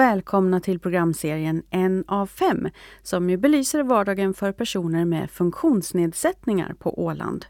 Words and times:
välkomna 0.00 0.60
till 0.60 0.78
programserien 0.78 1.62
En 1.70 2.04
av 2.08 2.26
fem 2.26 2.68
som 3.02 3.30
ju 3.30 3.36
belyser 3.36 3.82
vardagen 3.82 4.34
för 4.34 4.52
personer 4.52 5.04
med 5.04 5.30
funktionsnedsättningar 5.30 6.74
på 6.78 7.00
Åland. 7.00 7.46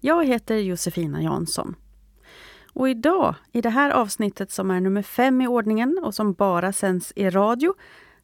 Jag 0.00 0.26
heter 0.26 0.56
Josefina 0.56 1.22
Jansson. 1.22 1.76
Och 2.72 2.88
idag, 2.88 3.34
i 3.52 3.60
det 3.60 3.70
här 3.70 3.90
avsnittet 3.90 4.50
som 4.50 4.70
är 4.70 4.80
nummer 4.80 5.02
fem 5.02 5.40
i 5.40 5.46
ordningen 5.46 6.00
och 6.02 6.14
som 6.14 6.32
bara 6.32 6.72
sänds 6.72 7.12
i 7.16 7.30
radio, 7.30 7.74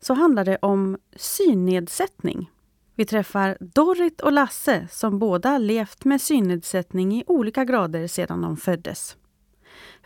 så 0.01 0.15
handlar 0.15 0.45
det 0.45 0.59
om 0.62 0.98
synnedsättning. 1.16 2.51
Vi 2.95 3.05
träffar 3.05 3.56
Dorrit 3.61 4.20
och 4.20 4.33
Lasse 4.33 4.88
som 4.91 5.19
båda 5.19 5.59
levt 5.59 6.05
med 6.05 6.20
synnedsättning 6.20 7.16
i 7.16 7.24
olika 7.27 7.65
grader 7.65 8.06
sedan 8.06 8.43
de 8.43 8.56
föddes. 8.56 9.16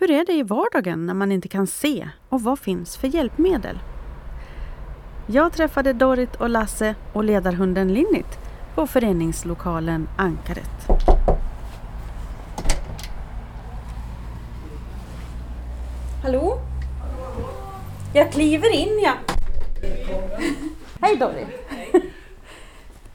Hur 0.01 0.11
är 0.11 0.25
det 0.25 0.33
i 0.33 0.43
vardagen 0.43 1.07
när 1.07 1.15
man 1.15 1.33
inte 1.33 1.49
kan 1.49 1.67
se 1.67 2.09
och 2.29 2.43
vad 2.43 2.59
finns 2.59 2.97
för 2.97 3.09
hjälpmedel? 3.09 3.79
Jag 5.27 5.53
träffade 5.53 5.93
Dorrit 5.93 6.37
och 6.37 6.51
Lasse 6.51 6.95
och 7.13 7.25
ledarhunden 7.25 7.95
Linnit 7.95 8.39
på 8.75 8.87
föreningslokalen 8.87 10.09
Ankaret. 10.19 10.87
Hallå? 16.23 16.59
Jag 18.15 18.33
kliver 18.33 18.75
in 18.75 19.01
ja. 19.05 19.13
Hej 21.01 21.17
Dorrit! 21.17 21.49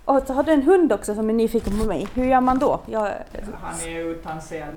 Och 0.06 0.22
så 0.28 0.34
har 0.34 0.44
du 0.44 0.52
en 0.52 0.64
hund 0.64 0.94
också 0.94 1.16
som 1.16 1.30
är 1.30 1.34
nyfiken 1.34 1.80
på 1.80 1.86
mig. 1.86 2.08
Hur 2.14 2.26
gör 2.26 2.42
man 2.42 2.60
då? 2.60 2.82
Jag... 2.86 3.14
Han 3.62 3.80
är 3.80 4.00
utan 4.00 4.42
sel. 4.42 4.74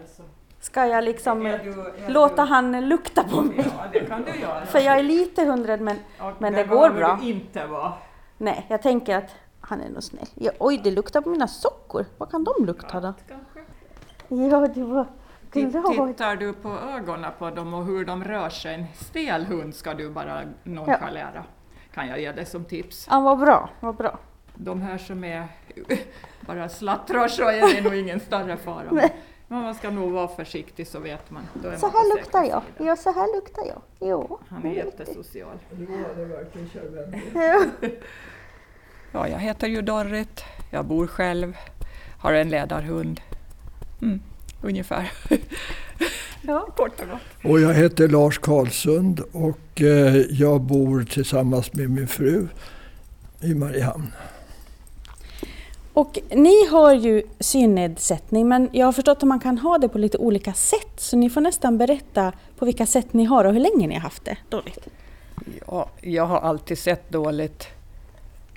Ska 0.69 0.87
jag 0.87 1.05
liksom 1.05 1.47
Är 1.47 1.59
du- 1.59 2.05
är 2.05 2.09
låta 2.11 2.43
du- 2.43 2.49
han 2.49 2.89
lukta 2.89 3.25
på 3.25 3.41
mig? 3.43 3.57
Ja, 3.59 3.85
det 3.93 4.01
kan 4.01 4.23
du 4.25 4.41
göra. 4.41 4.67
För 4.67 4.79
jag 4.79 4.99
är 4.99 5.03
lite 5.03 5.45
hundrad 5.45 5.81
men 5.81 5.97
men 6.39 6.53
det 6.53 6.65
går 6.65 6.91
bra. 6.91 7.19
du 7.23 7.29
inte 7.29 7.67
vara. 7.67 7.93
nej, 8.39 8.67
jag 8.69 8.83
tänker 8.83 9.17
att 9.17 9.31
han 9.61 9.81
är 9.81 9.89
nog 9.91 10.03
snäll. 10.03 10.27
Ja, 10.35 10.51
oj, 10.59 10.81
det 10.85 10.91
luktar 10.91 11.21
på 11.21 11.29
mina 11.31 11.49
sockor. 11.49 12.07
Vad 12.19 12.31
kan 12.31 12.45
de 12.45 12.65
lukta 12.67 13.01
då? 13.01 13.15
Ja, 14.29 14.67
det 14.75 14.83
var. 14.85 15.07
Tittar 15.53 16.37
du 16.37 16.53
på 16.53 16.69
ögonen 16.97 17.31
på 17.39 17.51
dem 17.51 17.75
och 17.75 17.85
hur 17.85 18.05
de 18.05 18.25
rör 18.25 18.49
sig, 18.51 18.75
en 18.75 18.85
stel 18.95 19.45
hund 19.45 19.75
ska 19.75 19.95
du 19.95 20.11
bara 20.11 20.41
nonchalera. 20.63 21.45
Kan 21.95 22.09
jag 22.09 22.21
ge 22.21 22.33
dig 22.33 22.47
som 22.47 22.65
tips. 22.65 23.07
Ja, 23.11 23.21
vad 23.21 23.39
bra, 23.39 23.71
vad 23.81 23.97
bra. 23.97 24.19
De 24.55 24.83
här 24.83 24.99
som 24.99 25.25
är 25.25 25.49
bara 26.41 26.69
slattrar 26.69 27.29
så 27.29 27.43
är 27.49 27.75
det 27.75 27.81
nog 27.83 27.95
ingen 27.95 28.21
större 28.21 28.57
fara. 28.57 28.85
Men 29.49 29.63
man 29.63 29.75
ska 29.75 29.91
nog 29.91 30.13
vara 30.13 30.29
försiktig 30.29 30.87
så 30.87 30.99
vet 31.01 31.31
man. 31.31 31.43
Då 31.63 31.69
är 31.69 31.77
Så 31.77 31.87
man 31.87 31.95
här 31.95 32.17
luktar 32.17 32.45
jag. 32.45 32.63
Ja, 32.87 32.97
så 32.97 33.13
här 33.13 33.37
luktar 33.37 33.63
jag. 33.67 33.83
Jo. 34.01 34.39
Han 34.49 34.67
är 34.67 34.73
jättesocial. 34.75 35.59
Ja. 37.35 37.65
Ja, 39.13 39.29
jag 39.29 39.39
heter 39.39 39.67
ju 39.67 39.83
Dorrit, 39.83 40.45
jag 40.71 40.85
bor 40.85 41.07
själv, 41.07 41.57
har 42.19 42.33
en 42.33 42.49
ledarhund. 42.49 43.21
Mm, 44.03 44.21
ungefär. 44.63 45.13
Ja. 46.43 46.69
Kort 46.77 47.01
och 47.01 47.09
gott. 47.09 47.51
Och 47.53 47.61
jag 47.61 47.75
heter 47.75 48.09
Lars 48.09 48.39
Karlsund 48.39 49.21
och 49.33 49.83
eh, 49.83 50.15
jag 50.17 50.61
bor 50.61 51.03
tillsammans 51.03 51.73
med 51.73 51.91
min 51.91 52.09
fru 52.09 52.49
i 53.41 53.55
Mariehamn. 53.55 54.13
Och 55.99 56.19
ni 56.31 56.67
har 56.67 56.93
ju 56.93 57.23
synnedsättning 57.41 58.49
men 58.49 58.69
jag 58.73 58.87
har 58.87 58.93
förstått 58.93 59.19
att 59.19 59.29
man 59.29 59.41
kan 59.41 59.59
ha 59.59 59.79
det 59.79 59.89
på 59.89 59.99
lite 59.99 60.19
olika 60.19 60.53
sätt. 60.53 60.93
Så 60.97 61.17
ni 61.17 61.31
får 61.31 61.41
nästan 61.41 61.79
berätta 61.79 62.33
på 62.59 62.65
vilka 62.65 62.87
sätt 62.87 63.13
ni 63.13 63.25
har 63.25 63.45
och 63.45 63.53
hur 63.53 63.61
länge 63.61 63.87
ni 63.87 63.95
har 63.95 64.01
haft 64.01 64.25
det. 64.25 64.37
Dorrit. 64.49 64.89
Ja, 65.67 65.91
jag 66.01 66.27
har 66.27 66.41
alltid 66.41 66.79
sett 66.79 67.11
dåligt. 67.11 67.67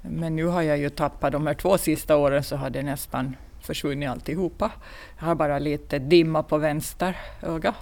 Men 0.02 0.36
nu 0.36 0.46
har 0.46 0.62
jag 0.62 0.78
ju 0.78 0.90
tappat, 0.90 1.32
de 1.32 1.48
här 1.48 1.54
två 1.54 1.78
sista 1.78 2.18
åren 2.18 2.44
så 2.44 2.56
har 2.56 2.70
det 2.70 2.84
nästan 2.84 3.36
försvunnit 3.62 4.10
alltihopa. 4.10 4.72
Jag 5.20 5.26
har 5.26 5.36
bara 5.36 5.60
lite 5.60 6.00
dimma 6.00 6.44
på 6.44 6.58
vänster 6.58 7.18
öga. 7.42 7.76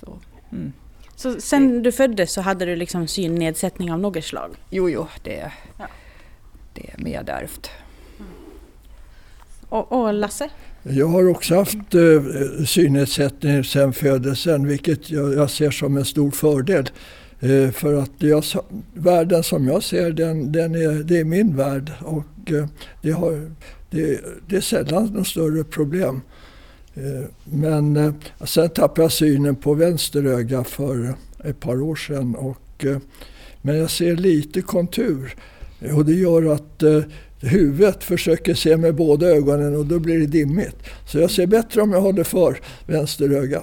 Så, 0.00 0.18
mm. 0.52 0.72
Så 1.16 1.40
sen 1.40 1.82
du 1.82 1.92
föddes 1.92 2.32
så 2.32 2.40
hade 2.40 2.64
du 2.64 2.76
liksom 2.76 3.06
synnedsättning 3.06 3.92
av 3.92 3.98
något 3.98 4.24
slag? 4.24 4.56
Jo, 4.70 4.90
jo, 4.90 5.06
det 5.22 5.40
är, 5.40 5.54
Ja. 5.78 5.86
Det 6.78 6.90
är 6.92 7.04
medärvt. 7.04 7.70
Och, 9.68 9.92
och 9.92 10.14
Lasse? 10.14 10.50
Jag 10.82 11.06
har 11.06 11.28
också 11.28 11.54
haft 11.54 11.94
eh, 11.94 12.64
synnedsättning 12.66 13.64
sedan 13.64 13.92
födelsen 13.92 14.66
vilket 14.66 15.10
jag, 15.10 15.34
jag 15.34 15.50
ser 15.50 15.70
som 15.70 15.96
en 15.96 16.04
stor 16.04 16.30
fördel. 16.30 16.90
Eh, 17.40 17.70
för 17.70 17.94
att 17.94 18.12
jag, 18.18 18.44
sa- 18.44 18.64
världen 18.94 19.42
som 19.42 19.68
jag 19.68 19.82
ser 19.82 20.10
den, 20.10 20.52
den 20.52 20.74
är, 20.74 21.02
det 21.02 21.18
är 21.18 21.24
min 21.24 21.56
värld 21.56 21.92
och 22.00 22.52
eh, 22.52 22.66
det, 23.02 23.10
har, 23.10 23.50
det, 23.90 24.20
det 24.48 24.56
är 24.56 24.60
sällan 24.60 25.06
något 25.06 25.26
större 25.26 25.64
problem. 25.64 26.20
Eh, 26.94 27.24
men 27.44 27.96
eh, 27.96 28.14
sen 28.44 28.68
tappade 28.70 29.02
jag 29.02 29.12
synen 29.12 29.56
på 29.56 29.74
vänster 29.74 30.24
öga 30.24 30.64
för 30.64 31.14
ett 31.44 31.60
par 31.60 31.80
år 31.82 31.96
sedan. 31.96 32.34
Och, 32.34 32.84
eh, 32.84 32.98
men 33.62 33.76
jag 33.76 33.90
ser 33.90 34.16
lite 34.16 34.62
kontur 34.62 35.34
och 35.94 36.04
det 36.04 36.12
gör 36.14 36.52
att 36.54 36.82
eh, 36.82 37.02
huvudet 37.40 38.04
försöker 38.04 38.54
se 38.54 38.76
med 38.76 38.94
båda 38.94 39.26
ögonen 39.26 39.76
och 39.76 39.86
då 39.86 39.98
blir 39.98 40.18
det 40.18 40.26
dimmigt. 40.26 40.76
Så 41.06 41.18
jag 41.18 41.30
ser 41.30 41.46
bättre 41.46 41.82
om 41.82 41.92
jag 41.92 42.00
håller 42.00 42.24
för 42.24 42.60
vänster 42.86 43.30
öga. 43.30 43.62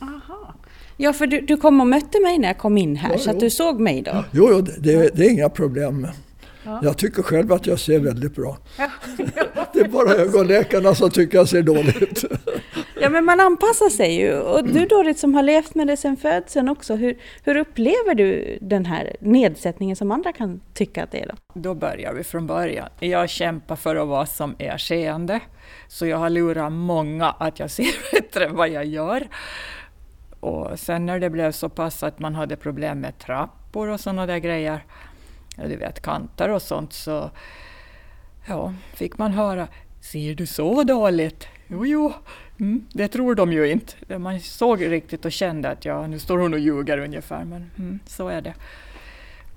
Aha. 0.00 0.54
Ja, 0.96 1.12
för 1.12 1.26
du, 1.26 1.40
du 1.40 1.56
kom 1.56 1.80
och 1.80 1.86
mötte 1.86 2.20
mig 2.20 2.38
när 2.38 2.48
jag 2.48 2.58
kom 2.58 2.78
in 2.78 2.96
här 2.96 3.12
Ja, 3.12 3.18
så 3.18 3.30
att 3.30 3.36
jo. 3.36 3.40
du 3.40 3.50
såg 3.50 3.80
mig 3.80 4.02
då? 4.02 4.24
Jo, 4.32 4.48
jo 4.50 4.60
det, 4.60 5.16
det, 5.16 5.26
är 5.26 5.30
inga 5.30 5.48
problem. 5.48 6.06
Ja. 6.64 6.80
Jag 6.82 6.96
tycker 6.96 7.22
själv 7.22 7.52
att 7.52 7.66
jag 7.66 7.78
ser 7.78 7.98
väldigt 7.98 8.34
bra. 8.34 8.58
Det 9.72 9.80
är 9.80 9.88
bara 9.88 10.14
ögonläkarna 10.14 10.94
som 10.94 11.10
tycker 11.10 11.38
jag 11.38 11.48
ser 11.48 11.62
dåligt. 11.62 12.24
Ja, 13.00 13.08
men 13.08 13.24
man 13.24 13.40
anpassar 13.40 13.88
sig 13.88 14.14
ju. 14.14 14.38
Och 14.38 14.64
du 14.64 14.86
Dorit 14.86 15.18
som 15.18 15.34
har 15.34 15.42
levt 15.42 15.74
med 15.74 15.86
det 15.86 15.96
sedan 15.96 16.16
födseln 16.16 16.68
också, 16.68 16.94
hur, 16.94 17.18
hur 17.42 17.56
upplever 17.56 18.14
du 18.14 18.58
den 18.60 18.86
här 18.86 19.16
nedsättningen 19.20 19.96
som 19.96 20.10
andra 20.10 20.32
kan 20.32 20.60
tycka 20.74 21.04
att 21.04 21.10
det 21.10 21.22
är 21.22 21.26
då? 21.26 21.60
Då 21.60 21.74
börjar 21.74 22.12
vi 22.12 22.24
från 22.24 22.46
början. 22.46 22.88
Jag 23.00 23.28
kämpar 23.28 23.76
för 23.76 23.96
att 23.96 24.08
vara 24.08 24.26
som 24.26 24.56
är 24.58 24.76
seende, 24.76 25.40
så 25.88 26.06
jag 26.06 26.18
har 26.18 26.30
lurat 26.30 26.72
många 26.72 27.26
att 27.26 27.58
jag 27.58 27.70
ser 27.70 28.12
bättre 28.12 28.44
än 28.44 28.56
vad 28.56 28.68
jag 28.68 28.84
gör. 28.84 29.28
Och 30.40 30.78
sen 30.78 31.06
när 31.06 31.20
det 31.20 31.30
blev 31.30 31.52
så 31.52 31.68
pass 31.68 32.02
att 32.02 32.18
man 32.18 32.34
hade 32.34 32.56
problem 32.56 33.00
med 33.00 33.18
trappor 33.18 33.88
och 33.88 34.00
sådana 34.00 34.26
där 34.26 34.38
grejer, 34.38 34.84
du 35.56 35.76
vet 35.76 36.02
kanter 36.02 36.48
och 36.48 36.62
sånt, 36.62 36.92
så 36.92 37.30
ja, 38.48 38.74
fick 38.94 39.18
man 39.18 39.32
höra 39.32 39.68
Ser 40.12 40.34
du 40.34 40.46
så 40.46 40.82
dåligt? 40.84 41.46
Jo, 41.66 41.86
jo, 41.86 42.12
mm, 42.60 42.86
det 42.92 43.08
tror 43.08 43.34
de 43.34 43.52
ju 43.52 43.70
inte. 43.70 44.18
Man 44.18 44.40
såg 44.40 44.90
riktigt 44.90 45.24
och 45.24 45.32
kände 45.32 45.68
att 45.68 45.84
ja, 45.84 46.06
nu 46.06 46.18
står 46.18 46.38
hon 46.38 46.54
och 46.54 46.58
ljuger 46.58 46.98
ungefär, 46.98 47.44
men 47.44 47.70
mm, 47.78 47.98
så 48.06 48.28
är 48.28 48.40
det. 48.40 48.54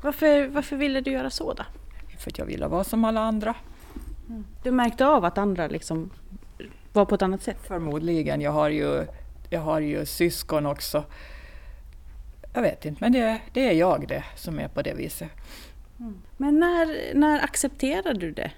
Varför, 0.02 0.48
varför 0.48 0.76
ville 0.76 1.02
du 1.02 1.12
göra 1.12 1.30
så 1.30 1.54
då? 1.54 1.64
För 2.18 2.32
att 2.32 2.38
jag 2.38 2.46
ville 2.46 2.68
vara 2.68 2.84
som 2.84 3.06
alla 3.06 3.22
andra. 3.22 3.56
Du 4.64 4.72
märkte 4.72 5.06
av 5.06 5.26
att 5.26 5.38
andra 5.38 5.68
liksom 5.68 6.10
var 6.94 7.06
på 7.06 7.16
ett 7.16 7.22
annat 7.22 7.42
sätt? 7.42 7.58
Förmodligen. 7.68 8.42
Jag 8.42 8.52
har 8.52 8.70
ju, 8.70 9.06
jag 9.50 9.62
har 9.62 9.80
ju 9.80 10.06
syskon 10.06 10.66
också. 10.66 11.04
Jag 12.54 12.62
vet 12.62 12.86
inte, 12.86 13.04
men 13.04 13.12
det, 13.12 13.42
det 13.54 13.68
är 13.68 13.74
jag 13.74 14.08
det 14.08 14.24
som 14.36 14.60
är 14.60 14.68
på 14.68 14.82
det 14.82 14.94
viset. 14.94 15.30
Men 16.38 16.60
när, 16.60 17.16
när 17.16 17.44
accepterade 17.44 18.20
du 18.20 18.32
det? 18.32 18.52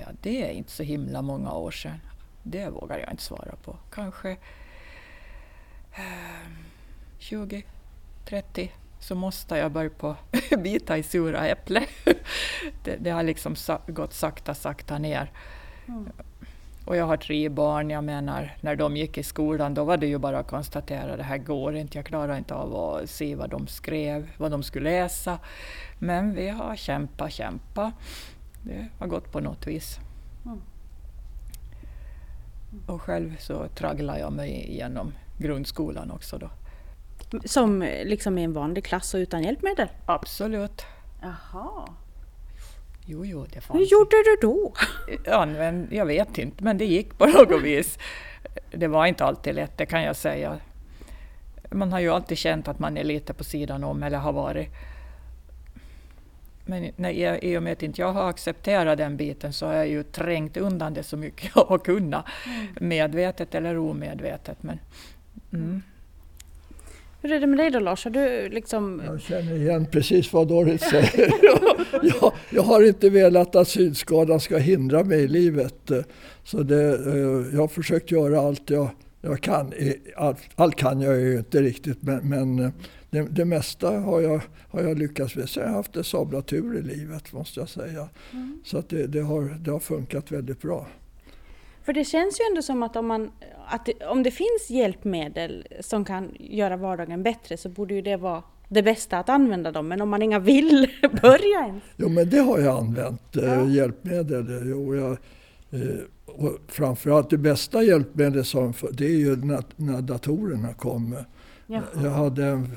Ja, 0.00 0.06
det 0.22 0.50
är 0.50 0.52
inte 0.52 0.70
så 0.70 0.82
himla 0.82 1.22
många 1.22 1.52
år 1.52 1.70
sedan. 1.70 2.00
Det 2.42 2.68
vågar 2.68 2.98
jag 2.98 3.10
inte 3.10 3.22
svara 3.22 3.56
på. 3.64 3.76
Kanske 3.90 4.30
eh, 5.92 6.48
20, 7.18 7.64
30 8.24 8.72
så 9.00 9.14
måste 9.14 9.56
jag 9.56 9.72
börja 9.72 9.90
på 9.90 10.16
bita 10.58 10.98
i 10.98 11.02
sura 11.02 11.46
äpplen. 11.46 11.84
det, 12.84 12.96
det 12.96 13.10
har 13.10 13.22
liksom 13.22 13.56
sa, 13.56 13.80
gått 13.86 14.12
sakta, 14.12 14.54
sakta 14.54 14.98
ner. 14.98 15.30
Och 16.84 16.96
jag 16.96 17.06
har 17.06 17.16
tre 17.16 17.48
barn, 17.48 17.90
jag 17.90 18.04
menar 18.04 18.56
när 18.60 18.76
de 18.76 18.96
gick 18.96 19.18
i 19.18 19.22
skolan 19.22 19.74
då 19.74 19.84
var 19.84 19.96
det 19.96 20.06
ju 20.06 20.18
bara 20.18 20.38
att 20.38 20.48
konstatera 20.48 21.16
det 21.16 21.22
här 21.22 21.38
går 21.38 21.76
inte, 21.76 21.98
jag 21.98 22.06
klarar 22.06 22.38
inte 22.38 22.54
av 22.54 22.76
att 22.76 23.10
se 23.10 23.34
vad 23.34 23.50
de 23.50 23.66
skrev, 23.66 24.30
vad 24.36 24.50
de 24.50 24.62
skulle 24.62 24.90
läsa. 24.90 25.38
Men 25.98 26.34
vi 26.34 26.48
har 26.48 26.76
kämpat, 26.76 27.32
kämpat. 27.32 27.94
Det 28.62 28.88
har 28.98 29.06
gått 29.06 29.32
på 29.32 29.40
något 29.40 29.66
vis. 29.66 29.98
Och 32.86 33.02
själv 33.02 33.36
så 33.38 33.68
tragglar 33.68 34.18
jag 34.18 34.32
mig 34.32 34.50
igenom 34.50 35.12
grundskolan 35.38 36.10
också 36.10 36.38
då. 36.38 36.50
Som 37.44 37.80
liksom 38.04 38.38
i 38.38 38.44
en 38.44 38.52
vanlig 38.52 38.84
klass 38.84 39.14
och 39.14 39.18
utan 39.18 39.42
hjälpmedel? 39.42 39.88
Absolut. 40.06 40.82
Jaha. 41.22 41.88
Jo, 43.06 43.24
jo, 43.24 43.44
det 43.46 43.54
Hur 43.54 43.60
fanns. 43.60 43.92
gjorde 43.92 44.16
du 44.24 44.36
då? 44.42 44.72
Men 45.46 45.88
jag 45.90 46.06
vet 46.06 46.38
inte, 46.38 46.64
men 46.64 46.78
det 46.78 46.84
gick 46.86 47.18
på 47.18 47.26
något 47.26 47.62
vis. 47.64 47.98
Det 48.70 48.86
var 48.88 49.06
inte 49.06 49.24
alltid 49.24 49.54
lätt, 49.54 49.78
det 49.78 49.86
kan 49.86 50.02
jag 50.02 50.16
säga. 50.16 50.58
man 51.70 51.92
har 51.92 52.00
ju 52.00 52.08
alltid 52.10 52.38
känt 52.38 52.68
att 52.68 52.78
man 52.78 52.96
är 52.96 53.04
lite 53.04 53.34
på 53.34 53.44
sidan 53.44 53.84
om 53.84 54.02
eller 54.02 54.18
har 54.18 54.32
varit. 54.32 54.68
Men 56.64 56.90
när, 56.96 57.44
i 57.44 57.58
och 57.58 57.62
med 57.62 57.72
att 57.72 57.82
inte 57.82 58.00
jag 58.00 58.12
har 58.12 58.30
accepterat 58.30 58.98
den 58.98 59.16
biten 59.16 59.52
så 59.52 59.66
har 59.66 59.74
jag 59.74 59.88
ju 59.88 60.02
trängt 60.02 60.56
undan 60.56 60.94
det 60.94 61.02
så 61.02 61.16
mycket 61.16 61.50
jag 61.54 61.64
har 61.64 61.78
kunnat. 61.78 62.24
Mm. 62.46 62.88
Medvetet 62.88 63.54
eller 63.54 63.78
omedvetet. 63.78 64.62
Men, 64.62 64.78
mm. 65.52 65.82
Hur 67.22 67.32
är 67.32 67.40
det 67.40 67.46
med 67.46 67.58
dig 67.58 67.70
då 67.70 67.78
Lars? 67.78 68.04
Har 68.04 68.10
du 68.10 68.48
liksom... 68.48 69.02
Jag 69.06 69.20
känner 69.20 69.56
igen 69.56 69.86
precis 69.90 70.32
vad 70.32 70.48
Dorit 70.48 70.80
säger. 70.80 71.32
jag, 72.02 72.32
jag, 72.50 72.62
har 72.62 72.82
inte 72.82 73.10
velat 73.10 73.56
att 73.56 73.68
synskadan 73.68 74.40
ska 74.40 74.58
hindra 74.58 75.04
mig 75.04 75.22
i 75.22 75.28
livet. 75.28 75.90
Så 76.44 76.62
det, 76.62 76.88
eh, 76.88 77.54
jag 77.54 77.60
har 77.60 77.68
försökt 77.68 78.10
göra 78.10 78.40
allt 78.40 78.70
jag, 78.70 78.88
jag 79.20 79.40
kan. 79.40 79.72
Allt, 80.16 80.38
allt 80.54 80.76
kan 80.76 81.00
jag 81.00 81.20
ju 81.20 81.38
inte 81.38 81.62
riktigt 81.62 82.02
men, 82.02 82.28
men 82.28 82.58
eh, 82.58 82.70
det, 83.12 83.22
det, 83.30 83.44
mesta 83.44 84.00
har 84.00 84.20
jag, 84.20 84.40
har 84.70 84.82
jag 84.82 84.98
lyckats 84.98 85.36
med. 85.36 85.48
Sen 85.48 85.62
har 85.62 85.70
jag 85.70 85.76
haft 85.76 85.96
en 85.96 86.04
sabla 86.04 86.42
tur 86.42 86.78
i 86.78 86.82
livet 86.82 87.32
måste 87.32 87.60
jag 87.60 87.68
säga. 87.68 88.08
Mm. 88.32 88.60
Så 88.64 88.78
att 88.78 88.88
det, 88.88 89.06
det, 89.06 89.20
har, 89.20 89.42
det 89.60 89.70
har 89.70 89.78
funkat 89.78 90.32
väldigt 90.32 90.62
bra. 90.62 90.86
För 91.84 91.92
det 91.92 92.04
känns 92.04 92.40
ju 92.40 92.44
ändå 92.50 92.62
som 92.62 92.82
att 92.82 92.96
om, 92.96 93.06
man, 93.06 93.30
att 93.66 93.86
det, 93.86 94.06
om 94.06 94.22
det 94.22 94.30
finns 94.30 94.70
hjälpmedel 94.70 95.66
som 95.80 96.04
kan 96.04 96.30
göra 96.40 96.76
vardagen 96.76 97.22
bättre 97.22 97.56
så 97.56 97.68
borde 97.68 97.94
ju 97.94 98.02
det 98.02 98.16
vara 98.16 98.42
det 98.68 98.82
bästa 98.82 99.18
att 99.18 99.28
använda 99.28 99.72
dem. 99.72 99.88
Men 99.88 100.00
om 100.00 100.08
man 100.08 100.22
inga 100.22 100.38
vill 100.38 100.90
börja 101.22 101.66
ens. 101.66 101.82
Jo 101.96 102.08
men 102.08 102.30
det 102.30 102.38
har 102.38 102.58
jag 102.58 102.78
använt, 102.78 103.36
eh, 103.36 103.44
ja. 103.44 103.64
hjälpmedel. 103.64 104.62
Jo, 104.64 104.96
jag, 104.96 105.10
eh, 105.82 105.98
och 106.26 106.58
framförallt 106.68 107.30
det 107.30 107.38
bästa 107.38 107.82
hjälpmedlet 107.82 108.46
som, 108.46 108.74
det 108.92 109.04
är 109.04 109.18
ju 109.18 109.36
när, 109.36 109.64
när 109.76 110.02
datorerna 110.02 110.74
kom. 110.74 111.16
Ja. 111.66 111.80
Jag 112.02 112.10
hade 112.10 112.44
en 112.46 112.76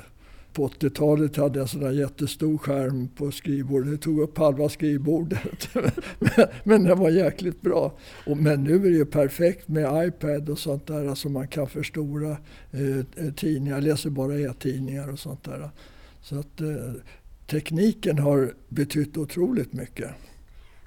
på 0.56 0.68
80-talet 0.68 1.36
hade 1.36 1.58
jag 1.58 1.82
en 1.82 1.96
jättestor 1.96 2.58
skärm 2.58 3.08
på 3.08 3.30
skrivbordet. 3.30 3.90
Det 3.90 3.98
tog 3.98 4.20
upp 4.20 4.38
halva 4.38 4.68
skrivbordet. 4.68 5.68
men, 6.18 6.46
men 6.64 6.84
den 6.84 6.98
var 6.98 7.10
jäkligt 7.10 7.60
bra. 7.60 7.98
Och, 8.26 8.36
men 8.36 8.64
nu 8.64 8.74
är 8.74 8.90
det 8.90 8.96
ju 8.96 9.06
perfekt 9.06 9.68
med 9.68 10.08
iPad 10.08 10.48
och 10.48 10.58
sånt 10.58 10.86
där. 10.86 11.08
Alltså 11.08 11.28
man 11.28 11.48
kan 11.48 11.66
förstora 11.66 12.36
eh, 12.70 12.98
eh, 12.98 13.32
tidningar. 13.36 13.76
Jag 13.76 13.84
läser 13.84 14.10
bara 14.10 14.40
e-tidningar 14.40 15.08
och 15.08 15.18
sånt 15.18 15.44
där. 15.44 15.70
Så 16.22 16.38
att 16.38 16.60
eh, 16.60 16.92
tekniken 17.46 18.18
har 18.18 18.54
betytt 18.68 19.16
otroligt 19.16 19.72
mycket. 19.72 20.10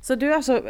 Så 0.10 0.16
du 0.16 0.34
alltså, 0.34 0.64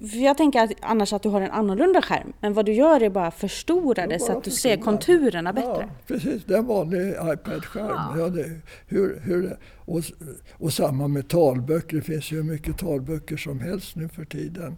jag 0.00 0.36
tänker 0.36 0.60
att 0.60 0.70
annars 0.80 1.12
att 1.12 1.22
du 1.22 1.28
har 1.28 1.40
en 1.40 1.50
annorlunda 1.50 2.02
skärm, 2.02 2.32
men 2.40 2.52
vad 2.52 2.66
du 2.66 2.72
gör 2.72 3.02
är 3.02 3.10
bara 3.10 3.30
förstora 3.30 4.06
det 4.06 4.18
så 4.18 4.38
att 4.38 4.44
du 4.44 4.50
ser 4.50 4.76
konturerna 4.76 5.52
bättre? 5.52 5.88
Ja, 5.88 5.88
precis. 6.06 6.44
Det 6.44 6.54
är 6.54 6.58
en 6.58 6.66
vanlig 6.66 7.08
iPad-skärm. 7.10 8.18
Ja. 8.18 8.28
det, 8.28 8.60
hur, 8.86 9.20
hur, 9.20 9.56
och, 9.76 10.02
och 10.52 10.72
samma 10.72 11.08
med 11.08 11.28
talböcker. 11.28 11.96
Det 11.96 12.02
finns 12.02 12.32
ju 12.32 12.36
hur 12.36 12.42
mycket 12.42 12.78
talböcker 12.78 13.36
som 13.36 13.60
helst 13.60 13.96
nu 13.96 14.08
för 14.08 14.24
tiden. 14.24 14.76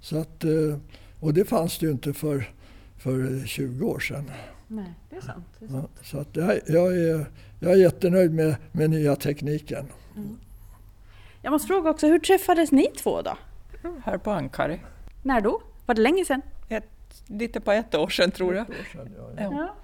Så 0.00 0.18
att, 0.18 0.44
eh, 0.44 0.78
och 1.20 1.34
det 1.34 1.44
fanns 1.44 1.78
det 1.78 1.86
ju 1.86 1.92
inte 1.92 2.12
för, 2.12 2.50
för 2.98 3.46
20 3.46 3.86
år 3.86 3.98
sedan. 3.98 4.30
Nej, 4.68 4.94
det 5.10 5.16
är 5.16 5.20
sant. 5.20 5.44
Det 5.58 5.64
är 5.64 5.68
sant. 5.68 5.90
Ja, 5.96 6.04
så 6.04 6.18
att 6.18 6.36
jag, 6.36 6.60
jag, 6.66 6.96
är, 6.96 7.26
jag 7.60 7.72
är 7.72 7.76
jättenöjd 7.76 8.34
med, 8.34 8.56
med 8.72 8.90
nya 8.90 9.16
tekniken. 9.16 9.86
Mm. 10.16 10.36
Jag 11.44 11.50
måste 11.50 11.68
fråga 11.68 11.90
också, 11.90 12.06
hur 12.06 12.18
träffades 12.18 12.72
ni 12.72 12.86
två 12.86 13.22
då? 13.22 13.36
Här 14.04 14.18
på 14.18 14.30
Ankari. 14.30 14.80
När 15.22 15.40
då? 15.40 15.62
Var 15.86 15.94
det 15.94 16.02
länge 16.02 16.24
sedan? 16.24 16.42
Ett, 16.68 17.22
lite 17.26 17.60
på 17.60 17.72
ett 17.72 17.94
år 17.94 18.08
sedan 18.08 18.30
tror 18.30 18.54
jag. 18.54 18.66
Sedan, 18.92 19.14
ja, 19.16 19.30
ja. 19.36 19.50
ja. 19.52 19.74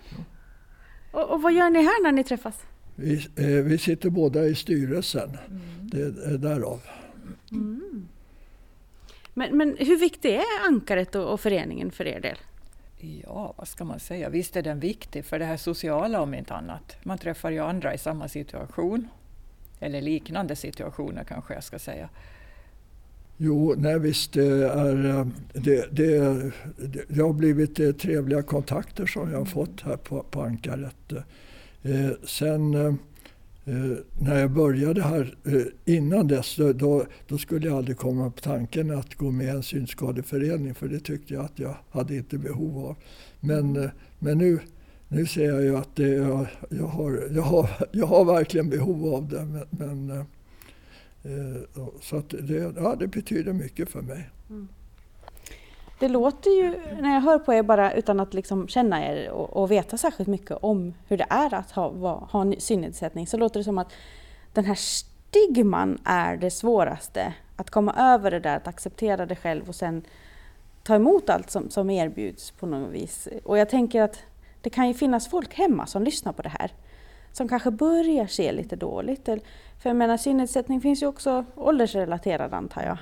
Och, 1.12 1.30
och, 1.30 1.42
vad 1.42 1.52
gör 1.52 1.70
ni 1.70 1.82
här 1.82 2.02
när 2.02 2.12
ni 2.12 2.24
träffas? 2.24 2.54
Vi, 2.94 3.14
eh, 3.36 3.46
vi 3.46 3.78
sitter 3.78 4.10
båda 4.10 4.44
i 4.44 4.54
styrelsen. 4.54 5.38
Mm. 5.48 5.60
Det 5.80 6.00
är 6.02 6.38
därav. 6.38 6.80
Mm. 7.52 8.08
Men, 9.34 9.56
men 9.56 9.76
hur 9.78 9.96
viktig 9.96 10.34
är 10.34 10.66
Ankaret 10.66 11.14
och, 11.14 11.32
och 11.32 11.40
föreningen 11.40 11.90
för 11.90 12.06
er 12.06 12.20
del? 12.20 12.36
Ja, 12.98 13.54
vad 13.56 13.68
ska 13.68 13.84
man 13.84 14.00
säga? 14.00 14.28
Visst 14.28 14.56
är 14.56 14.62
den 14.62 14.80
viktig 14.80 15.24
för 15.24 15.38
det 15.38 15.44
här 15.44 15.56
sociala 15.56 16.20
om 16.20 16.34
inte 16.34 16.54
annat. 16.54 16.96
Man 17.02 17.18
träffar 17.18 17.50
ju 17.50 17.58
andra 17.58 17.94
i 17.94 17.98
samma 17.98 18.28
situation 18.28 19.08
eller 19.80 20.00
liknande 20.00 20.56
situationer 20.56 21.24
kanske 21.24 21.54
jag 21.54 21.64
ska 21.64 21.78
säga. 21.78 22.08
Jo, 23.36 23.74
nej 23.78 23.98
visst. 23.98 24.32
Det, 24.32 24.68
är, 24.68 25.04
eh, 25.06 25.26
det, 25.52 25.88
det, 25.96 26.50
det 27.08 27.22
har 27.22 27.32
blivit 27.32 27.80
eh, 27.80 27.92
trevliga 27.92 28.42
kontakter 28.42 29.06
som 29.06 29.30
jag 29.30 29.38
har 29.38 29.44
fått 29.44 29.82
här 29.82 29.96
på, 29.96 30.22
på 30.22 30.42
Ankaret. 30.42 31.12
Eh, 31.82 32.10
sen 32.24 32.74
eh, 32.74 32.94
när 34.18 34.40
jag 34.40 34.50
började 34.50 35.02
här, 35.02 35.34
eh, 35.44 35.94
innan 35.94 36.28
dess, 36.28 36.56
då, 36.56 37.04
då, 37.28 37.38
skulle 37.38 37.66
jag 37.66 37.76
aldrig 37.76 37.96
komma 37.96 38.30
på 38.30 38.40
tanken 38.40 38.90
att 38.90 39.14
gå 39.14 39.30
med 39.30 39.46
i 39.46 39.50
en 39.50 39.62
synskadeförening 39.62 40.74
för 40.74 40.88
det 40.88 41.00
tyckte 41.00 41.34
jag 41.34 41.44
att 41.44 41.58
jag 41.58 41.76
hade 41.90 42.16
inte 42.16 42.38
behov 42.38 42.86
av. 42.86 42.96
Men, 43.40 43.76
eh, 43.76 43.90
men 44.18 44.38
nu 44.38 44.58
nu 45.12 45.26
ser 45.26 45.44
jag 45.44 45.62
ju 45.62 45.76
att 45.76 45.96
det, 45.96 46.08
jag, 46.08 46.46
jag, 46.68 46.86
har, 46.86 47.28
jag, 47.34 47.42
har, 47.42 47.70
jag 47.92 48.06
har 48.06 48.24
verkligen 48.24 48.70
behov 48.70 49.14
av 49.14 49.28
det. 49.28 49.44
Men, 49.44 49.66
men 49.70 50.10
eh, 50.10 50.26
eh 51.32 51.86
så 52.00 52.16
att 52.16 52.28
det, 52.28 52.72
ja, 52.76 52.96
det 52.98 53.06
betyder 53.06 53.52
mycket 53.52 53.88
för 53.88 54.02
mig. 54.02 54.30
Mm. 54.50 54.68
Det 55.98 56.08
låter 56.08 56.50
ju, 56.50 56.74
när 57.00 57.14
jag 57.14 57.20
hör 57.20 57.38
på 57.38 57.54
er 57.54 57.62
bara 57.62 57.92
utan 57.92 58.20
att 58.20 58.34
liksom 58.34 58.68
känna 58.68 59.06
er 59.06 59.30
och, 59.30 59.56
och 59.56 59.70
veta 59.70 59.96
särskilt 59.98 60.28
mycket 60.28 60.58
om 60.60 60.94
hur 61.08 61.16
det 61.16 61.26
är 61.30 61.54
att 61.54 61.70
ha, 61.70 61.88
va, 61.88 62.28
ha 62.30 62.42
en 62.42 62.54
synnedsättning, 62.58 63.26
så 63.26 63.36
låter 63.36 63.60
det 63.60 63.64
som 63.64 63.78
att 63.78 63.92
den 64.52 64.64
här 64.64 64.74
stigman 64.74 65.98
är 66.04 66.36
det 66.36 66.50
svåraste. 66.50 67.34
Att 67.56 67.70
komma 67.70 67.94
över 67.98 68.30
det 68.30 68.40
där, 68.40 68.56
att 68.56 68.68
acceptera 68.68 69.26
det 69.26 69.36
själv 69.36 69.68
och 69.68 69.74
sen 69.74 70.02
ta 70.82 70.94
emot 70.94 71.30
allt 71.30 71.50
som, 71.50 71.70
som 71.70 71.90
erbjuds 71.90 72.50
på 72.50 72.66
något 72.66 72.92
vis. 72.92 73.28
Och 73.44 73.58
jag 73.58 73.68
tänker 73.68 74.02
att 74.02 74.22
det 74.60 74.70
kan 74.70 74.88
ju 74.88 74.94
finnas 74.94 75.28
folk 75.28 75.54
hemma 75.54 75.86
som 75.86 76.02
lyssnar 76.02 76.32
på 76.32 76.42
det 76.42 76.48
här 76.58 76.72
som 77.32 77.48
kanske 77.48 77.70
börjar 77.70 78.26
se 78.26 78.52
lite 78.52 78.76
dåligt. 78.76 79.24
För 79.24 79.90
jag 79.90 79.96
menar 79.96 80.16
synnedsättning 80.16 80.80
finns 80.80 81.02
ju 81.02 81.06
också 81.06 81.44
åldersrelaterad 81.54 82.54
antar 82.54 82.82
jag. 82.82 82.98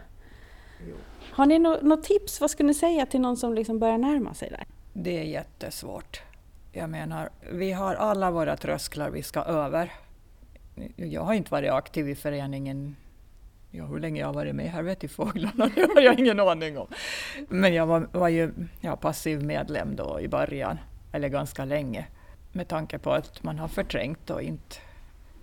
Jo. 0.88 0.94
Har 1.30 1.46
ni 1.46 1.58
något 1.58 1.82
no 1.82 1.96
tips? 1.96 2.40
Vad 2.40 2.50
skulle 2.50 2.66
ni 2.66 2.74
säga 2.74 3.06
till 3.06 3.20
någon 3.20 3.36
som 3.36 3.54
liksom 3.54 3.78
börjar 3.78 3.98
närma 3.98 4.34
sig 4.34 4.50
där? 4.50 4.66
Det 4.92 5.18
är 5.18 5.24
jättesvårt. 5.24 6.22
Jag 6.72 6.90
menar, 6.90 7.30
vi 7.52 7.72
har 7.72 7.94
alla 7.94 8.30
våra 8.30 8.56
trösklar 8.56 9.10
vi 9.10 9.22
ska 9.22 9.42
över. 9.42 9.92
Jag 10.96 11.22
har 11.22 11.34
inte 11.34 11.50
varit 11.50 11.70
aktiv 11.70 12.08
i 12.08 12.14
föreningen 12.14 12.96
Ja, 13.70 13.84
hur 13.84 13.98
länge 13.98 14.20
jag 14.20 14.26
har 14.26 14.34
varit 14.34 14.54
med 14.54 14.70
här 14.70 14.82
vet 14.82 15.04
ju 15.04 15.08
fåglarna, 15.08 15.70
det 15.74 15.88
har 15.94 16.00
jag 16.00 16.18
ingen 16.18 16.40
aning 16.40 16.78
om. 16.78 16.86
Men 17.48 17.74
jag 17.74 17.86
var, 17.86 18.08
var 18.12 18.28
ju 18.28 18.52
ja, 18.80 18.96
passiv 18.96 19.42
medlem 19.42 19.96
då 19.96 20.20
i 20.20 20.28
början 20.28 20.78
eller 21.12 21.28
ganska 21.28 21.64
länge, 21.64 22.06
med 22.52 22.68
tanke 22.68 22.98
på 22.98 23.12
att 23.12 23.42
man 23.42 23.58
har 23.58 23.68
förträngt 23.68 24.30
och 24.30 24.42
inte... 24.42 24.76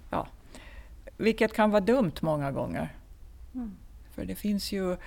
Ja, 0.09 0.27
vilket 1.17 1.53
kan 1.53 1.71
vara 1.71 1.81
dumt 1.81 2.13
många 2.21 2.51
gånger. 2.51 2.95
Mm. 3.53 3.77
För 4.11 4.25
det 4.25 4.35
finns 4.35 4.71
ju... 4.71 4.97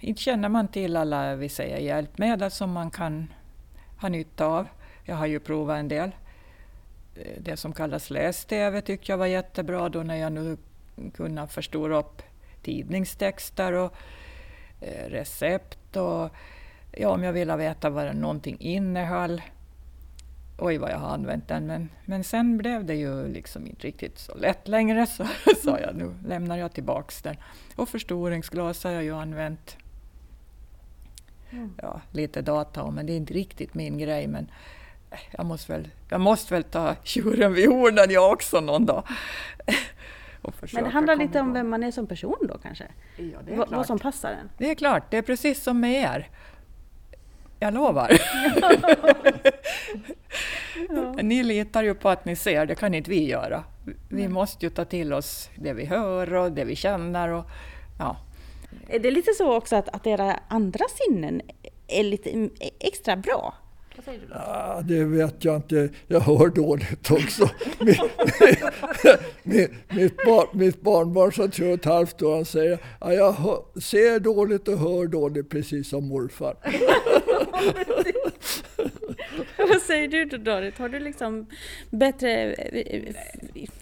Inte 0.00 0.22
känner 0.22 0.48
man 0.48 0.68
till 0.68 0.96
alla 0.96 1.34
vi 1.34 1.48
säger, 1.48 1.78
hjälpmedel 1.78 2.50
som 2.50 2.72
man 2.72 2.90
kan 2.90 3.32
ha 4.00 4.08
nytta 4.08 4.46
av. 4.46 4.66
Jag 5.04 5.16
har 5.16 5.26
ju 5.26 5.40
provat 5.40 5.78
en 5.78 5.88
del. 5.88 6.10
Det 7.38 7.56
som 7.56 7.72
kallas 7.72 8.10
läs-tv 8.10 8.80
tyckte 8.80 9.12
jag 9.12 9.18
var 9.18 9.26
jättebra 9.26 9.88
då 9.88 10.02
när 10.02 10.16
jag 10.16 10.32
nu 10.32 10.56
kunde 11.14 11.46
förstora 11.46 11.98
upp 11.98 12.22
tidningstexter 12.62 13.72
och 13.72 13.94
eh, 14.80 15.10
recept 15.10 15.96
och 15.96 16.30
ja, 16.92 17.08
om 17.08 17.22
jag 17.22 17.32
ville 17.32 17.56
veta 17.56 17.90
vad 17.90 18.16
någonting 18.16 18.56
innehöll. 18.60 19.42
Oj, 20.58 20.78
vad 20.78 20.90
jag 20.90 20.98
har 20.98 21.08
använt 21.08 21.48
den, 21.48 21.66
men, 21.66 21.88
men 22.04 22.24
sen 22.24 22.58
blev 22.58 22.84
det 22.84 22.94
ju 22.94 23.28
liksom 23.28 23.66
inte 23.66 23.86
riktigt 23.86 24.18
så 24.18 24.34
lätt 24.34 24.68
längre, 24.68 25.06
så 25.06 25.26
sa 25.62 25.78
jag 25.78 25.96
nu 25.96 26.14
lämnar 26.26 26.56
jag 26.56 26.72
tillbaks 26.72 27.22
den. 27.22 27.36
Och 27.76 27.88
förstoringsglas 27.88 28.84
har 28.84 28.90
jag 28.90 29.04
ju 29.04 29.14
använt. 29.14 29.76
Mm. 31.50 31.74
Ja, 31.82 32.00
lite 32.10 32.42
data 32.42 32.90
men 32.90 33.06
det 33.06 33.12
är 33.12 33.16
inte 33.16 33.34
riktigt 33.34 33.74
min 33.74 33.98
grej. 33.98 34.26
Men 34.26 34.50
jag 35.30 35.46
måste 35.46 35.72
väl, 35.72 35.88
jag 36.08 36.20
måste 36.20 36.54
väl 36.54 36.64
ta 36.64 36.94
tjuren 37.02 37.52
vid 37.52 37.68
hornen 37.68 38.10
jag 38.10 38.32
också 38.32 38.60
någon 38.60 38.86
dag. 38.86 39.08
Men 40.72 40.84
det 40.84 40.90
handlar 40.90 41.16
lite 41.16 41.40
om 41.40 41.52
vem 41.52 41.68
man 41.68 41.82
är 41.82 41.90
som 41.90 42.06
person 42.06 42.36
då 42.48 42.58
kanske? 42.58 42.84
Ja, 43.16 43.38
vad, 43.56 43.70
vad 43.70 43.86
som 43.86 43.98
passar 43.98 44.32
en? 44.32 44.50
Det 44.58 44.70
är 44.70 44.74
klart, 44.74 45.10
det 45.10 45.16
är 45.16 45.22
precis 45.22 45.62
som 45.62 45.80
med 45.80 46.02
er. 46.02 46.28
Jag 47.62 47.74
lovar. 47.74 48.10
ja. 50.88 51.12
Ni 51.22 51.42
litar 51.42 51.82
ju 51.82 51.94
på 51.94 52.08
att 52.08 52.24
ni 52.24 52.36
ser, 52.36 52.66
det 52.66 52.74
kan 52.74 52.94
inte 52.94 53.10
vi 53.10 53.28
göra. 53.28 53.64
Vi 54.08 54.20
mm. 54.20 54.32
måste 54.32 54.66
ju 54.66 54.70
ta 54.70 54.84
till 54.84 55.12
oss 55.12 55.50
det 55.56 55.72
vi 55.72 55.84
hör 55.84 56.34
och 56.34 56.52
det 56.52 56.64
vi 56.64 56.76
känner. 56.76 57.28
Och, 57.28 57.44
ja. 57.98 58.16
Är 58.88 58.98
det 58.98 59.10
lite 59.10 59.32
så 59.34 59.56
också 59.56 59.76
att, 59.76 59.88
att 59.88 60.06
era 60.06 60.40
andra 60.48 60.84
sinnen 60.88 61.42
är 61.88 62.04
lite 62.04 62.48
extra 62.78 63.16
bra? 63.16 63.54
Vad 64.00 64.04
säger 64.04 64.20
du 64.20 64.26
då? 64.26 64.34
Ah, 64.34 64.80
det 64.82 65.04
vet 65.04 65.44
jag 65.44 65.56
inte. 65.56 65.88
Jag 66.06 66.20
hör 66.20 66.48
dåligt 66.48 67.10
också. 67.10 67.50
mitt, 67.78 68.00
mitt, 69.42 69.70
mitt, 69.88 70.16
barn, 70.16 70.46
mitt 70.52 70.80
barnbarn 70.80 71.32
som 71.32 71.44
är 71.44 71.48
tre 71.48 71.68
och 71.68 71.74
ett 71.74 71.84
halvt 71.84 72.22
år, 72.22 72.34
han 72.34 72.44
säger 72.44 72.78
ah, 72.98 73.12
jag 73.12 73.32
hör, 73.32 73.80
ser 73.80 74.20
dåligt 74.20 74.68
och 74.68 74.78
hör 74.78 75.06
dåligt 75.06 75.50
precis 75.50 75.88
som 75.88 76.08
morfar. 76.08 76.56
Vad 79.68 79.82
säger 79.82 80.08
du 80.08 80.24
då 80.24 80.36
Dorit? 80.36 80.78
Har 80.78 80.88
du 80.88 80.98
liksom 80.98 81.46
bättre 81.90 82.52
eh, 82.52 83.14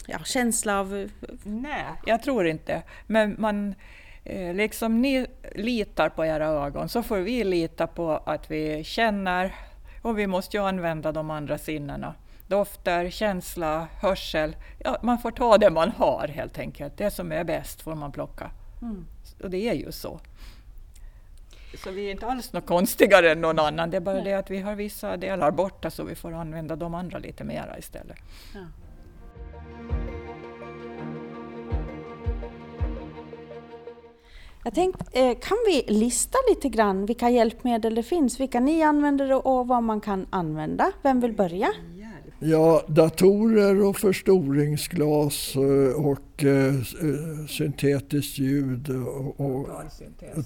ja, 0.06 0.18
känsla 0.24 0.80
av... 0.80 1.08
Nej, 1.44 1.84
jag 2.06 2.22
tror 2.22 2.46
inte. 2.46 2.82
Men 3.06 3.36
man, 3.38 3.74
eh, 4.24 4.54
liksom 4.54 5.02
ni 5.02 5.26
litar 5.54 6.08
på 6.08 6.26
era 6.26 6.46
ögon 6.46 6.88
så 6.88 7.02
får 7.02 7.18
vi 7.18 7.44
lita 7.44 7.86
på 7.86 8.10
att 8.10 8.50
vi 8.50 8.84
känner 8.84 9.67
och 10.02 10.18
vi 10.18 10.26
måste 10.26 10.56
ju 10.56 10.62
använda 10.62 11.12
de 11.12 11.30
andra 11.30 11.58
sinnena. 11.58 12.14
Dofter, 12.46 13.10
känsla, 13.10 13.88
hörsel. 14.00 14.56
Ja, 14.78 14.98
man 15.02 15.18
får 15.18 15.30
ta 15.30 15.58
det 15.58 15.70
man 15.70 15.90
har 15.90 16.28
helt 16.28 16.58
enkelt. 16.58 16.96
Det 16.96 17.10
som 17.10 17.32
är 17.32 17.44
bäst 17.44 17.82
får 17.82 17.94
man 17.94 18.12
plocka. 18.12 18.50
Mm. 18.82 19.06
Och 19.42 19.50
det 19.50 19.68
är 19.68 19.74
ju 19.74 19.92
så. 19.92 20.20
Så 21.84 21.90
vi 21.90 22.06
är 22.06 22.10
inte 22.10 22.26
alls 22.26 22.52
något 22.52 22.66
konstigare 22.66 23.32
än 23.32 23.40
någon 23.40 23.58
annan. 23.58 23.90
Det 23.90 23.96
är 23.96 24.00
bara 24.00 24.14
Nej. 24.14 24.24
det 24.24 24.34
att 24.34 24.50
vi 24.50 24.60
har 24.60 24.74
vissa 24.74 25.16
delar 25.16 25.50
borta 25.50 25.90
så 25.90 26.04
vi 26.04 26.14
får 26.14 26.32
använda 26.32 26.76
de 26.76 26.94
andra 26.94 27.18
lite 27.18 27.44
mera 27.44 27.78
istället. 27.78 28.18
Ja. 28.54 28.60
Jag 34.68 34.74
tänkte, 34.74 35.04
eh, 35.20 35.38
kan 35.38 35.56
vi 35.66 35.84
lista 35.92 36.38
lite 36.48 36.68
grann 36.68 37.06
vilka 37.06 37.30
hjälpmedel 37.30 37.94
det 37.94 38.02
finns, 38.02 38.40
vilka 38.40 38.60
ni 38.60 38.82
använder 38.82 39.46
och 39.46 39.66
vad 39.68 39.82
man 39.82 40.00
kan 40.00 40.26
använda? 40.30 40.92
Vem 41.02 41.20
vill 41.20 41.32
börja? 41.32 41.68
Ja, 42.38 42.82
datorer 42.88 43.82
och 43.82 43.96
förstoringsglas 43.96 45.56
eh, 45.56 46.04
och 46.06 46.44
eh, 46.44 46.74
syntetiskt 47.48 48.38
ljud 48.38 48.88
och, 48.90 49.40
och 49.40 49.68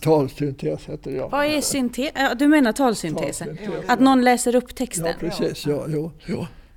talsyntes 0.01 0.87
heter 0.89 1.11
det. 1.11 1.17
Ja. 1.17 1.29
Vad 1.29 1.47
är 1.47 1.61
syntes? 1.61 2.11
Ja, 2.15 2.35
du 2.35 2.49
menar 2.49 2.73
talsyntesen? 2.73 3.49
Talsyntes, 3.57 3.85
Att 3.89 4.01
någon 4.01 4.23
läser 4.25 4.55
upp 4.55 4.75
texten? 4.75 5.07
Ja, 5.07 5.13
precis. 5.21 5.67
Ja, 5.67 5.85
jo. 5.89 6.11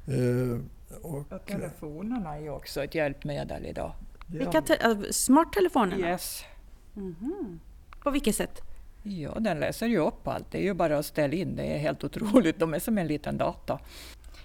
Eh, 0.07 0.59
och, 1.01 1.17
Och 1.17 1.45
telefonerna 1.47 2.35
är 2.35 2.41
ju 2.41 2.49
också 2.49 2.83
ett 2.83 2.95
hjälpmedel 2.95 3.65
idag. 3.65 3.91
Vilka 4.27 4.61
te- 4.61 4.77
smarttelefonerna? 5.11 6.09
Yes. 6.09 6.43
Mhm. 6.95 7.59
På 8.03 8.09
vilket 8.11 8.35
sätt? 8.35 8.61
Ja, 9.03 9.37
den 9.39 9.59
läser 9.59 9.87
ju 9.87 9.97
upp 9.97 10.27
allt. 10.27 10.51
Det 10.51 10.57
är 10.57 10.63
ju 10.63 10.73
bara 10.73 10.97
att 10.97 11.05
ställa 11.05 11.33
in. 11.33 11.55
Det 11.55 11.63
är 11.63 11.77
helt 11.77 12.03
otroligt. 12.03 12.59
De 12.59 12.73
är 12.73 12.79
som 12.79 12.97
en 12.97 13.07
liten 13.07 13.37
data. 13.37 13.79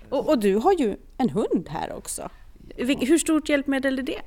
Och, 0.09 0.29
och 0.29 0.39
du 0.39 0.57
har 0.57 0.73
ju 0.73 0.97
en 1.19 1.31
hund 1.31 1.69
här 1.69 1.93
också. 1.93 2.29
Hur 2.77 3.19
stort 3.19 3.49
hjälpmedel 3.49 3.99
är 3.99 4.03
det? 4.03 4.21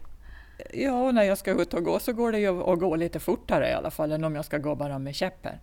Ja, 0.74 1.04
och 1.08 1.14
när 1.16 1.24
jag 1.24 1.38
ska 1.38 1.62
ut 1.62 1.74
och 1.74 1.84
gå 1.84 2.00
så 2.00 2.14
går 2.14 2.32
det 2.32 2.40
ju 2.40 2.62
att 2.64 2.80
gå 2.80 2.96
lite 2.96 3.20
fortare 3.20 3.70
i 3.70 3.74
alla 3.74 3.92
fall 3.92 4.12
än 4.12 4.24
om 4.24 4.36
jag 4.36 4.46
ska 4.46 4.58
gå 4.58 4.76
bara 4.76 5.00
med 5.00 5.16
käppen. 5.16 5.56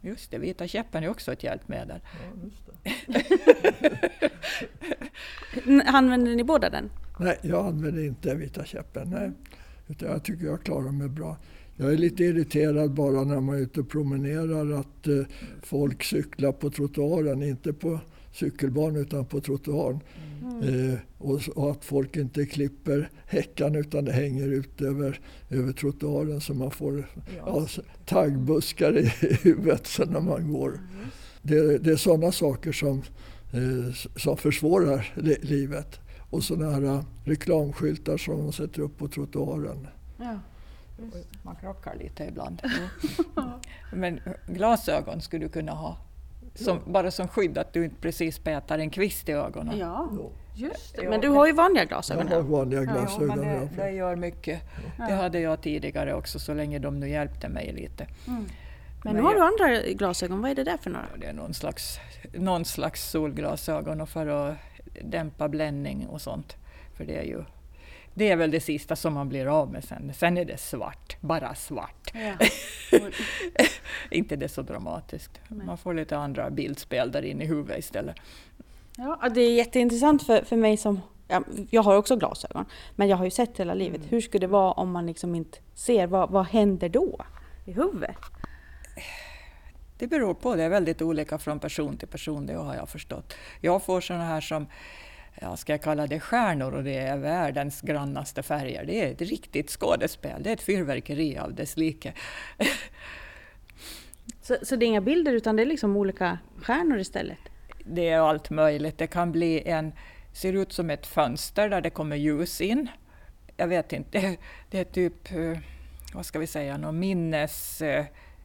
Just 0.00 0.30
det, 0.30 0.38
vita 0.38 0.66
käppen 0.68 1.04
är 1.04 1.08
också 1.08 1.32
ett 1.32 1.42
hjälpmedel. 1.42 2.00
N- 5.66 5.82
Använder 5.86 6.34
ni 6.36 6.44
båda 6.44 6.70
den? 6.70 6.90
Nej, 7.18 7.38
jag 7.42 7.66
använder 7.66 8.04
inte 8.04 8.34
vita 8.34 8.64
käppen. 8.64 9.10
Nej. 9.10 9.30
Utan 9.90 10.10
jag 10.10 10.24
tycker 10.24 10.46
jag 10.46 10.62
klarar 10.62 10.92
mig 10.92 11.08
bra. 11.08 11.36
Jag 11.76 11.92
är 11.92 11.96
lite 11.96 12.24
irriterad 12.24 12.94
bara 12.94 13.24
när 13.24 13.40
man 13.40 13.54
är 13.56 13.60
ute 13.60 13.80
och 13.80 13.88
promenerar 13.88 14.80
att 14.80 15.06
eh, 15.06 15.22
folk 15.62 16.04
cyklar 16.04 16.52
på 16.52 16.70
trottoaren, 16.70 17.42
inte 17.42 17.72
på 17.72 18.00
cykelbanan 18.32 18.96
utan 18.96 19.24
på 19.24 19.40
trottoaren. 19.40 20.00
Eh, 20.62 20.98
och, 21.18 21.40
och 21.54 21.70
att 21.70 21.84
folk 21.84 22.16
inte 22.16 22.46
klipper 22.46 23.10
häckan 23.26 23.74
utan 23.74 24.04
det 24.04 24.12
hänger 24.12 24.48
ut 24.48 24.80
över, 24.82 25.20
över 25.50 25.72
trottoaren 25.72 26.40
så 26.40 26.54
man 26.54 26.70
får 26.70 27.04
ja, 27.38 27.64
s- 27.66 27.80
taggbuskar 28.06 28.98
i 28.98 29.02
huvudet 29.42 29.86
sen 29.86 30.08
när 30.08 30.20
man 30.20 30.52
går. 30.52 30.80
Det, 31.42 31.78
det 31.78 31.90
är 31.90 31.96
sådana 31.96 32.32
saker 32.32 32.72
som, 32.72 33.02
eh, 33.52 33.92
som 34.16 34.36
försvårar 34.36 35.12
li, 35.16 35.36
livet. 35.42 36.00
Och 36.30 36.42
sådana 36.44 36.70
här 36.72 36.82
eh, 36.82 37.02
reklamskyltar 37.24 38.16
som 38.16 38.38
de 38.38 38.52
sätter 38.52 38.80
upp 38.80 38.98
på 38.98 39.08
trottoaren. 39.08 39.88
Ja. 40.18 40.38
Man 41.42 41.56
krockar 41.56 41.94
lite 41.94 42.24
ibland. 42.24 42.62
Men 43.92 44.20
glasögon 44.46 45.20
skulle 45.20 45.44
du 45.44 45.48
kunna 45.48 45.72
ha. 45.72 45.96
Som, 46.54 46.78
Bara 46.86 47.10
som 47.10 47.28
skydd 47.28 47.58
att 47.58 47.72
du 47.72 47.84
inte 47.84 47.96
precis 48.00 48.38
petar 48.38 48.78
en 48.78 48.90
kvist 48.90 49.28
i 49.28 49.32
ögonen. 49.32 49.78
ja, 49.78 50.08
Ja. 50.18 50.30
just 50.54 50.96
det. 50.96 51.02
Ja, 51.02 51.10
Men 51.10 51.20
du 51.20 51.28
men- 51.28 51.36
har 51.36 51.46
ju 51.46 51.52
vanliga 51.52 51.82
Jag 51.82 51.88
glasögon 51.88 52.28
har 52.28 52.34
här. 52.34 52.42
vanliga 52.42 52.82
Ja, 52.82 52.92
glasögon. 52.92 53.28
men 53.28 53.38
det, 53.38 53.54
ja. 53.76 53.82
det 53.84 53.90
gör 53.90 54.16
mycket. 54.16 54.60
Det 54.96 55.12
hade 55.14 55.40
jag 55.40 55.62
tidigare 55.62 56.14
också 56.14 56.38
så 56.38 56.54
länge 56.54 56.78
de 56.78 57.00
nu 57.00 57.08
hjälpte 57.08 57.48
mig 57.48 57.72
lite. 57.72 58.06
Men 58.24 58.36
nu 59.04 59.12
Men 59.12 59.24
har 59.24 59.32
du 59.34 59.38
jag- 59.38 59.46
andra 59.72 59.82
glasögon, 59.92 60.42
vad 60.42 60.50
är 60.50 60.54
det 60.54 60.64
där 60.64 60.76
för 60.76 60.90
några? 60.90 61.06
Det 61.20 61.26
är 61.26 61.32
någon 61.32 61.54
slags, 61.54 61.98
någon 62.34 62.64
slags 62.64 63.10
solglasögon 63.10 64.00
och 64.00 64.08
för 64.08 64.26
att 64.26 64.56
dämpa 65.04 65.48
bländning 65.48 66.06
och 66.06 66.20
sånt. 66.20 66.56
För 66.96 67.04
det 67.04 67.18
är 67.18 67.24
ju 67.24 67.44
det 68.14 68.30
är 68.30 68.36
väl 68.36 68.50
det 68.50 68.60
sista 68.60 68.96
som 68.96 69.14
man 69.14 69.28
blir 69.28 69.46
av 69.46 69.72
med 69.72 69.84
sen. 69.84 70.12
Sen 70.14 70.38
är 70.38 70.44
det 70.44 70.60
svart, 70.60 71.16
bara 71.20 71.54
svart. 71.54 72.12
Ja. 72.14 72.46
Inte 74.10 74.36
det 74.36 74.48
så 74.48 74.62
dramatiskt. 74.62 75.40
Nej. 75.48 75.66
Man 75.66 75.78
får 75.78 75.94
lite 75.94 76.16
andra 76.16 76.50
bildspel 76.50 77.12
där 77.12 77.22
inne 77.22 77.44
i 77.44 77.46
huvudet 77.46 77.78
istället. 77.78 78.16
Ja, 78.96 79.28
det 79.34 79.40
är 79.40 79.54
jätteintressant 79.54 80.22
för, 80.22 80.44
för 80.44 80.56
mig 80.56 80.76
som... 80.76 81.00
Ja, 81.28 81.42
jag 81.70 81.82
har 81.82 81.96
också 81.96 82.16
glasögon, 82.16 82.64
men 82.96 83.08
jag 83.08 83.16
har 83.16 83.24
ju 83.24 83.30
sett 83.30 83.60
hela 83.60 83.74
livet. 83.74 84.00
Hur 84.08 84.20
skulle 84.20 84.46
det 84.46 84.50
vara 84.50 84.72
om 84.72 84.90
man 84.90 85.06
liksom 85.06 85.34
inte 85.34 85.58
ser? 85.74 86.06
Vad, 86.06 86.30
vad 86.30 86.46
händer 86.46 86.88
då 86.88 87.24
i 87.64 87.72
huvudet? 87.72 88.16
Det 90.00 90.06
beror 90.06 90.34
på, 90.34 90.56
det 90.56 90.62
är 90.62 90.68
väldigt 90.68 91.02
olika 91.02 91.38
från 91.38 91.60
person 91.60 91.96
till 91.96 92.08
person, 92.08 92.46
det 92.46 92.54
har 92.54 92.74
jag 92.74 92.88
förstått. 92.88 93.34
Jag 93.60 93.82
får 93.82 94.00
sådana 94.00 94.24
här 94.24 94.40
som, 94.40 94.66
ja, 95.40 95.56
ska 95.56 95.72
jag 95.72 95.82
kalla 95.82 96.06
det 96.06 96.20
stjärnor 96.20 96.74
och 96.74 96.84
det 96.84 96.96
är 96.96 97.16
världens 97.16 97.80
grannaste 97.80 98.42
färger. 98.42 98.84
Det 98.84 99.02
är 99.02 99.12
ett 99.12 99.20
riktigt 99.20 99.70
skådespel, 99.70 100.42
det 100.42 100.50
är 100.50 100.54
ett 100.54 100.62
fyrverkeri 100.62 101.38
av 101.38 101.54
dess 101.54 101.76
like. 101.76 102.12
Så, 104.42 104.56
så 104.62 104.76
det 104.76 104.84
är 104.84 104.86
inga 104.86 105.00
bilder 105.00 105.32
utan 105.32 105.56
det 105.56 105.62
är 105.62 105.66
liksom 105.66 105.96
olika 105.96 106.38
stjärnor 106.56 106.98
istället? 106.98 107.38
Det 107.84 108.08
är 108.08 108.18
allt 108.20 108.50
möjligt. 108.50 108.98
Det 108.98 109.06
kan 109.06 109.32
bli 109.32 109.68
en, 109.68 109.92
ser 110.32 110.52
ut 110.52 110.72
som 110.72 110.90
ett 110.90 111.06
fönster 111.06 111.68
där 111.68 111.80
det 111.80 111.90
kommer 111.90 112.16
ljus 112.16 112.60
in. 112.60 112.88
Jag 113.56 113.68
vet 113.68 113.92
inte, 113.92 114.20
det, 114.20 114.36
det 114.70 114.78
är 114.78 114.84
typ, 114.84 115.32
eh, 115.32 115.58
vad 116.14 116.26
ska 116.26 116.38
vi 116.38 116.46
säga, 116.46 116.76
några 116.76 116.92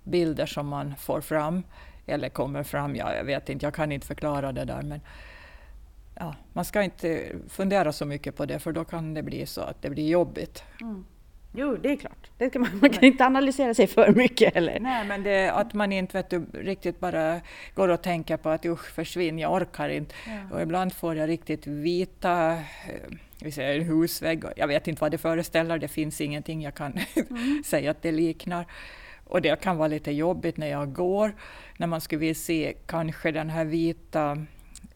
minnesbilder 0.06 0.46
som 0.46 0.68
man 0.68 0.96
får 0.96 1.22
fram. 1.22 1.64
Eller 2.08 2.30
kommer 2.30 2.64
fram, 2.64 2.96
ja, 2.96 3.16
jag 3.16 3.24
vet 3.24 3.50
inte, 3.50 3.66
jag 3.66 3.74
kan 3.74 3.92
inte 3.92 4.08
förklara 4.08 4.52
det 4.52 4.66
där. 4.66 4.82
Men 4.82 5.02
ja, 6.16 6.36
man 6.54 6.66
ska 6.66 6.84
inte 6.84 7.32
fundera 7.50 7.92
så 7.92 8.06
mycket 8.06 8.36
på 8.36 8.46
det 8.46 8.60
för 8.60 8.72
då 8.72 8.86
kan 8.86 9.14
det 9.14 9.24
bli 9.24 9.46
så 9.46 9.62
att 9.62 9.82
det 9.82 9.90
blir 9.90 10.10
jobbigt. 10.10 10.64
Jo, 11.58 11.78
det 11.82 11.92
är 11.92 11.96
klart. 11.96 12.30
Det 12.38 12.50
kan 12.50 12.62
man, 12.62 12.80
man 12.82 12.90
kan 12.90 13.04
inte 13.04 13.26
analysera 13.26 13.74
sig 13.74 13.88
för 13.88 14.12
mycket 14.12 14.54
heller. 14.54 14.80
Nej, 14.80 15.06
men 15.06 15.24
det, 15.24 15.52
att 15.52 15.74
man 15.74 15.92
inte 15.92 16.18
vet 16.18 16.30
du, 16.30 16.46
riktigt 16.54 17.00
bara 17.00 17.42
går 17.76 17.88
och 17.88 18.02
tänker 18.02 18.38
på 18.38 18.50
att 18.50 18.66
usch, 18.66 18.92
försvinn, 18.94 19.40
jag 19.40 19.54
orkar 19.54 19.90
inte. 19.90 20.16
Och 20.52 20.62
ibland 20.62 20.94
får 20.94 21.16
jag 21.16 21.30
riktigt 21.30 21.68
vita, 21.68 22.52
eh, 22.52 23.12
vi 23.42 23.52
säger 23.52 23.82
husvägg, 23.82 24.44
jag 24.56 24.68
vet 24.68 24.88
inte 24.88 25.02
vad 25.02 25.12
det 25.12 25.18
föreställer, 25.18 25.78
det 25.80 25.88
finns 25.88 26.22
ingenting 26.22 26.62
jag 26.62 26.76
kan 26.76 27.00
säga 27.66 27.92
att 27.92 28.02
det 28.02 28.12
liknar. 28.12 28.66
Och 29.26 29.42
det 29.42 29.62
kan 29.62 29.78
vara 29.78 29.88
lite 29.88 30.12
jobbigt 30.12 30.58
när 30.58 30.68
jag 30.68 30.94
går, 30.94 31.36
när 31.78 31.88
man 31.88 32.02
skulle 32.02 32.20
vilja 32.20 32.36
se 32.36 32.74
kanske 32.86 33.32
den 33.32 33.50
här 33.50 33.66
vita 33.66 34.46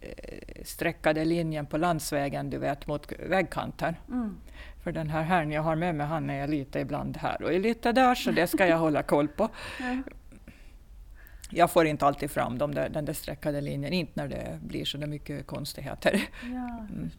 eh, 0.02 0.64
streckade 0.64 1.26
linjen 1.26 1.66
på 1.66 1.78
landsvägen, 1.78 2.50
du 2.50 2.58
vet, 2.58 2.88
mot 2.88 3.12
vägkanten. 3.30 3.96
Mm. 4.08 4.38
För 4.84 4.92
den 4.92 5.10
här 5.10 5.24
herrn 5.24 5.52
jag 5.52 5.62
har 5.62 5.76
med 5.76 5.96
mig, 5.96 6.08
han 6.08 6.30
är 6.30 6.48
lite 6.48 6.80
ibland 6.80 7.18
här 7.18 7.42
och 7.42 7.54
är 7.54 7.60
lite 7.60 7.92
där, 7.92 8.16
så 8.16 8.32
det 8.32 8.48
ska 8.48 8.68
jag 8.68 8.78
hålla 8.78 9.04
koll 9.04 9.28
på. 9.28 9.50
Jag 11.52 11.72
får 11.72 11.86
inte 11.86 12.06
alltid 12.06 12.32
fram 12.32 12.58
de 12.58 12.74
där, 12.76 12.90
den 12.90 13.06
där 13.06 13.14
streckade 13.14 13.62
linjen, 13.62 13.94
inte 13.94 14.12
när 14.16 14.28
det 14.28 14.60
blir 14.62 14.86
så 14.86 14.98
mycket 14.98 15.48
konstigheter. 15.48 16.22
Ja, 16.44 16.86
Mm. 16.90 17.10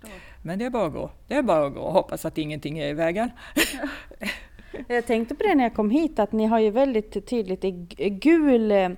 Men 0.43 0.59
det 0.59 0.65
är 0.65 0.71
bara 0.71 0.87
att 0.87 0.93
gå. 0.93 1.11
Det 1.29 1.35
är 1.35 1.43
bara 1.43 1.67
att 1.67 1.75
gå 1.75 1.81
och 1.81 1.93
hoppas 1.93 2.25
att 2.25 2.39
ingenting 2.39 2.79
är 2.79 2.89
i 2.89 2.93
vägen. 2.93 3.31
Jag 4.89 5.07
tänkte 5.07 5.35
på 5.35 5.43
det 5.43 5.55
när 5.55 5.65
jag 5.65 5.75
kom 5.75 5.91
hit 5.91 6.19
att 6.19 6.33
ni 6.33 6.47
har 6.47 6.59
ju 6.59 6.71
väldigt 6.71 7.27
tydligt 7.27 7.65
i 7.65 7.71
gul... 8.11 8.73
eh, 8.73 8.89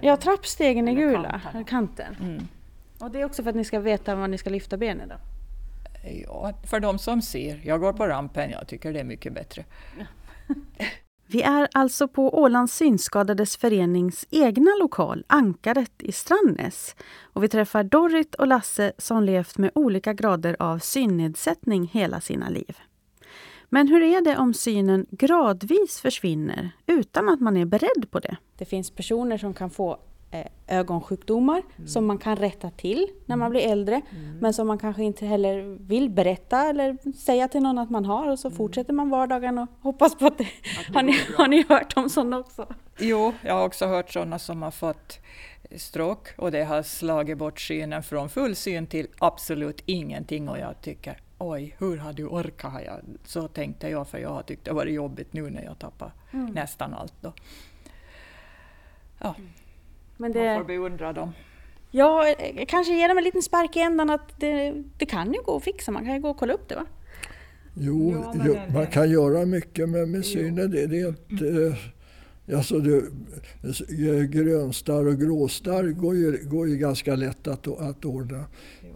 Ja, 0.00 0.16
trappstegen 0.16 0.88
är 0.88 0.92
gula, 0.92 1.40
eller 1.54 1.64
kanten. 1.64 2.16
Mm. 2.20 2.48
Och 2.98 3.10
det 3.10 3.20
är 3.20 3.24
också 3.24 3.42
för 3.42 3.50
att 3.50 3.56
ni 3.56 3.64
ska 3.64 3.80
veta 3.80 4.14
var 4.14 4.28
ni 4.28 4.38
ska 4.38 4.50
lyfta 4.50 4.76
benen 4.76 5.08
då? 5.08 5.14
Ja, 6.24 6.52
för 6.66 6.80
de 6.80 6.98
som 6.98 7.22
ser. 7.22 7.60
Jag 7.64 7.80
går 7.80 7.92
på 7.92 8.06
rampen, 8.06 8.50
jag 8.50 8.68
tycker 8.68 8.92
det 8.92 9.00
är 9.00 9.04
mycket 9.04 9.32
bättre. 9.32 9.64
Vi 11.26 11.42
är 11.42 11.68
alltså 11.72 12.08
på 12.08 12.38
Ålands 12.40 12.74
synskadades 12.76 13.56
förenings 13.56 14.26
egna 14.30 14.70
lokal, 14.80 15.24
Ankaret 15.26 15.92
i 16.02 16.12
Strandnäs. 16.12 16.96
Och 17.22 17.42
vi 17.44 17.48
träffar 17.48 17.84
Dorrit 17.84 18.34
och 18.34 18.46
Lasse 18.46 18.92
som 18.98 19.22
levt 19.22 19.58
med 19.58 19.70
olika 19.74 20.12
grader 20.12 20.56
av 20.58 20.78
synnedsättning 20.78 21.90
hela 21.92 22.20
sina 22.20 22.48
liv. 22.48 22.76
Men 23.68 23.88
hur 23.88 24.02
är 24.02 24.20
det 24.20 24.36
om 24.36 24.54
synen 24.54 25.06
gradvis 25.10 26.00
försvinner 26.00 26.70
utan 26.86 27.28
att 27.28 27.40
man 27.40 27.56
är 27.56 27.64
beredd 27.64 28.10
på 28.10 28.18
det? 28.18 28.36
Det 28.58 28.64
finns 28.64 28.90
personer 28.90 29.38
som 29.38 29.54
kan 29.54 29.70
få 29.70 29.98
eh, 30.30 30.78
ögonsjukdomar 30.78 31.62
mm. 31.76 31.88
som 31.88 32.06
man 32.06 32.18
kan 32.18 32.36
rätta 32.36 32.70
till 32.70 33.08
när 33.26 33.36
man 33.36 33.50
blir 33.50 33.60
äldre. 33.60 33.94
Mm. 34.10 34.38
Men 34.38 34.54
som 34.54 34.66
man 34.66 34.78
kanske 34.78 35.02
inte 35.02 35.26
heller 35.26 35.78
vill 35.80 36.10
berätta 36.10 36.68
eller 36.68 37.12
säga 37.12 37.48
till 37.48 37.62
någon 37.62 37.78
att 37.78 37.90
man 37.90 38.04
har 38.04 38.30
och 38.30 38.38
så 38.38 38.48
mm. 38.48 38.56
fortsätter 38.56 38.92
man 38.92 39.10
vardagen 39.10 39.58
och 39.58 39.68
hoppas 39.80 40.18
på 40.18 40.26
att 40.26 40.38
det... 40.38 40.46
Att 40.80 40.94
har, 40.94 41.02
ni, 41.02 41.14
har 41.36 41.48
ni 41.48 41.64
hört 41.68 41.96
om 41.96 42.10
sådana 42.10 42.38
också? 42.38 42.74
Jo, 42.98 43.32
jag 43.42 43.54
har 43.54 43.66
också 43.66 43.86
hört 43.86 44.12
sådana 44.12 44.38
som 44.38 44.62
har 44.62 44.70
fått 44.70 45.18
stråk 45.76 46.28
och 46.36 46.50
det 46.50 46.64
har 46.64 46.82
slagit 46.82 47.38
bort 47.38 47.60
synen 47.60 48.02
från 48.02 48.28
full 48.28 48.56
syn 48.56 48.86
till 48.86 49.06
absolut 49.18 49.82
ingenting 49.86 50.48
och 50.48 50.58
jag 50.58 50.80
tycker 50.82 51.18
oj, 51.48 51.76
hur 51.78 51.96
har 51.96 52.12
du 52.12 52.26
orkat? 52.26 52.72
Jag, 52.86 53.00
så 53.24 53.48
tänkte 53.48 53.88
jag, 53.88 54.08
för 54.08 54.18
jag 54.18 54.30
har 54.30 54.42
tyckt 54.42 54.64
det 54.64 54.72
varit 54.72 54.94
jobbigt 54.94 55.32
nu 55.32 55.50
när 55.50 55.64
jag 55.64 55.78
tappar 55.78 56.12
mm. 56.32 56.46
nästan 56.46 56.94
allt. 56.94 57.14
Då. 57.20 57.32
Ja. 59.18 59.34
Men 60.16 60.32
det... 60.32 60.44
Man 60.44 60.58
får 60.58 60.64
beundra 60.64 61.12
dem. 61.12 61.32
Ja, 61.90 62.34
kanske 62.68 62.94
ge 62.94 63.08
dem 63.08 63.18
en 63.18 63.24
liten 63.24 63.42
spark 63.42 63.76
i 63.76 63.80
ändan 63.80 64.10
att 64.10 64.40
det, 64.40 64.74
det 64.98 65.06
kan 65.06 65.32
ju 65.32 65.42
gå 65.42 65.56
att 65.56 65.64
fixa, 65.64 65.92
man 65.92 66.04
kan 66.04 66.14
ju 66.14 66.20
gå 66.20 66.30
och 66.30 66.36
kolla 66.36 66.52
upp 66.52 66.68
det 66.68 66.74
va? 66.74 66.86
Jo, 67.74 68.12
ja, 68.12 68.34
jo 68.44 68.56
man 68.74 68.86
kan 68.86 69.10
göra 69.10 69.46
mycket 69.46 69.88
med, 69.88 70.08
med 70.08 70.24
synen. 70.24 70.70
Det, 70.70 70.86
det 70.86 71.00
är 71.00 71.08
inte... 71.08 71.76
Alltså 72.52 72.78
det, 72.78 74.26
grönstarr 74.26 75.06
och 75.06 75.18
gråstarr 75.18 75.88
går 75.88 76.16
ju, 76.16 76.38
går 76.44 76.68
ju 76.68 76.76
ganska 76.76 77.16
lätt 77.16 77.48
att, 77.48 77.68
att 77.68 78.04
ordna. 78.04 78.44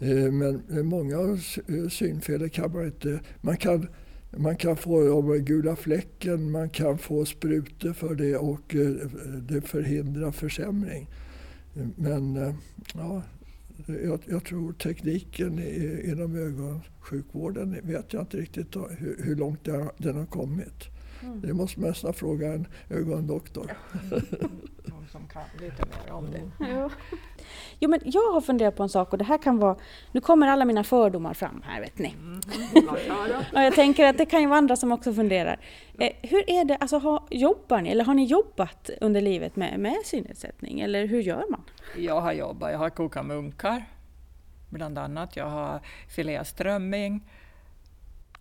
Eh, 0.00 0.32
men 0.32 0.62
många 0.86 1.38
synfel 1.90 2.50
kan 2.50 2.72
man 2.72 2.86
inte... 2.86 3.20
Man 3.40 3.56
kan, 3.56 3.88
man 4.36 4.56
kan 4.56 4.76
få 4.76 5.32
gula 5.38 5.76
fläcken, 5.76 6.50
man 6.50 6.70
kan 6.70 6.98
få 6.98 7.24
sprutor 7.24 7.92
för 7.92 8.14
det 8.14 8.36
och 8.36 8.74
eh, 8.74 8.90
det 9.48 9.60
förhindrar 9.60 10.30
försämring. 10.30 11.08
Men 11.96 12.36
eh, 12.36 12.54
ja, 12.94 13.22
jag, 13.86 14.20
jag 14.26 14.44
tror 14.44 14.72
tekniken 14.72 15.60
inom 16.04 16.36
ögonsjukvården 16.36 17.76
vet 17.82 18.12
jag 18.12 18.22
inte 18.22 18.36
riktigt 18.36 18.76
hur, 18.76 19.16
hur 19.22 19.36
långt 19.36 19.64
den 19.98 20.16
har 20.16 20.26
kommit. 20.26 20.97
Mm. 21.22 21.40
Det 21.40 21.54
måste 21.54 21.80
man 21.80 21.88
nästan 21.88 22.14
fråga 22.14 22.52
en 22.52 22.66
ögondoktor. 22.90 23.72
Någon 24.84 25.08
som 25.12 25.28
kan 25.28 25.42
lite 25.60 25.84
mer 25.86 26.12
om 26.12 26.30
det. 26.30 26.66
Ja. 26.66 26.90
Jo, 27.78 27.90
men 27.90 28.00
jag 28.04 28.32
har 28.32 28.40
funderat 28.40 28.76
på 28.76 28.82
en 28.82 28.88
sak 28.88 29.12
och 29.12 29.18
det 29.18 29.24
här 29.24 29.38
kan 29.38 29.58
vara... 29.58 29.76
Nu 30.12 30.20
kommer 30.20 30.48
alla 30.48 30.64
mina 30.64 30.84
fördomar 30.84 31.34
fram 31.34 31.62
här, 31.64 31.80
vet 31.80 31.98
ni. 31.98 32.14
Mm. 32.18 32.40
och 33.52 33.62
jag 33.62 33.74
tänker 33.74 34.06
att 34.06 34.18
det 34.18 34.26
kan 34.26 34.40
ju 34.40 34.46
vara 34.46 34.58
andra 34.58 34.76
som 34.76 34.92
också 34.92 35.14
funderar. 35.14 35.60
Eh, 35.98 36.10
hur 36.22 36.50
är 36.50 36.64
det, 36.64 36.76
alltså 36.76 36.98
har, 36.98 37.22
jobbar 37.30 37.80
ni, 37.80 37.90
eller 37.90 38.04
har 38.04 38.14
ni 38.14 38.24
jobbat 38.24 38.90
under 39.00 39.20
livet 39.20 39.56
med, 39.56 39.80
med 39.80 39.96
synnedsättning, 40.04 40.80
eller 40.80 41.06
hur 41.06 41.20
gör 41.20 41.44
man? 41.50 41.62
Jag 41.96 42.20
har 42.20 42.32
jobbat, 42.32 42.72
jag 42.72 42.78
har 42.78 42.90
kokat 42.90 43.26
munkar, 43.26 43.84
bland 44.68 44.98
annat. 44.98 45.36
Jag 45.36 45.46
har 45.46 45.80
fileat 46.08 46.46
strömming, 46.46 47.28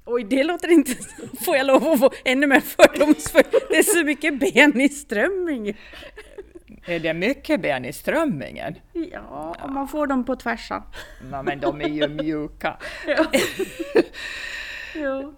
Oj, 0.10 0.24
det 0.24 0.44
låter 0.44 0.72
inte... 0.72 0.92
Får 1.46 1.56
jag 1.56 1.68
lov 1.68 1.88
att 1.88 2.00
få 2.00 2.12
ännu 2.26 2.48
mer 2.48 2.60
fördomsfull? 2.60 3.44
Det 3.70 3.78
är 3.78 3.84
så 3.84 4.04
mycket 4.04 4.40
ben 4.40 4.82
i 4.82 4.90
strömming. 4.90 5.78
Är 6.86 7.00
det 7.00 7.14
mycket 7.14 7.62
ben 7.62 7.86
i 7.86 7.94
strömmingen? 7.94 8.76
Ja, 8.94 9.56
om 9.62 9.74
man 9.74 9.88
får 9.88 10.08
dem 10.08 10.26
på 10.26 10.36
tvärsan. 10.36 10.84
Ja, 11.32 11.42
men 11.42 11.60
de 11.60 11.82
är 11.82 11.88
ju 11.88 12.08
mjuka. 12.24 12.78
Ja. 13.08 13.26
ja. 14.96 15.34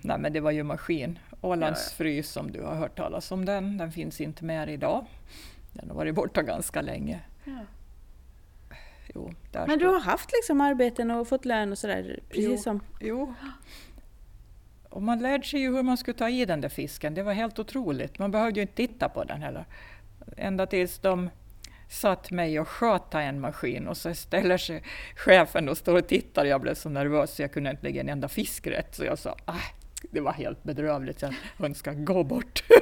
Nej, 0.00 0.18
men 0.18 0.32
det 0.32 0.40
var 0.40 0.50
ju 0.50 0.62
maskin. 0.62 1.18
Ålands 1.40 1.92
frys, 1.92 2.30
som 2.30 2.52
du 2.52 2.62
har 2.62 2.74
hört 2.74 2.96
talas 2.96 3.32
om 3.32 3.44
den, 3.44 3.78
den 3.78 3.92
finns 3.92 4.20
inte 4.20 4.44
mer 4.44 4.66
idag. 4.66 5.06
Den 5.72 5.90
har 5.90 5.96
varit 5.96 6.14
borta 6.14 6.42
ganska 6.42 6.80
länge. 6.80 7.20
Ja. 7.44 7.58
Jo, 9.14 9.32
men 9.52 9.78
du 9.78 9.86
har 9.86 10.00
haft 10.00 10.30
liksom 10.32 10.60
arbeten 10.60 11.10
och 11.10 11.28
fått 11.28 11.44
lön 11.44 11.72
och 11.72 11.78
sådär? 11.78 12.20
Precis 12.28 12.44
jo, 12.44 12.56
som... 12.56 12.80
jo, 13.00 13.34
och 14.92 15.02
man 15.02 15.18
lärde 15.18 15.44
sig 15.44 15.60
ju 15.60 15.74
hur 15.74 15.82
man 15.82 15.96
skulle 15.96 16.18
ta 16.18 16.28
i 16.28 16.44
den 16.44 16.60
där 16.60 16.68
fisken. 16.68 17.14
Det 17.14 17.22
var 17.22 17.32
helt 17.32 17.58
otroligt. 17.58 18.18
Man 18.18 18.30
behövde 18.30 18.60
ju 18.60 18.62
inte 18.62 18.74
titta 18.74 19.08
på 19.08 19.24
den 19.24 19.42
heller. 19.42 19.64
Ända 20.36 20.66
tills 20.66 20.98
de 20.98 21.30
satt 21.88 22.30
mig 22.30 22.60
och 22.60 22.68
sköta 22.68 23.22
en 23.22 23.40
maskin 23.40 23.88
och 23.88 23.96
så 23.96 24.14
ställer 24.14 24.56
sig 24.56 24.82
chefen 25.16 25.68
och 25.68 25.76
står 25.76 25.96
och 25.96 26.06
tittar. 26.06 26.44
Jag 26.44 26.60
blev 26.60 26.74
så 26.74 26.88
nervös 26.88 27.34
så 27.34 27.42
jag 27.42 27.52
kunde 27.52 27.70
inte 27.70 27.82
lägga 27.82 28.00
en 28.00 28.08
enda 28.08 28.28
fisk 28.28 28.66
rätt. 28.66 28.94
Så 28.94 29.04
jag 29.04 29.18
sa, 29.18 29.36
ah, 29.44 29.54
det 30.10 30.20
var 30.20 30.32
helt 30.32 30.62
bedrövligt. 30.62 31.22
Jag 31.22 31.34
önskar 31.58 31.94
gå 31.94 32.24
bort. 32.24 32.62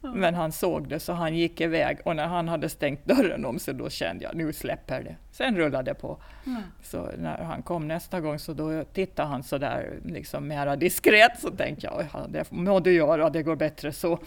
Men 0.00 0.34
han 0.34 0.52
såg 0.52 0.88
det 0.88 1.00
så 1.00 1.12
han 1.12 1.36
gick 1.36 1.60
iväg 1.60 1.98
och 2.04 2.16
när 2.16 2.26
han 2.26 2.48
hade 2.48 2.68
stängt 2.68 3.04
dörren 3.04 3.44
om 3.44 3.58
sig 3.58 3.74
då 3.74 3.90
kände 3.90 4.24
jag 4.24 4.34
nu 4.34 4.52
släpper 4.52 5.02
det. 5.02 5.16
Sen 5.32 5.56
rullade 5.56 5.90
det 5.90 5.94
på. 5.94 6.18
Mm. 6.46 6.62
Så 6.82 7.10
när 7.18 7.38
han 7.38 7.62
kom 7.62 7.88
nästa 7.88 8.20
gång 8.20 8.38
så 8.38 8.52
då 8.52 8.84
tittade 8.84 9.28
han 9.28 9.42
så 9.42 9.58
där 9.58 9.98
liksom 10.04 10.48
mera 10.48 10.76
diskret 10.76 11.40
så 11.40 11.50
tänkte 11.50 11.86
jag 11.86 12.06
ja, 12.12 12.26
det 12.28 12.50
må 12.50 12.80
du 12.80 12.92
göra, 12.92 13.30
det 13.30 13.42
går 13.42 13.56
bättre 13.56 13.92
så. 13.92 14.18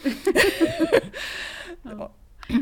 ja. 1.82 2.12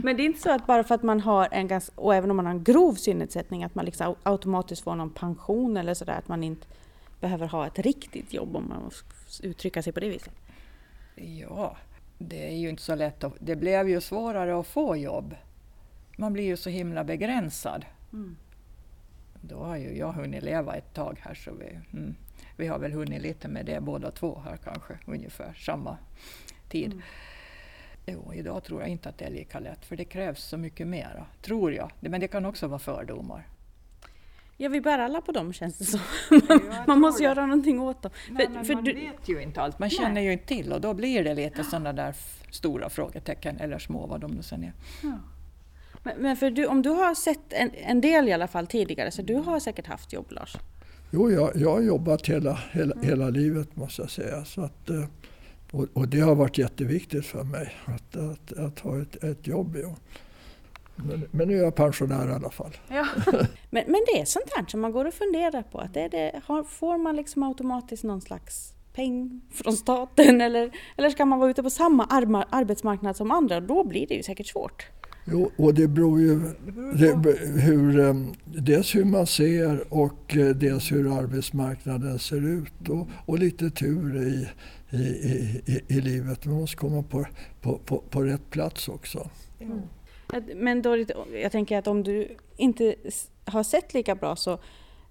Men 0.03 0.17
det 0.17 0.23
är 0.23 0.25
inte 0.25 0.41
så 0.41 0.51
att 0.51 0.67
bara 0.67 0.84
för 0.84 0.95
att 0.95 1.03
man 1.03 1.19
har 1.19 1.47
en 1.51 1.67
ganska, 1.67 1.93
och 1.95 2.15
även 2.15 2.31
om 2.31 2.38
man 2.38 2.45
har 2.45 2.53
en 2.53 2.63
grov 2.63 2.93
synnedsättning, 2.93 3.63
att 3.63 3.75
man 3.75 3.86
liksom 3.86 4.15
automatiskt 4.23 4.84
får 4.84 4.95
någon 4.95 5.10
pension 5.10 5.77
eller 5.77 5.93
sådär, 5.93 6.17
att 6.17 6.27
man 6.27 6.43
inte 6.43 6.67
behöver 7.25 7.47
ha 7.47 7.67
ett 7.67 7.79
riktigt 7.79 8.33
jobb 8.33 8.55
om 8.55 8.69
man 8.69 8.91
uttrycka 9.43 9.83
sig 9.83 9.93
på 9.93 9.99
det 9.99 10.09
viset? 10.09 10.33
Ja, 11.15 11.77
det 12.17 12.47
är 12.47 12.57
ju 12.57 12.69
inte 12.69 12.83
så 12.83 12.95
lätt. 12.95 13.23
Att, 13.23 13.33
det 13.39 13.55
blev 13.55 13.89
ju 13.89 14.01
svårare 14.01 14.59
att 14.59 14.67
få 14.67 14.95
jobb. 14.95 15.35
Man 16.17 16.33
blir 16.33 16.43
ju 16.43 16.57
så 16.57 16.69
himla 16.69 17.03
begränsad. 17.03 17.85
Mm. 18.13 18.38
Då 19.41 19.63
har 19.63 19.77
ju 19.77 19.97
jag 19.97 20.11
hunnit 20.11 20.43
leva 20.43 20.75
ett 20.75 20.93
tag 20.93 21.19
här 21.21 21.33
så 21.33 21.51
vi, 21.53 21.97
mm, 21.97 22.15
vi 22.57 22.67
har 22.67 22.79
väl 22.79 22.91
hunnit 22.91 23.21
lite 23.21 23.47
med 23.47 23.65
det 23.65 23.81
båda 23.81 24.11
två 24.11 24.41
här 24.45 24.57
kanske, 24.57 24.97
ungefär 25.05 25.53
samma 25.53 25.97
tid. 26.69 26.91
Mm. 26.91 27.01
Jo, 28.05 28.33
idag 28.33 28.63
tror 28.63 28.81
jag 28.81 28.89
inte 28.89 29.09
att 29.09 29.17
det 29.17 29.25
är 29.25 29.31
lika 29.31 29.59
lätt 29.59 29.85
för 29.85 29.95
det 29.95 30.05
krävs 30.05 30.43
så 30.43 30.57
mycket 30.57 30.88
mera, 30.88 31.25
tror 31.41 31.73
jag. 31.73 31.91
Men 31.99 32.21
det 32.21 32.27
kan 32.27 32.45
också 32.45 32.67
vara 32.67 32.79
fördomar. 32.79 33.47
Ja, 34.57 34.69
vi 34.69 34.81
bär 34.81 34.99
alla 34.99 35.21
på 35.21 35.31
dem 35.31 35.53
känns 35.53 35.77
det 35.77 35.85
som. 35.85 35.99
Man, 36.49 36.83
man 36.87 36.99
måste 36.99 37.23
det. 37.23 37.27
göra 37.27 37.45
någonting 37.45 37.79
åt 37.79 38.01
dem. 38.01 38.11
Nej, 38.29 38.47
för, 38.47 38.63
för 38.63 38.73
man 38.73 38.83
du... 38.83 38.93
vet 38.93 39.29
ju 39.29 39.41
inte 39.41 39.61
allt, 39.61 39.79
man 39.79 39.89
känner 39.89 40.13
Nej. 40.13 40.25
ju 40.25 40.31
inte 40.31 40.45
till 40.45 40.71
och 40.71 40.81
då 40.81 40.93
blir 40.93 41.23
det 41.23 41.33
lite 41.33 41.57
ja. 41.57 41.63
sådana 41.63 41.93
där 41.93 42.15
stora 42.51 42.89
frågetecken, 42.89 43.57
eller 43.57 43.79
små 43.79 44.07
vad 44.07 44.21
de 44.21 44.31
nu 44.31 44.43
sen 44.43 44.63
är. 44.63 44.73
Ja. 45.03 45.19
Men, 46.03 46.17
men, 46.17 46.37
för 46.37 46.51
du, 46.51 46.65
om 46.65 46.81
du 46.81 46.89
har 46.89 47.15
sett 47.15 47.39
en, 47.53 47.71
en, 47.73 48.01
del 48.01 48.27
i 48.27 48.33
alla 48.33 48.47
fall 48.47 48.67
tidigare, 48.67 49.11
så 49.11 49.21
du 49.21 49.35
har 49.35 49.59
säkert 49.59 49.87
haft 49.87 50.13
jobb 50.13 50.31
Lars? 50.31 50.57
Jo, 51.11 51.31
jag, 51.31 51.51
jag 51.55 51.71
har 51.71 51.81
jobbat 51.81 52.27
hela, 52.27 52.59
hela, 52.71 52.93
mm. 52.93 53.07
hela 53.07 53.29
livet 53.29 53.75
måste 53.75 54.01
jag 54.01 54.11
säga. 54.11 54.45
Så 54.45 54.61
att, 54.61 54.89
eh, 54.89 55.05
och, 55.71 55.87
och, 55.93 56.07
det 56.07 56.19
har 56.19 56.35
varit 56.35 56.57
jätteviktigt 56.57 57.25
för 57.25 57.43
mig 57.43 57.73
att, 57.85 58.15
att, 58.15 58.53
att 58.53 58.79
ha 58.79 59.01
ett, 59.01 59.23
ett 59.23 59.47
jobb. 59.47 59.77
Ja. 59.81 59.95
Men, 60.95 61.27
men, 61.31 61.47
nu 61.47 61.60
är 61.60 61.63
jag 61.63 61.75
pensionär 61.75 62.29
i 62.29 62.34
alla 62.34 62.49
fall. 62.49 62.71
Ja. 62.88 63.05
men, 63.69 63.84
men 63.88 64.01
det 64.13 64.21
är 64.21 64.25
sånt 64.25 64.49
här 64.55 64.65
som 64.67 64.81
man 64.81 64.91
går 64.91 65.05
och 65.05 65.13
funderar 65.13 65.62
på. 65.62 65.79
Att 65.79 65.93
det 65.93 66.08
det, 66.08 66.41
får 66.67 66.97
man 66.97 67.15
liksom 67.15 67.43
automatiskt 67.43 68.03
någon 68.03 68.21
slags 68.21 68.73
peng 68.93 69.41
från 69.53 69.73
staten 69.73 70.41
eller, 70.41 70.71
eller 70.97 71.10
ska 71.10 71.25
man 71.25 71.39
vara 71.39 71.49
ute 71.49 71.63
på 71.63 71.69
samma 71.69 72.05
arbetsmarknad 72.49 73.15
som 73.15 73.31
andra? 73.31 73.62
Då 73.62 73.84
blir 73.84 74.08
det 74.08 74.15
ju 74.15 74.23
säkert 74.23 74.47
svårt. 74.47 74.86
Jo, 75.31 75.51
och 75.55 75.73
det 75.73 75.88
beror 75.88 76.21
ju 76.21 76.39
det, 76.93 77.38
hur, 77.62 77.99
ehm, 77.99 78.34
dels 78.43 78.95
hur 78.95 79.05
man 79.05 79.27
ser 79.27 79.93
och 79.93 80.38
eh, 80.38 80.55
dels 80.55 80.91
hur 80.91 81.17
arbetsmarknaden 81.19 82.19
ser 82.19 82.45
ut 82.45 82.89
och, 82.89 83.08
och 83.25 83.39
lite 83.39 83.69
tur 83.69 84.27
i, 84.27 84.47
i, 84.89 84.97
i, 85.65 85.81
i, 85.88 86.01
livet. 86.01 86.45
Man 86.45 86.55
måste 86.55 86.77
komma 86.77 87.03
på, 87.03 87.25
på, 87.62 87.77
på, 87.86 88.03
på 88.10 88.23
rätt 88.23 88.49
plats 88.49 88.88
också. 88.88 89.29
Mm. 89.60 89.81
Men 90.55 90.81
Dorit, 90.81 91.11
jag 91.33 91.51
tänker 91.51 91.77
att 91.77 91.88
om 91.88 92.03
du 92.03 92.38
inte 92.57 92.95
har 93.45 93.63
sett 93.63 93.93
lika 93.93 94.15
bra 94.15 94.35
så 94.35 94.59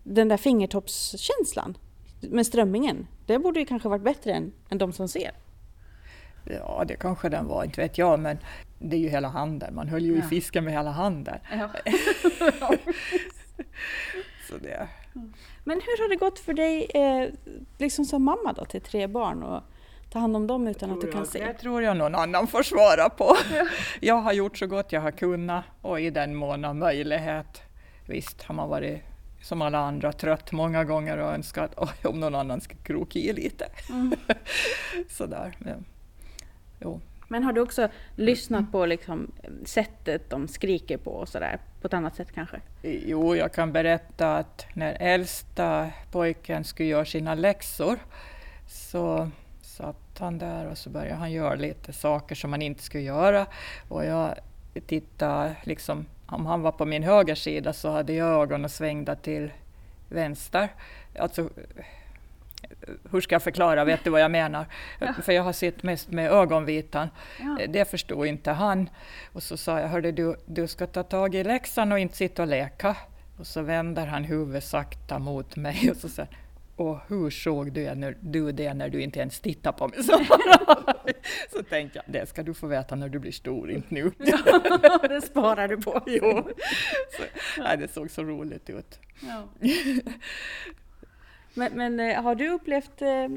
den 0.03 0.29
där 0.29 0.37
fingertoppskänslan 0.37 1.79
med 2.21 2.47
strömmingen, 2.47 3.07
det 3.27 3.39
borde 3.39 3.61
ju 3.61 3.67
kanske 3.67 3.89
varit 3.89 4.03
bättre 4.03 4.33
än, 4.33 4.53
än 4.69 4.79
de 4.79 4.93
som 4.93 5.09
ser. 5.09 5.31
Ja, 6.45 6.85
det 6.89 6.97
kanske 6.97 7.29
den 7.29 7.47
var, 7.47 7.65
inte 7.65 7.81
vet 7.81 7.99
jag, 7.99 8.21
men 8.21 8.39
det 8.79 8.97
är 8.97 9.01
ju 9.01 9.09
hela 9.09 9.29
handen. 9.29 9.75
Man 9.75 9.89
höll 9.89 10.05
ju 10.05 10.17
ja. 10.17 10.19
i 10.19 10.23
fisken 10.23 10.65
med 10.65 10.73
hela 10.73 10.91
handen. 10.91 11.39
Ja. 11.53 11.71
så 14.49 14.57
det. 14.63 14.89
Men 15.65 15.81
hur 15.81 16.03
har 16.03 16.09
det 16.09 16.17
gått 16.17 16.39
för 16.39 16.55
dig 16.55 16.91
eh, 16.95 17.29
liksom 17.79 18.05
som 18.05 18.23
mamma 18.23 18.53
då, 18.53 18.65
till 18.65 18.81
tre 18.81 19.07
barn 19.07 19.43
och 19.43 19.63
ta 20.15 20.21
hand 20.21 20.37
om 20.37 20.47
dem 20.47 20.69
utan 20.69 20.91
att 20.91 21.01
du 21.01 21.11
kan 21.11 21.21
jag, 21.21 21.29
se? 21.29 21.45
Det 21.45 21.55
tror 21.55 21.83
jag 21.83 21.97
någon 21.97 22.15
annan 22.15 22.47
får 22.47 22.63
svara 22.63 23.09
på. 23.09 23.37
jag 24.01 24.15
har 24.15 24.33
gjort 24.33 24.59
så 24.59 24.67
gott 24.67 24.93
jag 24.93 25.01
har 25.01 25.11
kunnat 25.11 25.65
och 25.81 26.01
i 26.01 26.11
den 26.11 26.35
mån 26.35 26.65
av 26.65 26.77
möjlighet. 26.77 27.63
Visst 28.07 28.43
har 28.43 28.55
man 28.55 28.69
varit 28.69 29.03
som 29.43 29.63
alla 29.63 29.79
andra 29.79 30.13
trött 30.13 30.53
många 30.53 30.85
gånger 30.85 31.19
och 31.19 31.33
önskat 31.33 31.73
oj, 31.77 32.09
om 32.09 32.21
någon 32.21 32.35
annan 32.35 32.61
skulle 32.61 32.81
kroka 32.83 33.19
i 33.19 33.33
lite. 33.33 33.67
Mm. 33.91 34.15
Sådär. 35.09 35.57
Men, 35.59 35.85
jo. 36.81 37.01
Men 37.29 37.43
har 37.43 37.53
du 37.53 37.61
också 37.61 37.89
lyssnat 38.17 38.73
på 38.73 38.87
liksom 38.87 39.33
sättet 39.65 40.31
de 40.31 40.49
skriker 40.49 40.97
på 40.97 41.11
och 41.11 41.29
sådär, 41.29 41.59
på 41.81 41.87
ett 41.87 41.95
annat 41.95 42.17
sätt 42.17 42.33
kanske? 42.35 42.61
Jo, 42.83 43.37
jag 43.37 43.53
kan 43.53 43.73
berätta 43.73 44.37
att 44.37 44.67
när 44.75 44.97
äldsta 45.01 45.91
pojken 46.13 46.65
skulle 46.65 46.89
göra 46.89 47.05
sina 47.05 47.35
läxor 47.35 47.99
så 48.69 49.31
satt 49.63 50.04
han 50.19 50.39
där 50.39 50.67
och 50.67 50.79
så 50.79 50.91
började 50.91 51.15
han 51.15 51.33
göra 51.33 51.55
lite 51.55 51.93
saker 51.93 52.35
som 52.35 52.51
man 52.51 52.63
inte 52.63 52.83
skulle 52.83 53.05
göra. 53.05 53.47
Och 53.89 54.05
jag 54.05 54.35
tittade, 54.87 55.57
liksom, 55.63 56.07
om 56.27 56.47
han 56.47 56.63
var 56.63 56.73
på 56.73 56.85
min 56.85 57.03
högersida 57.03 57.73
så 57.73 57.91
hade 57.91 58.13
jag 58.13 58.43
ögonen 58.43 58.71
svängda 58.71 59.15
till 59.15 59.53
vänster. 60.09 60.69
Alltså, 61.19 61.49
hur 63.11 63.21
ska 63.21 63.35
jag 63.35 63.43
förklara, 63.43 63.85
vet 63.85 64.05
du 64.05 64.11
vad 64.11 64.21
jag 64.21 64.31
menar? 64.31 64.67
Ja. 65.01 65.13
För 65.23 65.33
jag 65.33 65.43
har 65.43 65.53
sett 65.53 65.83
mest 65.83 66.11
med 66.11 66.33
ögonvitan. 66.33 67.09
Ja. 67.41 67.67
Det 67.69 67.91
förstod 67.91 68.27
inte 68.27 68.51
han. 68.51 68.91
Och 69.33 69.43
så 69.43 69.57
sa 69.57 69.81
jag, 69.81 69.89
hörde 69.89 70.13
du, 70.13 70.37
du 70.47 70.67
ska 70.67 70.87
ta 70.87 71.03
tag 71.03 71.35
i 71.35 71.45
läxan 71.45 71.93
och 71.93 71.99
inte 71.99 72.17
sitta 72.17 72.43
och 72.43 72.49
leka. 72.49 72.97
Och 73.39 73.47
så 73.47 73.63
vänder 73.63 74.07
han 74.07 74.25
huvudet 74.25 74.65
sakta 74.65 75.19
mot 75.19 75.57
mig 75.57 75.91
och 75.91 75.97
så 75.97 76.09
säger 76.09 76.44
och 76.77 76.99
hur 77.09 77.31
såg 77.31 77.73
du, 77.73 77.95
när, 77.95 78.17
du 78.21 78.53
det 78.53 78.75
när 78.75 78.89
du 78.89 79.03
inte 79.03 79.21
ens 79.21 79.41
tittar 79.41 79.73
på 79.73 79.89
mig? 79.89 80.03
Så, 80.03 80.13
så 81.53 81.63
tänkte 81.63 81.99
jag, 81.99 82.15
det 82.15 82.29
ska 82.29 82.43
du 82.43 82.55
få 82.55 82.67
veta 82.67 82.95
när 82.95 83.09
du 83.09 83.19
blir 83.19 83.33
stor, 83.33 83.71
inte 83.71 83.95
nu. 83.95 84.13
Ja, 84.83 85.09
det 85.09 85.21
sparar 85.21 85.69
du 85.69 85.77
på. 85.77 86.03
Jo. 86.07 86.49
Så, 87.17 87.23
nej, 87.59 87.77
det 87.79 87.89
såg 87.89 88.11
så 88.11 88.23
roligt 88.23 88.71
ut. 88.71 88.99
Ja. 89.21 89.49
Men, 91.55 91.73
men, 91.73 92.01
eh, 92.01 92.23
har 92.23 92.35
du 92.35 92.49
upplevt 92.49 93.03
eh, 93.03 93.29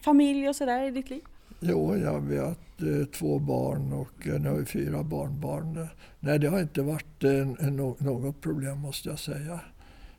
familj 0.00 0.48
och 0.48 0.56
sådär 0.56 0.82
i 0.82 0.90
ditt 0.90 1.10
liv? 1.10 1.22
Jo, 1.60 1.96
jag 1.96 2.20
vet 2.20 2.82
eh, 2.82 3.06
två 3.12 3.38
barn 3.38 3.92
och 3.92 4.26
nu 4.26 4.48
har 4.48 4.56
vi 4.56 4.64
fyra 4.64 5.02
barnbarn. 5.02 5.88
Nej, 6.20 6.38
det 6.38 6.48
har 6.48 6.60
inte 6.60 6.82
varit 6.82 7.22
något 7.98 8.40
problem 8.40 8.78
måste 8.78 9.08
jag 9.08 9.18
säga. 9.18 9.60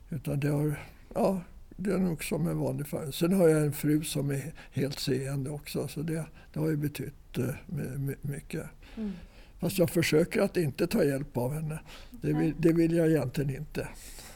Utan 0.10 0.40
det 0.40 0.48
har, 0.48 0.80
ja, 1.14 1.42
det 1.84 1.94
är 1.94 1.98
nog 1.98 2.24
som 2.24 2.48
en 2.48 2.60
vanlig 2.60 2.88
familj. 2.88 3.14
Sen 3.14 3.34
har 3.34 3.48
jag 3.48 3.62
en 3.62 3.74
fru 3.74 4.04
som 4.04 4.30
är 4.30 4.54
helt 4.72 5.00
seende 5.00 5.50
också, 5.50 5.88
så 5.88 6.02
det, 6.02 6.26
det 6.54 6.60
har 6.60 6.70
ju 6.70 6.78
betytt 6.78 7.38
mycket. 8.22 8.64
Mm. 8.98 9.12
Fast 9.60 9.78
jag 9.78 9.90
försöker 9.90 10.42
att 10.42 10.58
inte 10.58 10.88
ta 10.88 11.04
hjälp 11.04 11.38
av 11.38 11.54
henne. 11.54 11.80
Det 12.12 12.34
vill, 12.34 12.54
det 12.58 12.74
vill 12.74 12.96
jag 12.96 13.08
egentligen 13.08 13.56
inte. 13.56 13.88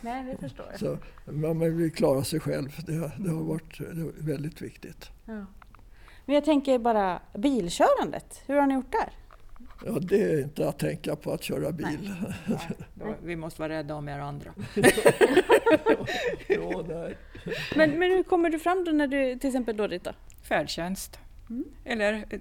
Nej, 0.01 0.23
det 0.25 0.37
förstår 0.47 0.65
jag. 0.71 0.79
Så, 0.79 0.97
man 1.31 1.77
vill 1.77 1.91
klara 1.91 2.23
sig 2.23 2.39
själv. 2.39 2.75
Det, 2.85 3.11
det 3.17 3.29
har 3.29 3.43
varit 3.43 3.81
väldigt 4.19 4.61
viktigt. 4.61 5.09
Ja. 5.25 5.45
Men 6.25 6.35
jag 6.35 6.45
tänker 6.45 6.79
bara 6.79 7.21
bilkörandet. 7.37 8.41
Hur 8.45 8.55
har 8.55 8.67
ni 8.67 8.73
gjort 8.73 8.91
där? 8.91 9.09
Ja, 9.85 9.91
det 10.01 10.21
är 10.21 10.41
inte 10.41 10.69
att 10.69 10.79
tänka 10.79 11.15
på 11.15 11.31
att 11.31 11.43
köra 11.43 11.71
bil. 11.71 12.13
Nej. 12.45 12.59
Nej. 12.93 13.15
vi 13.23 13.35
måste 13.35 13.61
vara 13.61 13.73
rädda 13.73 13.95
om 13.95 14.09
er 14.09 14.19
andra. 14.19 14.53
ja, 16.47 16.83
men, 17.75 17.91
men 17.91 18.11
hur 18.11 18.23
kommer 18.23 18.49
du 18.49 18.59
fram 18.59 18.83
då 18.85 18.91
när 18.91 19.07
du 19.07 19.39
till 19.39 19.47
exempel 19.47 19.77
då 19.77 19.87
Rita? 19.87 20.15
Färdtjänst. 20.43 21.19
Mm. 21.49 21.65
Eller 21.85 22.13
eh, 22.29 22.39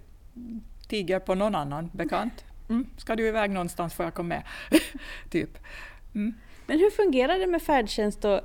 tiger 0.88 1.18
på 1.18 1.35
någon 1.35 1.55
annan 1.55 1.90
bekant. 1.92 2.44
Mm. 2.68 2.87
Ska 2.96 3.16
du 3.16 3.29
iväg 3.29 3.51
någonstans 3.51 3.94
får 3.94 4.05
jag 4.05 4.14
komma 4.14 4.29
med. 4.29 4.42
typ. 5.31 5.59
Mm. 6.14 6.35
Men 6.66 6.79
hur 6.79 6.90
fungerar 6.90 7.38
det 7.38 7.46
med 7.46 7.62
färdtjänst? 7.62 8.25
Eh, 8.25 8.38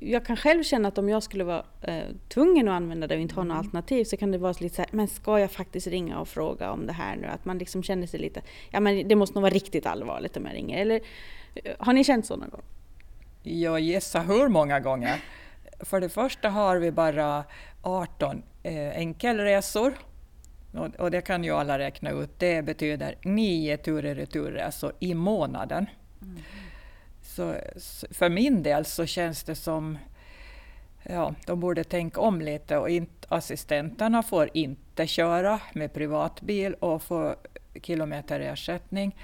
jag 0.00 0.26
kan 0.26 0.36
själv 0.36 0.62
känna 0.62 0.88
att 0.88 0.98
om 0.98 1.08
jag 1.08 1.22
skulle 1.22 1.44
vara 1.44 1.64
eh, 1.82 2.04
tvungen 2.28 2.68
att 2.68 2.72
använda 2.72 3.06
det 3.06 3.14
och 3.14 3.20
inte 3.20 3.34
ha 3.34 3.42
något 3.42 3.52
mm. 3.52 3.58
alternativ 3.58 4.04
så 4.04 4.16
kan 4.16 4.32
det 4.32 4.38
vara 4.38 4.54
lite 4.60 4.76
så 4.76 4.82
här, 4.82 4.90
men 4.92 5.08
ska 5.08 5.40
jag 5.40 5.50
faktiskt 5.50 5.86
ringa 5.86 6.18
och 6.18 6.28
fråga 6.28 6.70
om 6.70 6.86
det 6.86 6.92
här 6.92 7.16
nu? 7.16 7.26
Att 7.26 7.44
man 7.44 7.58
liksom 7.58 7.82
känner 7.82 8.06
sig 8.06 8.20
lite, 8.20 8.42
ja 8.70 8.80
men 8.80 9.08
det 9.08 9.16
måste 9.16 9.34
nog 9.34 9.42
vara 9.42 9.54
riktigt 9.54 9.86
allvarligt 9.86 10.36
om 10.36 10.46
jag 10.46 10.54
ringer. 10.54 10.78
Eller 10.78 11.00
eh, 11.54 11.72
har 11.78 11.92
ni 11.92 12.04
känt 12.04 12.26
så 12.26 12.36
någon 12.36 12.50
gång? 12.50 12.62
Jag 13.42 13.80
gissar 13.80 14.24
hur 14.24 14.48
många 14.48 14.80
gånger. 14.80 15.20
För 15.80 16.00
det 16.00 16.08
första 16.08 16.48
har 16.48 16.76
vi 16.76 16.92
bara 16.92 17.44
18 17.82 18.42
eh, 18.62 18.96
enkelresor 18.96 19.94
och, 20.98 21.10
det 21.10 21.20
kan 21.20 21.44
ju 21.44 21.50
alla 21.50 21.78
räkna 21.78 22.10
ut. 22.10 22.30
Det 22.38 22.62
betyder 22.62 23.14
nio 23.22 23.76
tur 23.76 24.04
och 24.04 24.14
returresor 24.14 24.92
i 25.00 25.14
månaden. 25.14 25.86
Mm. 26.22 26.36
Så, 27.36 27.54
för 28.10 28.28
min 28.28 28.62
del 28.62 28.84
så 28.84 29.06
känns 29.06 29.42
det 29.42 29.54
som 29.54 29.98
ja, 31.02 31.34
de 31.46 31.60
borde 31.60 31.84
tänka 31.84 32.20
om 32.20 32.40
lite 32.40 32.76
och 32.76 32.90
inte, 32.90 33.28
assistenterna 33.28 34.22
får 34.22 34.50
inte 34.54 35.06
köra 35.06 35.60
med 35.72 35.92
privatbil 35.92 36.74
och 36.74 37.02
få 37.02 37.36
kilometerersättning 37.82 39.16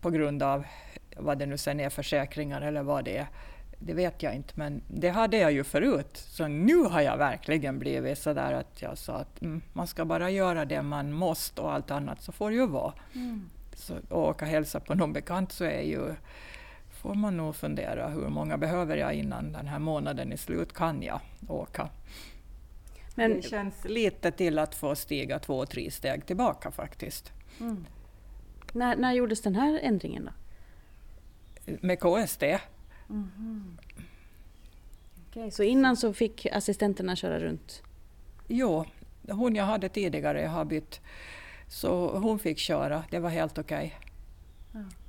på 0.00 0.10
grund 0.10 0.42
av 0.42 0.64
vad 1.16 1.38
det 1.38 1.46
nu 1.46 1.58
sen 1.58 1.80
är, 1.80 1.90
försäkringar 1.90 2.62
eller 2.62 2.82
vad 2.82 3.04
det 3.04 3.16
är. 3.16 3.26
Det 3.78 3.94
vet 3.94 4.22
jag 4.22 4.34
inte, 4.34 4.52
men 4.56 4.82
det 4.88 5.08
hade 5.08 5.36
jag 5.36 5.52
ju 5.52 5.64
förut. 5.64 6.16
Så 6.16 6.48
nu 6.48 6.76
har 6.76 7.00
jag 7.00 7.16
verkligen 7.16 7.78
blivit 7.78 8.18
så 8.18 8.32
där 8.32 8.52
att 8.52 8.82
jag 8.82 8.98
sa 8.98 9.14
att 9.14 9.42
mm, 9.42 9.62
man 9.72 9.86
ska 9.86 10.04
bara 10.04 10.30
göra 10.30 10.64
det 10.64 10.82
man 10.82 11.12
måste 11.12 11.60
och 11.60 11.72
allt 11.72 11.90
annat 11.90 12.22
så 12.22 12.32
får 12.32 12.50
det 12.50 12.56
ju 12.56 12.66
vara. 12.66 12.92
Mm. 13.14 13.50
Så, 13.74 13.94
och 14.08 14.28
åka 14.28 14.44
och 14.44 14.50
hälsa 14.50 14.80
på 14.80 14.94
någon 14.94 15.12
bekant 15.12 15.52
så 15.52 15.64
är 15.64 15.82
ju 15.82 16.14
får 17.02 17.14
man 17.14 17.36
nog 17.36 17.56
fundera 17.56 18.08
hur 18.08 18.28
många 18.28 18.58
behöver 18.58 18.96
jag 18.96 19.14
innan 19.14 19.52
den 19.52 19.66
här 19.66 19.78
månaden 19.78 20.32
är 20.32 20.36
slut, 20.36 20.72
kan 20.72 21.02
jag 21.02 21.20
åka? 21.48 21.88
Men 23.14 23.36
det 23.36 23.42
känns 23.42 23.84
lite 23.84 24.30
till 24.30 24.58
att 24.58 24.74
få 24.74 24.94
stiga 24.94 25.38
två, 25.38 25.66
tre 25.66 25.90
steg 25.90 26.26
tillbaka 26.26 26.70
faktiskt. 26.70 27.32
Mm. 27.60 27.86
När, 28.72 28.96
när 28.96 29.12
gjordes 29.12 29.40
den 29.40 29.54
här 29.54 29.80
ändringen 29.82 30.24
då? 30.24 30.32
Med 31.80 32.00
KST. 32.00 32.42
Mm. 33.10 33.78
Okay, 35.30 35.50
så 35.50 35.62
innan 35.62 35.96
så 35.96 36.12
fick 36.12 36.46
assistenterna 36.46 37.16
köra 37.16 37.40
runt? 37.40 37.82
Jo, 38.48 38.84
hon 39.28 39.54
jag 39.54 39.64
hade 39.64 39.88
tidigare, 39.88 40.42
jag 40.42 40.50
har 40.50 40.64
bytt, 40.64 41.00
så 41.68 42.18
hon 42.18 42.38
fick 42.38 42.58
köra, 42.58 43.04
det 43.10 43.18
var 43.18 43.30
helt 43.30 43.58
okej. 43.58 43.96
Okay. 44.70 44.82
Ja. 44.82 45.01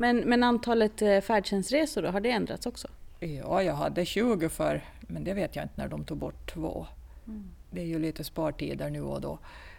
Men, 0.00 0.18
men 0.18 0.42
antalet 0.42 1.02
eh, 1.02 1.20
färdtjänstresor 1.20 2.02
då, 2.02 2.08
har 2.08 2.20
det 2.20 2.30
ändrats 2.30 2.66
också? 2.66 2.88
Ja, 3.20 3.62
jag 3.62 3.74
hade 3.74 4.04
20 4.04 4.48
för, 4.48 4.84
men 5.00 5.24
det 5.24 5.34
vet 5.34 5.56
jag 5.56 5.64
inte 5.64 5.74
när 5.76 5.88
de 5.88 6.04
tog 6.04 6.18
bort 6.18 6.52
två. 6.52 6.86
Mm. 7.26 7.50
Det 7.70 7.80
är 7.80 7.86
ju 7.86 7.98
lite 7.98 8.24
spartider 8.24 8.90
nu 8.90 9.02
och 9.02 9.20
då. 9.20 9.38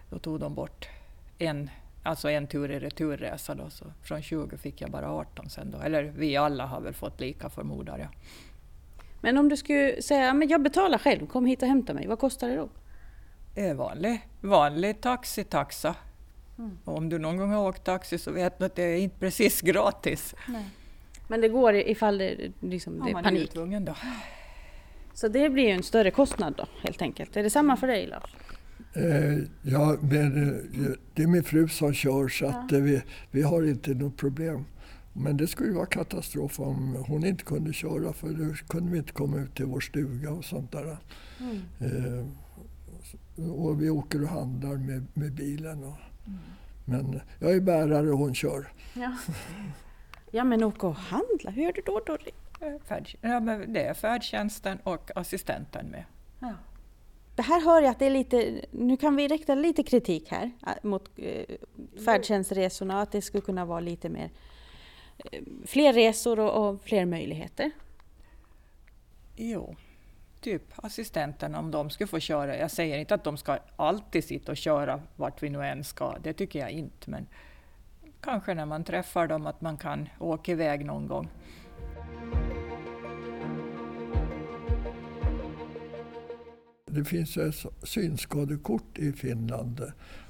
Då 0.09 0.19
tog 0.19 0.39
de 0.39 0.55
bort 0.55 0.89
en, 1.37 1.69
alltså 2.03 2.29
en 2.29 2.47
tur 2.47 2.71
i 2.71 2.79
returresa 2.79 3.55
då, 3.55 3.69
så 3.69 3.85
från 4.03 4.21
20 4.21 4.57
fick 4.57 4.81
jag 4.81 4.91
bara 4.91 5.11
18 5.11 5.49
sen 5.49 5.71
då. 5.71 5.77
Eller 5.77 6.03
vi 6.03 6.37
alla 6.37 6.65
har 6.65 6.81
väl 6.81 6.93
fått 6.93 7.19
lika 7.19 7.49
förmodar 7.49 7.97
jag. 7.97 8.09
Men 9.21 9.37
om 9.37 9.49
du 9.49 9.57
skulle 9.57 10.01
säga, 10.01 10.33
men 10.33 10.47
jag 10.47 10.61
betalar 10.61 10.97
själv, 10.97 11.27
kom 11.27 11.45
hit 11.45 11.61
och 11.61 11.67
hämta 11.67 11.93
mig, 11.93 12.07
vad 12.07 12.19
kostar 12.19 12.49
det 12.49 12.55
då? 12.55 12.69
Vanlig, 13.75 14.27
vanlig 14.41 15.01
taxitaxa 15.01 15.95
Mm. 16.59 16.77
om 16.83 17.09
du 17.09 17.19
någon 17.19 17.37
gång 17.37 17.51
har 17.51 17.67
åkt 17.67 17.83
taxi 17.83 18.17
så 18.17 18.31
vet 18.31 18.59
du 18.59 18.65
att 18.65 18.75
det 18.75 18.83
är 18.83 18.97
inte 18.97 19.19
precis 19.19 19.61
gratis. 19.61 20.35
Nej. 20.47 20.65
Men 21.27 21.41
det 21.41 21.49
går 21.49 21.75
ifall 21.75 22.17
det, 22.17 22.51
liksom, 22.59 22.97
ja, 22.97 23.05
det 23.05 23.11
är 23.11 23.23
panik? 23.23 23.55
Är 23.55 23.79
då. 23.79 23.95
Så 25.13 25.27
det 25.27 25.49
blir 25.49 25.63
ju 25.63 25.69
en 25.69 25.83
större 25.83 26.11
kostnad 26.11 26.53
då 26.57 26.65
helt 26.83 27.01
enkelt. 27.01 27.37
Är 27.37 27.43
det 27.43 27.49
samma 27.49 27.77
för 27.77 27.87
dig 27.87 28.07
Lars? 28.07 28.35
Eh, 28.93 29.37
ja, 29.61 29.97
men 30.01 30.49
eh, 30.49 30.91
det 31.13 31.23
är 31.23 31.27
min 31.27 31.43
fru 31.43 31.67
som 31.67 31.93
kör 31.93 32.27
så 32.27 32.45
ja. 32.45 32.49
att, 32.49 32.71
eh, 32.71 32.79
vi, 32.79 33.01
vi 33.31 33.41
har 33.41 33.63
inte 33.63 33.93
något 33.93 34.17
problem. 34.17 34.65
Men 35.13 35.37
det 35.37 35.47
skulle 35.47 35.73
vara 35.73 35.85
katastrof 35.85 36.59
om 36.59 37.03
hon 37.07 37.25
inte 37.25 37.43
kunde 37.43 37.73
köra 37.73 38.13
för 38.13 38.27
då 38.27 38.53
kunde 38.67 38.91
vi 38.91 38.97
inte 38.97 39.13
komma 39.13 39.37
ut 39.37 39.55
till 39.55 39.65
vår 39.65 39.79
stuga 39.79 40.31
och 40.31 40.45
sånt 40.45 40.71
där. 40.71 40.97
Mm. 41.39 41.61
Eh, 41.79 42.25
och 43.51 43.81
vi 43.81 43.89
åker 43.89 44.23
och 44.23 44.29
handlar 44.29 44.77
med, 44.77 45.05
med 45.13 45.33
bilen. 45.33 45.83
Och, 45.83 45.97
men 46.85 47.21
jag 47.39 47.51
är 47.51 47.61
bärare 47.61 48.11
och 48.11 48.17
hon 48.17 48.35
kör. 48.35 48.67
Ja, 48.93 49.17
ja 50.31 50.43
men 50.43 50.63
åka 50.63 50.87
och 50.87 50.95
handla, 50.95 51.51
hur 51.51 51.63
gör 51.63 51.73
du 51.73 51.81
då? 51.81 52.17
Färd, 52.85 53.17
ja, 53.21 53.39
men 53.39 53.73
det 53.73 53.83
är 53.83 53.93
färdtjänsten 53.93 54.77
och 54.83 55.11
assistenten 55.15 55.85
med. 55.85 56.03
Ja. 56.39 56.53
Det 57.35 57.43
här 57.43 57.61
hör 57.61 57.81
jag 57.81 57.91
att 57.91 57.99
det 57.99 58.05
är 58.05 58.09
lite, 58.09 58.65
nu 58.71 58.97
kan 58.97 59.15
vi 59.15 59.27
rikta 59.27 59.55
lite 59.55 59.83
kritik 59.83 60.31
här 60.31 60.51
äh, 60.67 60.73
mot 60.83 61.09
eh, 61.15 61.45
färdtjänstresorna, 62.05 63.01
att 63.01 63.11
det 63.11 63.21
skulle 63.21 63.41
kunna 63.41 63.65
vara 63.65 63.79
lite 63.79 64.09
mer 64.09 64.29
eh, 65.31 65.41
fler 65.65 65.93
resor 65.93 66.39
och, 66.39 66.69
och 66.69 66.81
fler 66.81 67.05
möjligheter. 67.05 67.71
Jo, 69.35 69.75
typ 70.41 70.63
assistenten 70.75 71.55
om 71.55 71.71
de 71.71 71.89
skulle 71.89 72.07
få 72.07 72.19
köra. 72.19 72.57
Jag 72.57 72.71
säger 72.71 72.97
inte 72.97 73.15
att 73.15 73.23
de 73.23 73.37
ska 73.37 73.57
alltid 73.75 74.23
sitta 74.23 74.51
och 74.51 74.57
köra 74.57 75.01
vart 75.15 75.43
vi 75.43 75.49
nu 75.49 75.65
än 75.65 75.83
ska, 75.83 76.17
det 76.23 76.33
tycker 76.33 76.59
jag 76.59 76.71
inte. 76.71 77.09
Men 77.09 77.27
kanske 78.21 78.53
när 78.53 78.65
man 78.65 78.83
träffar 78.83 79.27
dem 79.27 79.47
att 79.47 79.61
man 79.61 79.77
kan 79.77 80.09
åka 80.19 80.51
iväg 80.51 80.85
någon 80.85 81.07
gång. 81.07 81.29
Det 86.85 87.05
finns 87.05 87.37
ett 87.37 87.65
synskadekort 87.83 88.99
i 88.99 89.11
Finland. 89.11 89.81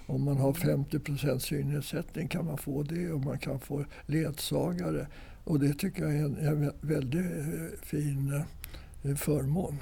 Om 0.06 0.24
man 0.24 0.38
har 0.38 0.54
50 0.54 1.40
synnedsättning 1.40 2.28
kan 2.28 2.46
man 2.46 2.58
få 2.58 2.84
det 2.84 3.12
och 3.12 3.20
man 3.20 3.40
kan 3.40 3.60
få 3.60 3.86
ledsagare. 4.06 5.08
Och 5.44 5.60
det 5.60 5.74
tycker 5.74 6.04
jag 6.04 6.16
är 6.16 6.26
en, 6.26 6.38
en 6.38 6.74
väldigt 6.82 7.26
eh, 7.26 7.80
fin 7.82 8.34
eh, 8.34 8.42
förmån. 9.18 9.78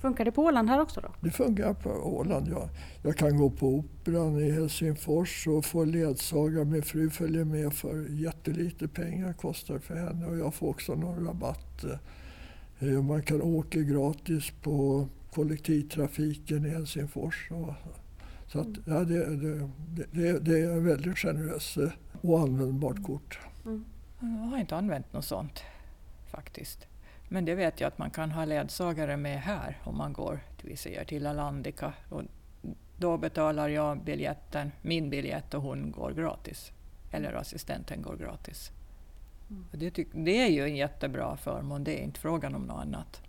Funkar 0.00 0.24
det 0.24 0.32
på 0.32 0.42
Åland 0.42 0.68
här 0.68 0.80
också 0.80 1.00
då? 1.00 1.08
Det 1.20 1.30
funkar 1.30 1.74
på 1.74 1.90
Åland, 1.90 2.48
ja. 2.48 2.68
Jag 3.02 3.16
kan 3.16 3.36
gå 3.36 3.50
på 3.50 3.68
Operan 3.68 4.38
i 4.38 4.50
Helsingfors 4.50 5.46
och 5.46 5.64
få 5.64 5.84
ledsagare. 5.84 6.64
Min 6.64 6.82
fru 6.82 7.10
följer 7.10 7.44
med 7.44 7.72
för 7.72 8.06
jättelite 8.10 8.88
pengar 8.88 9.32
kostar 9.32 9.78
för 9.78 9.94
henne 9.94 10.26
och 10.26 10.38
jag 10.38 10.54
får 10.54 10.68
också 10.68 10.94
någon 10.94 11.26
rabatt. 11.26 11.84
Eh, 12.78 13.02
man 13.02 13.22
kan 13.22 13.42
åka 13.42 13.78
gratis 13.78 14.52
på 14.62 15.08
kollektivtrafiken 15.32 16.66
i 16.66 16.68
Helsingfors. 16.68 17.48
Så 18.46 18.60
att, 18.60 18.68
ja, 18.86 19.04
det, 19.04 19.36
det, 19.36 19.70
det, 20.12 20.38
det 20.38 20.60
är 20.60 20.76
ett 20.76 20.82
väldigt 20.82 21.18
generöst 21.18 21.76
och 22.20 22.40
användbart 22.40 23.02
kort. 23.02 23.38
Mm. 23.64 23.84
Jag 24.20 24.28
har 24.28 24.58
inte 24.58 24.76
använt 24.76 25.12
något 25.12 25.24
sånt 25.24 25.62
faktiskt. 26.30 26.86
Men 27.28 27.44
det 27.44 27.54
vet 27.54 27.80
jag 27.80 27.88
att 27.88 27.98
man 27.98 28.10
kan 28.10 28.30
ha 28.30 28.44
ledsagare 28.44 29.16
med 29.16 29.40
här 29.40 29.78
om 29.84 29.98
man 29.98 30.12
går 30.12 30.40
vi 30.62 30.76
säger, 30.76 31.04
till 31.04 31.26
Alandica. 31.26 31.92
Och 32.08 32.22
då 32.98 33.16
betalar 33.16 33.68
jag 33.68 33.98
biljetten, 33.98 34.72
min 34.82 35.10
biljett 35.10 35.54
och 35.54 35.62
hon 35.62 35.90
går 35.90 36.12
gratis. 36.12 36.72
Eller 37.12 37.32
assistenten 37.32 38.02
går 38.02 38.16
gratis. 38.16 38.70
Mm. 39.50 39.64
Det, 39.72 40.06
det, 40.12 40.42
är 40.42 40.48
ju 40.48 40.64
en 40.64 40.76
jättebra 40.76 41.36
förmån, 41.36 41.84
det 41.84 42.00
är 42.00 42.02
inte 42.02 42.20
frågan 42.20 42.54
om 42.54 42.62
något 42.62 42.80
annat. 42.80 43.20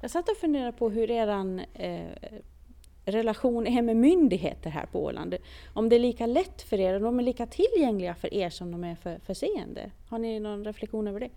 Jag 0.00 0.10
satt 0.10 0.28
och 0.28 0.36
funderade 0.36 0.72
på 0.72 0.90
hur 0.90 1.10
er 1.10 1.58
eh, 1.74 2.40
relation 3.04 3.66
är 3.66 3.82
med 3.82 3.96
myndigheter 3.96 4.70
här 4.70 4.86
på 4.86 5.04
Åland. 5.04 5.36
Om 5.74 5.88
det 5.88 5.96
är 5.96 6.00
lika 6.00 6.26
lätt 6.26 6.62
för 6.62 6.80
er, 6.80 6.94
och 6.94 7.00
de 7.00 7.18
är 7.18 7.22
lika 7.22 7.46
tillgängliga 7.46 8.14
för 8.14 8.34
er 8.34 8.50
som 8.50 8.72
de 8.72 8.84
är 8.84 8.94
för, 8.94 9.18
för 9.18 9.34
seende. 9.34 9.90
Har 10.08 10.18
ni 10.18 10.40
någon 10.40 10.64
reflektion 10.64 11.08
över 11.08 11.20
det? 11.20 11.30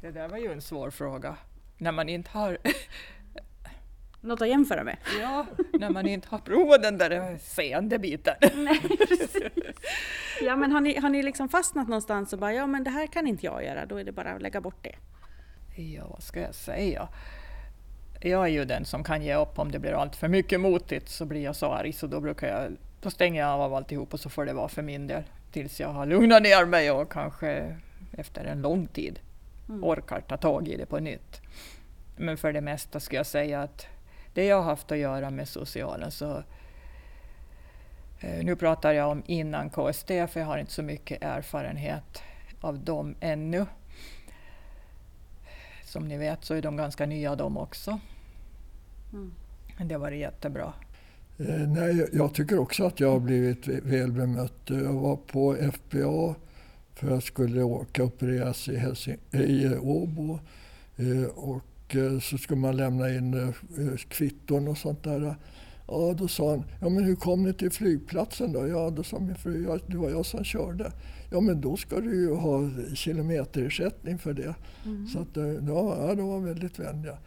Det 0.00 0.10
där 0.10 0.28
var 0.28 0.38
ju 0.38 0.52
en 0.52 0.60
svår 0.60 0.90
fråga. 0.90 1.36
När 1.78 1.92
man 1.92 2.08
inte 2.08 2.30
har 2.30 2.58
något 4.20 4.42
att 4.42 4.48
jämföra 4.48 4.84
med. 4.84 4.96
Ja, 5.20 5.46
när 5.72 5.90
man 5.90 6.08
inte 6.08 6.28
har 6.30 6.38
provat 6.38 6.82
den 6.82 6.98
där 6.98 7.38
seende 7.38 7.98
biten. 7.98 8.34
Nej, 8.54 8.80
ja, 10.42 10.56
men 10.56 10.72
har 10.72 10.80
ni, 10.80 10.98
har 10.98 11.08
ni 11.08 11.22
liksom 11.22 11.48
fastnat 11.48 11.88
någonstans 11.88 12.32
och 12.32 12.38
bara, 12.38 12.52
ja 12.52 12.66
men 12.66 12.84
det 12.84 12.90
här 12.90 13.06
kan 13.06 13.26
inte 13.26 13.46
jag 13.46 13.64
göra, 13.64 13.86
då 13.86 13.96
är 13.96 14.04
det 14.04 14.12
bara 14.12 14.30
att 14.30 14.42
lägga 14.42 14.60
bort 14.60 14.82
det? 14.82 14.94
Ja, 15.82 16.06
vad 16.08 16.22
ska 16.22 16.40
jag 16.40 16.54
säga? 16.54 17.08
Jag 18.20 18.44
är 18.44 18.48
ju 18.48 18.64
den 18.64 18.84
som 18.84 19.04
kan 19.04 19.22
ge 19.22 19.34
upp 19.34 19.58
om 19.58 19.72
det 19.72 19.78
blir 19.78 19.92
allt 19.92 20.16
för 20.16 20.28
mycket 20.28 20.60
motigt, 20.60 21.08
så 21.08 21.24
blir 21.24 21.44
jag 21.44 21.56
så 21.56 21.72
arg, 21.72 21.92
så 21.92 22.06
då 22.06 22.20
brukar 22.20 22.48
jag, 22.48 22.76
då 23.00 23.10
stänger 23.10 23.40
jag 23.40 23.60
av 23.60 23.74
alltihop 23.74 24.14
och 24.14 24.20
så 24.20 24.30
får 24.30 24.44
det 24.46 24.52
vara 24.52 24.68
för 24.68 24.82
min 24.82 25.06
del, 25.06 25.22
tills 25.52 25.80
jag 25.80 25.88
har 25.88 26.06
lugnat 26.06 26.42
ner 26.42 26.66
mig 26.66 26.90
och 26.90 27.12
kanske 27.12 27.76
efter 28.12 28.44
en 28.44 28.62
lång 28.62 28.86
tid 28.86 29.20
mm. 29.72 29.84
orkar 29.84 30.20
ta 30.20 30.36
tag 30.36 30.68
i 30.68 30.76
det 30.76 30.86
på 30.86 30.98
nytt. 30.98 31.40
Men 32.16 32.36
för 32.36 32.52
det 32.52 32.60
mesta 32.60 33.00
skulle 33.00 33.18
jag 33.18 33.26
säga 33.26 33.62
att 33.62 33.86
det 34.34 34.44
jag 34.44 34.56
har 34.56 34.62
haft 34.62 34.92
att 34.92 34.98
göra 34.98 35.30
med 35.30 35.48
socialen 35.48 36.10
så 36.10 36.42
eh, 38.20 38.44
nu 38.44 38.56
pratar 38.56 38.92
jag 38.92 39.10
om 39.10 39.22
innan 39.26 39.70
KST, 39.70 40.06
för 40.06 40.40
jag 40.40 40.46
har 40.46 40.58
inte 40.58 40.72
så 40.72 40.82
mycket 40.82 41.22
erfarenhet 41.22 42.22
av 42.60 42.78
dem 42.78 43.14
ännu. 43.20 43.66
Som 45.84 46.08
ni 46.08 46.18
vet 46.18 46.44
så 46.44 46.54
är 46.54 46.62
de 46.62 46.76
ganska 46.76 47.06
nya 47.06 47.36
de 47.36 47.56
också. 47.56 48.00
Mm. 49.12 49.34
Men 49.78 49.88
det 49.88 49.94
har 49.94 50.00
varit 50.00 50.20
jättebra. 50.20 50.72
Eh, 51.38 51.68
nej, 51.68 52.08
jag 52.12 52.34
tycker 52.34 52.58
också 52.58 52.84
att 52.84 53.00
jag 53.00 53.10
har 53.10 53.20
blivit 53.20 53.68
väl 53.68 54.12
bemött. 54.12 54.60
Jag 54.66 54.92
var 54.92 55.16
på 55.16 55.56
FBA 55.72 56.34
för 57.02 57.10
jag 57.10 57.22
skulle 57.22 57.62
åka 57.62 58.04
och 58.04 58.08
opereras 58.08 58.68
i, 58.68 58.76
Helsing 58.76 59.18
i 59.32 59.76
Åbo. 59.76 60.38
Eh, 60.96 61.24
och 61.24 61.96
eh, 61.96 62.18
så 62.18 62.38
skulle 62.38 62.60
man 62.60 62.76
lämna 62.76 63.10
in 63.10 63.34
eh, 63.34 63.96
kvitton 64.08 64.68
och 64.68 64.78
sånt 64.78 65.04
där. 65.04 65.34
Ja, 65.88 66.14
då 66.18 66.28
sa 66.28 66.50
han, 66.50 66.64
ja 66.80 66.88
men 66.88 67.04
hur 67.04 67.14
kom 67.14 67.42
ni 67.42 67.52
till 67.52 67.70
flygplatsen 67.70 68.52
då? 68.52 68.68
Ja, 68.68 68.90
då 68.90 69.02
sa 69.02 69.18
min 69.18 69.34
fru, 69.34 69.64
ja, 69.68 69.78
det 69.86 69.96
var 69.96 70.10
jag 70.10 70.26
som 70.26 70.44
körde. 70.44 70.92
Ja, 71.30 71.40
men 71.40 71.60
då 71.60 71.76
ska 71.76 72.00
du 72.00 72.20
ju 72.20 72.34
ha 72.34 72.70
kilometerersättning 72.94 74.18
för 74.18 74.32
det. 74.32 74.54
Mm. 74.84 75.06
Så 75.06 75.18
att, 75.18 75.36
ja, 75.66 76.14
de 76.14 76.28
var 76.28 76.40
väldigt 76.40 76.78
vänliga. 76.78 77.18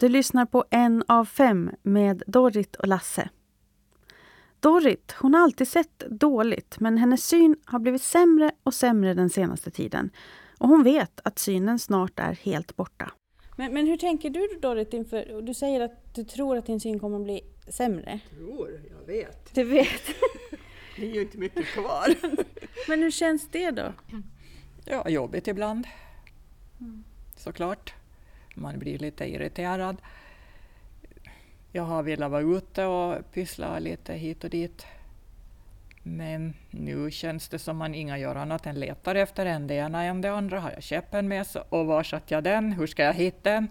Du 0.00 0.08
lyssnar 0.08 0.46
på 0.46 0.64
En 0.70 1.04
av 1.08 1.24
fem 1.24 1.70
med 1.82 2.22
Dorit 2.26 2.76
och 2.76 2.88
Lasse. 2.88 3.28
Dorit, 4.60 5.14
hon 5.18 5.34
har 5.34 5.42
alltid 5.42 5.68
sett 5.68 5.98
dåligt 5.98 6.80
men 6.80 6.98
hennes 6.98 7.26
syn 7.26 7.56
har 7.64 7.78
blivit 7.78 8.02
sämre 8.02 8.50
och 8.62 8.74
sämre 8.74 9.14
den 9.14 9.30
senaste 9.30 9.70
tiden. 9.70 10.10
Och 10.58 10.68
hon 10.68 10.82
vet 10.82 11.20
att 11.24 11.38
synen 11.38 11.78
snart 11.78 12.18
är 12.18 12.32
helt 12.32 12.76
borta. 12.76 13.12
Men, 13.56 13.74
men 13.74 13.86
hur 13.86 13.96
tänker 13.96 14.30
du 14.30 14.48
Dorit 14.62 14.94
inför, 14.94 15.42
du 15.42 15.54
säger 15.54 15.80
att 15.80 16.14
du 16.14 16.24
tror 16.24 16.56
att 16.56 16.66
din 16.66 16.80
syn 16.80 16.98
kommer 16.98 17.16
att 17.16 17.24
bli 17.24 17.40
sämre? 17.68 18.20
Tror? 18.30 18.80
Jag 18.90 19.06
vet. 19.06 19.54
Du 19.54 19.64
vet? 19.64 20.02
det 20.96 21.10
är 21.10 21.14
ju 21.14 21.22
inte 21.22 21.38
mycket 21.38 21.66
kvar. 21.66 22.14
men 22.88 23.02
hur 23.02 23.10
känns 23.10 23.48
det 23.48 23.70
då? 23.70 23.92
Ja, 24.84 25.08
jobbigt 25.08 25.48
ibland. 25.48 25.86
Mm. 26.80 27.04
Såklart. 27.36 27.94
Man 28.54 28.78
blir 28.78 28.98
lite 28.98 29.24
irriterad. 29.24 29.96
Jag 31.78 31.84
har 31.84 32.02
velat 32.02 32.30
vara 32.30 32.42
ute 32.42 32.84
och 32.84 33.32
pyssla 33.32 33.78
lite 33.78 34.14
hit 34.14 34.44
och 34.44 34.50
dit. 34.50 34.86
Men 36.02 36.54
nu 36.70 37.10
känns 37.10 37.48
det 37.48 37.58
som 37.58 37.76
man 37.76 37.94
inga 37.94 38.18
gör 38.18 38.34
annat 38.34 38.66
än 38.66 38.80
letar 38.80 39.14
efter 39.14 39.46
en 39.46 39.66
det 39.66 39.74
ena 39.74 40.04
än 40.04 40.20
det 40.20 40.28
andra. 40.28 40.60
Har 40.60 40.70
jag 40.70 40.82
käppen 40.82 41.28
med 41.28 41.46
sig? 41.46 41.62
Och 41.68 41.86
var 41.86 42.02
satt 42.02 42.30
jag 42.30 42.44
den? 42.44 42.72
Hur 42.72 42.86
ska 42.86 43.02
jag 43.02 43.14
hitta 43.14 43.50
den? 43.50 43.68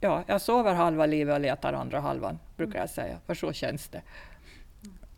Ja, 0.00 0.24
jag 0.26 0.40
sover 0.40 0.74
halva 0.74 1.06
livet 1.06 1.34
och 1.34 1.40
letar 1.40 1.72
andra 1.72 2.00
halvan, 2.00 2.38
brukar 2.56 2.78
jag 2.78 2.90
säga, 2.90 3.18
för 3.26 3.34
så 3.34 3.52
känns 3.52 3.88
det. 3.88 4.02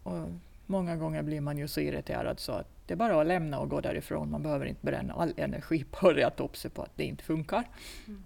Och 0.02 0.28
många 0.66 0.96
gånger 0.96 1.22
blir 1.22 1.40
man 1.40 1.58
ju 1.58 1.68
så 1.68 1.80
irriterad 1.80 2.40
så 2.40 2.52
att 2.52 2.68
det 2.86 2.94
är 2.94 2.98
bara 2.98 3.20
att 3.20 3.26
lämna 3.26 3.58
och 3.58 3.70
gå 3.70 3.80
därifrån. 3.80 4.30
Man 4.30 4.42
behöver 4.42 4.66
inte 4.66 4.86
bränna 4.86 5.14
all 5.14 5.34
energi 5.36 5.84
på 5.90 6.08
att 6.08 6.16
reta 6.16 6.44
upp 6.44 6.56
sig 6.56 6.70
på 6.70 6.82
att 6.82 6.96
det 6.96 7.04
inte 7.04 7.24
funkar. 7.24 7.64
Mm. 8.06 8.22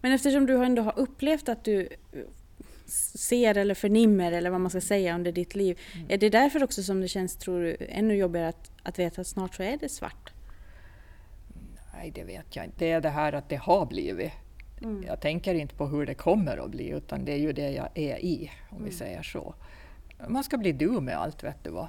Men 0.00 0.12
eftersom 0.12 0.46
du 0.46 0.64
ändå 0.64 0.82
har 0.82 0.98
upplevt 0.98 1.48
att 1.48 1.64
du 1.64 1.88
eh, 2.12 2.20
ser 3.14 3.56
eller 3.56 3.74
förnimmer 3.74 4.32
eller 4.32 4.50
vad 4.50 4.60
man 4.60 4.70
ska 4.70 4.80
säga 4.80 5.14
under 5.14 5.32
ditt 5.32 5.54
liv. 5.54 5.78
Mm. 5.94 6.06
Är 6.10 6.18
det 6.18 6.30
därför 6.30 6.64
också 6.64 6.82
som 6.82 7.00
det 7.00 7.08
känns, 7.08 7.36
tror 7.36 7.60
du, 7.60 7.76
ännu 7.80 8.14
jobbigare 8.14 8.48
att, 8.48 8.70
att 8.82 8.98
veta 8.98 9.20
att 9.20 9.26
snart 9.26 9.54
så 9.54 9.62
är 9.62 9.76
det 9.76 9.88
svart? 9.88 10.32
Nej, 11.94 12.10
det 12.10 12.24
vet 12.24 12.56
jag 12.56 12.64
inte. 12.64 12.76
Det 12.78 12.90
är 12.90 13.00
det 13.00 13.08
här 13.08 13.32
att 13.32 13.48
det 13.48 13.56
har 13.56 13.86
blivit. 13.86 14.32
Mm. 14.82 15.04
Jag 15.06 15.20
tänker 15.20 15.54
inte 15.54 15.74
på 15.74 15.86
hur 15.86 16.06
det 16.06 16.14
kommer 16.14 16.56
att 16.56 16.70
bli, 16.70 16.88
utan 16.88 17.24
det 17.24 17.32
är 17.32 17.38
ju 17.38 17.52
det 17.52 17.70
jag 17.70 17.88
är 17.94 18.24
i, 18.24 18.50
om 18.70 18.76
mm. 18.76 18.90
vi 18.90 18.96
säger 18.96 19.22
så. 19.22 19.54
Man 20.28 20.44
ska 20.44 20.56
bli 20.56 20.72
du 20.72 21.00
med 21.00 21.16
allt, 21.16 21.44
vet 21.44 21.64
du 21.64 21.70
vad. 21.70 21.88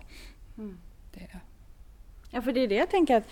Mm. 0.58 0.78
Det. 1.14 1.40
Ja, 2.32 2.42
för 2.42 2.52
det 2.52 2.60
är 2.60 2.68
det 2.68 2.76
jag 2.76 2.90
tänker 2.90 3.16
att 3.16 3.28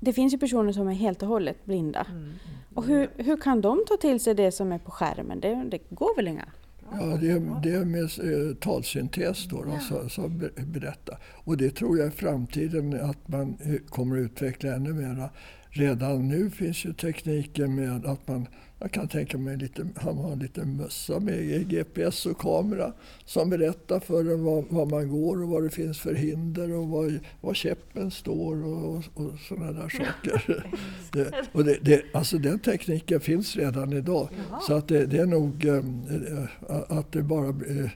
det 0.00 0.12
finns 0.12 0.34
ju 0.34 0.38
personer 0.38 0.72
som 0.72 0.88
är 0.88 0.94
helt 0.94 1.22
och 1.22 1.28
hållet 1.28 1.64
blinda. 1.64 2.06
Mm, 2.10 2.22
mm. 2.22 2.34
Och 2.74 2.84
hur, 2.84 3.08
hur 3.16 3.36
kan 3.36 3.60
de 3.60 3.84
ta 3.88 3.96
till 3.96 4.20
sig 4.20 4.34
det 4.34 4.52
som 4.52 4.72
är 4.72 4.78
på 4.78 4.90
skärmen? 4.90 5.40
Det, 5.40 5.64
det 5.70 5.78
går 5.90 6.16
väl 6.16 6.28
inga? 6.28 6.48
Ja, 6.92 7.06
det 7.20 7.30
är, 7.30 7.62
det 7.62 7.72
är 7.72 7.84
med 7.84 8.02
eh, 8.02 8.56
talsyntes 8.56 9.44
då, 9.44 9.62
då 9.62 9.78
så, 9.88 10.08
så 10.08 10.28
berätta. 10.66 11.18
Och 11.44 11.56
det 11.56 11.70
tror 11.70 11.98
jag 11.98 12.08
i 12.08 12.10
framtiden 12.10 13.00
att 13.00 13.28
man 13.28 13.56
eh, 13.60 13.74
kommer 13.88 14.16
att 14.16 14.22
utveckla 14.22 14.74
ännu 14.74 14.92
mera. 14.92 15.30
Redan 15.70 16.28
nu 16.28 16.50
finns 16.50 16.84
ju 16.84 16.92
tekniken 16.92 17.74
med 17.74 18.06
att 18.06 18.28
man 18.28 18.46
jag 18.80 18.92
kan 18.92 19.08
tänka 19.08 19.38
mig 19.38 19.56
lite, 19.56 19.88
han 19.96 20.18
har 20.18 20.32
en 20.32 20.38
liten 20.38 20.76
mössa 20.76 21.20
med 21.20 21.68
GPS 21.68 22.26
och 22.26 22.38
kamera 22.40 22.92
som 23.24 23.50
berättar 23.50 24.00
för 24.00 24.20
en 24.20 24.44
var, 24.44 24.64
var, 24.68 24.86
man 24.86 25.08
går 25.08 25.42
och 25.42 25.48
vad 25.48 25.62
det 25.62 25.70
finns 25.70 25.98
för 25.98 26.14
hinder 26.14 26.72
och 26.72 26.88
var, 26.88 27.20
var 27.40 27.54
käppen 27.54 28.10
står 28.10 28.64
och, 28.64 29.04
och, 29.14 29.38
sådana 29.48 29.72
där 29.72 29.88
saker. 29.88 30.66
det, 31.12 31.48
och 31.52 31.64
det, 31.64 31.78
det, 31.82 32.04
alltså 32.14 32.38
den 32.38 32.58
tekniken 32.58 33.20
finns 33.20 33.56
redan 33.56 33.92
idag. 33.92 34.28
Jaha. 34.50 34.60
Så 34.60 34.74
att 34.74 34.88
det, 34.88 35.06
det, 35.06 35.18
är 35.18 35.26
nog 35.26 35.64
äh, 35.64 36.98
att 36.98 37.12
det 37.12 37.22
bara 37.22 37.48
äh, 37.48 37.90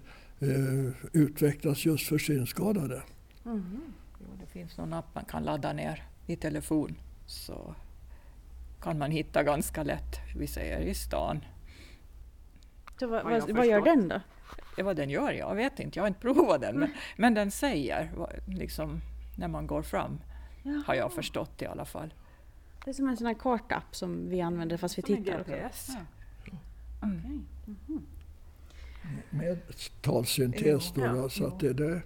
utvecklas 1.12 1.84
just 1.84 2.08
för 2.08 2.18
synskadade. 2.18 3.02
Mm. 3.44 3.80
Jo, 4.20 4.26
det 4.40 4.46
finns 4.46 4.76
någon 4.76 4.92
app 4.92 5.14
man 5.14 5.24
kan 5.24 5.42
ladda 5.42 5.72
ner 5.72 6.02
i 6.26 6.36
telefon 6.36 6.94
så 7.26 7.74
kan 8.82 8.98
man 8.98 9.10
hitta 9.10 9.42
ganska 9.42 9.82
lätt, 9.82 10.20
vi 10.36 10.46
säger 10.46 10.80
i 10.80 10.94
stan. 10.94 11.44
Så 13.00 13.06
vad, 13.06 13.24
vad, 13.24 13.50
vad 13.50 13.66
gör 13.66 13.80
den 13.84 14.08
då? 14.08 14.20
Ja, 14.76 14.84
vad 14.84 14.96
den 14.96 15.10
gör, 15.10 15.32
jag 15.32 15.54
vet 15.54 15.80
inte, 15.80 15.98
jag 15.98 16.02
har 16.02 16.08
inte 16.08 16.20
provat 16.20 16.60
den. 16.60 16.78
Men, 16.78 16.90
men 17.16 17.34
den 17.34 17.50
säger, 17.50 18.10
liksom, 18.46 19.00
när 19.38 19.48
man 19.48 19.66
går 19.66 19.82
fram, 19.82 20.20
har 20.86 20.94
jag 20.94 21.12
förstått 21.12 21.62
i 21.62 21.66
alla 21.66 21.84
fall. 21.84 22.14
Det 22.84 22.90
är 22.90 22.94
som 22.94 23.08
en 23.08 23.16
sån 23.16 23.26
här 23.26 23.34
kartapp 23.34 23.94
som 23.96 24.28
vi 24.28 24.40
använder 24.40 24.76
fast 24.76 24.98
vi 24.98 25.02
Som 25.02 25.14
en 25.14 25.24
tittar 25.24 25.40
också. 25.40 25.52
GPS. 25.52 25.90
Okej. 26.40 26.58
med 29.30 29.58
talsyntes. 30.00 30.92
Då, 30.92 31.00
Ja. 31.02 31.28
så 31.28 31.46
att 31.46 31.60
det, 31.60 31.72
det, 31.72 31.88
det, 31.94 32.02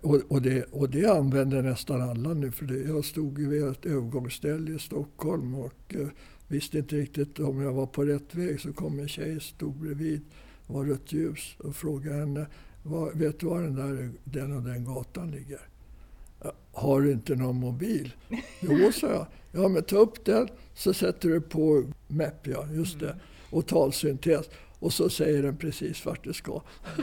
och, 0.00 0.20
och, 0.28 0.42
det, 0.42 0.64
och 0.64 0.90
det 0.90 1.06
använder 1.06 1.62
nästan 1.62 2.00
alla 2.02 2.34
nu. 2.34 2.50
För 2.50 2.64
det, 2.66 2.78
jag 2.78 3.04
stod 3.04 3.38
ju 3.38 3.48
vid 3.48 3.64
ett 3.64 3.86
övergångsställe 3.86 4.72
i 4.74 4.78
Stockholm 4.78 5.54
och 5.54 5.94
eh, 5.94 6.06
visste 6.48 6.78
inte 6.78 6.96
riktigt 6.96 7.38
om 7.40 7.60
jag 7.60 7.72
var 7.72 7.86
på 7.86 8.04
rätt 8.04 8.34
väg. 8.34 8.60
Så 8.60 8.72
kom 8.72 8.98
en 8.98 9.08
tjej, 9.08 9.40
stod 9.40 9.74
bredvid, 9.76 10.20
var 10.66 10.84
rött 10.84 11.12
ljus 11.12 11.54
och 11.58 11.76
frågade 11.76 12.16
henne 12.18 12.46
"Var- 12.82 13.12
Vet 13.14 13.40
du 13.40 13.46
var 13.46 13.62
den 13.62 13.74
där 13.74 14.10
den 14.24 14.56
och 14.56 14.62
den 14.62 14.84
gatan 14.84 15.30
ligger? 15.30 15.60
"Ja, 16.44 16.52
Har 16.72 17.00
du 17.00 17.12
inte 17.12 17.34
någon 17.34 17.56
mobil? 17.56 18.12
Jo, 18.60 18.92
sa 18.92 19.06
jag. 19.10 19.26
Ja, 19.52 19.68
men 19.68 19.82
ta 19.82 19.96
upp 19.96 20.24
den 20.24 20.48
så 20.74 20.92
sätter 20.94 21.28
du 21.28 21.40
på 21.40 21.84
Map, 22.08 22.46
ja, 22.46 22.66
just 22.72 23.00
det. 23.00 23.16
Och 23.50 23.66
talsyntes. 23.66 24.46
Och 24.78 24.92
så 24.92 25.08
säger 25.10 25.42
den 25.42 25.56
precis 25.56 26.06
vart 26.06 26.24
du 26.24 26.32
ska. 26.32 26.62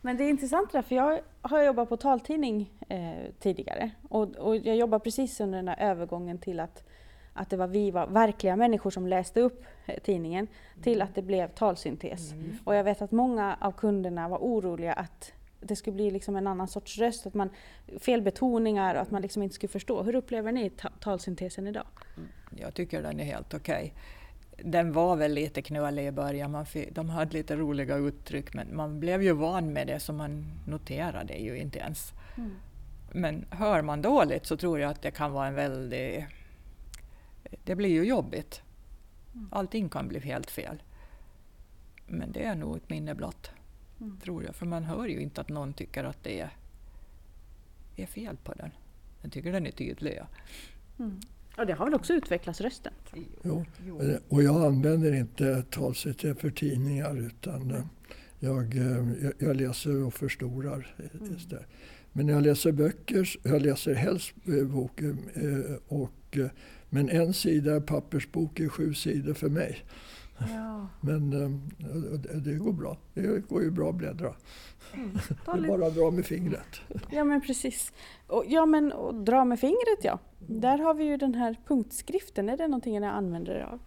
Men 0.00 0.16
det 0.16 0.24
är 0.24 0.30
intressant 0.30 0.72
det 0.72 0.78
där, 0.78 0.82
för 0.82 0.94
jag 0.94 1.20
har 1.42 1.62
jobbat 1.62 1.88
på 1.88 1.96
taltidning 1.96 2.70
eh, 2.88 3.32
tidigare 3.38 3.90
och, 4.08 4.36
och 4.36 4.56
jag 4.56 4.76
jobbar 4.76 4.98
precis 4.98 5.40
under 5.40 5.58
den 5.58 5.68
här 5.68 5.90
övergången 5.90 6.38
till 6.38 6.60
att, 6.60 6.84
att 7.32 7.50
det 7.50 7.56
var 7.56 7.66
vi 7.66 7.90
var 7.90 8.06
verkliga 8.06 8.56
människor 8.56 8.90
som 8.90 9.06
läste 9.06 9.40
upp 9.40 9.64
eh, 9.86 9.98
tidningen 10.02 10.46
till 10.82 11.02
att 11.02 11.14
det 11.14 11.22
blev 11.22 11.48
talsyntes. 11.48 12.34
Och 12.64 12.74
jag 12.74 12.84
vet 12.84 13.02
att 13.02 13.10
många 13.12 13.56
av 13.60 13.72
kunderna 13.72 14.28
var 14.28 14.38
oroliga 14.38 14.92
att 14.92 15.32
det 15.60 15.76
skulle 15.76 15.94
bli 15.94 16.10
liksom 16.10 16.36
en 16.36 16.46
annan 16.46 16.68
sorts 16.68 16.98
röst, 16.98 17.26
att 17.26 17.34
man, 17.34 17.50
felbetoningar 17.98 18.94
och 18.94 19.00
att 19.00 19.10
man 19.10 19.22
liksom 19.22 19.42
inte 19.42 19.54
skulle 19.54 19.70
förstå. 19.70 20.02
Hur 20.02 20.14
upplever 20.14 20.52
ni 20.52 20.70
ta- 20.70 20.90
talsyntesen 21.00 21.66
idag? 21.66 21.86
Jag 22.56 22.74
tycker 22.74 23.02
den 23.02 23.20
är 23.20 23.24
helt 23.24 23.54
okej. 23.54 23.94
Den 24.62 24.92
var 24.92 25.16
väl 25.16 25.32
lite 25.32 25.62
knölig 25.62 26.06
i 26.06 26.10
början, 26.10 26.50
man 26.50 26.66
fick, 26.66 26.94
de 26.94 27.08
hade 27.10 27.32
lite 27.32 27.56
roliga 27.56 27.96
uttryck 27.96 28.54
men 28.54 28.76
man 28.76 29.00
blev 29.00 29.22
ju 29.22 29.32
van 29.32 29.72
med 29.72 29.86
det 29.86 30.00
så 30.00 30.12
man 30.12 30.44
noterade 30.66 31.34
ju 31.34 31.58
inte 31.58 31.78
ens. 31.78 32.12
Men 33.12 33.46
hör 33.50 33.82
man 33.82 34.02
dåligt 34.02 34.46
så 34.46 34.56
tror 34.56 34.80
jag 34.80 34.90
att 34.90 35.02
det 35.02 35.10
kan 35.10 35.32
vara 35.32 35.46
en 35.46 35.54
väldigt... 35.54 36.24
Det 37.64 37.74
blir 37.74 37.88
ju 37.88 38.04
jobbigt. 38.04 38.62
Allting 39.50 39.88
kan 39.88 40.08
bli 40.08 40.20
helt 40.20 40.50
fel. 40.50 40.82
Men 42.06 42.32
det 42.32 42.44
är 42.44 42.54
nog 42.54 42.76
ett 42.76 42.90
minne 42.90 43.14
blott, 43.14 43.50
tror 44.22 44.44
jag. 44.44 44.54
För 44.54 44.66
man 44.66 44.84
hör 44.84 45.06
ju 45.06 45.20
inte 45.20 45.40
att 45.40 45.48
någon 45.48 45.72
tycker 45.72 46.04
att 46.04 46.24
det 46.24 46.40
är, 46.40 46.50
är 47.96 48.06
fel 48.06 48.36
på 48.36 48.52
den. 48.52 48.70
Jag 49.22 49.32
tycker 49.32 49.52
den 49.52 49.66
är 49.66 49.70
tydlig. 49.70 50.18
Ja. 50.18 50.26
Och 51.58 51.66
det 51.66 51.72
har 51.72 51.84
väl 51.84 51.94
också 51.94 52.12
utvecklats 52.12 52.60
rösten? 52.60 52.92
Jo. 53.42 53.64
Och 54.28 54.42
jag 54.42 54.64
använder 54.64 55.12
inte 55.14 55.62
talsyntes 55.70 56.38
för 56.38 56.50
tidningar 56.50 57.16
utan 57.26 57.70
eh, 57.70 57.80
jag, 58.38 58.76
eh, 58.76 59.12
jag- 59.22 59.32
jag 59.38 59.56
läser 59.56 60.04
och 60.04 60.14
förstorar 60.14 60.94
eh, 60.98 61.36
istället. 61.36 61.66
Men 62.12 62.26
när 62.26 62.32
jag 62.32 62.42
läser 62.42 62.72
böcker, 62.72 63.28
jag 63.42 63.62
läser 63.62 63.94
helst 63.94 64.32
boken, 64.72 65.18
och, 65.88 66.38
men 66.90 67.08
en 67.08 67.32
sida 67.32 67.80
pappersbok 67.80 68.60
är 68.60 68.68
sju 68.68 68.94
sidor 68.94 69.34
för 69.34 69.48
mig. 69.48 69.76
Ja. 70.40 70.88
Men 71.00 71.32
eh, 71.42 71.50
det- 72.40 72.54
går 72.54 72.72
bra. 72.72 72.96
Det 73.14 73.48
går 73.48 73.62
ju 73.62 73.70
bra 73.70 73.88
att 73.90 73.94
bläddra. 73.94 74.34
Ta 75.44 75.56
Det 75.56 75.64
är 75.66 75.68
bara 75.78 75.86
att 75.86 75.94
dra 75.94 76.10
med 76.10 76.26
fingret. 76.26 76.80
Ja 77.10 77.24
men 77.24 77.40
precis. 77.40 77.92
Och, 78.26 78.44
ja 78.48 78.66
men 78.66 78.92
och 78.92 79.14
dra 79.14 79.44
med 79.44 79.60
fingret 79.60 80.04
ja. 80.04 80.18
Där 80.38 80.78
har 80.78 80.94
vi 80.94 81.04
ju 81.04 81.16
den 81.16 81.34
här 81.34 81.56
punktskriften. 81.66 82.48
Är 82.48 82.56
det 82.56 82.68
någonting 82.68 83.00
ni 83.00 83.06
använder 83.06 83.52
er 83.54 83.60
av? 83.60 83.78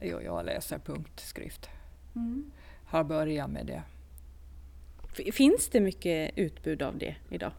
Jo, 0.00 0.20
jag 0.20 0.44
läser 0.46 0.78
punktskrift. 0.78 1.68
Har 2.86 3.04
börjat 3.04 3.50
med 3.50 3.66
det. 3.66 3.82
Finns 5.32 5.68
det 5.68 5.80
mycket 5.80 6.38
utbud 6.38 6.82
av 6.82 6.98
det 6.98 7.16
idag? 7.30 7.52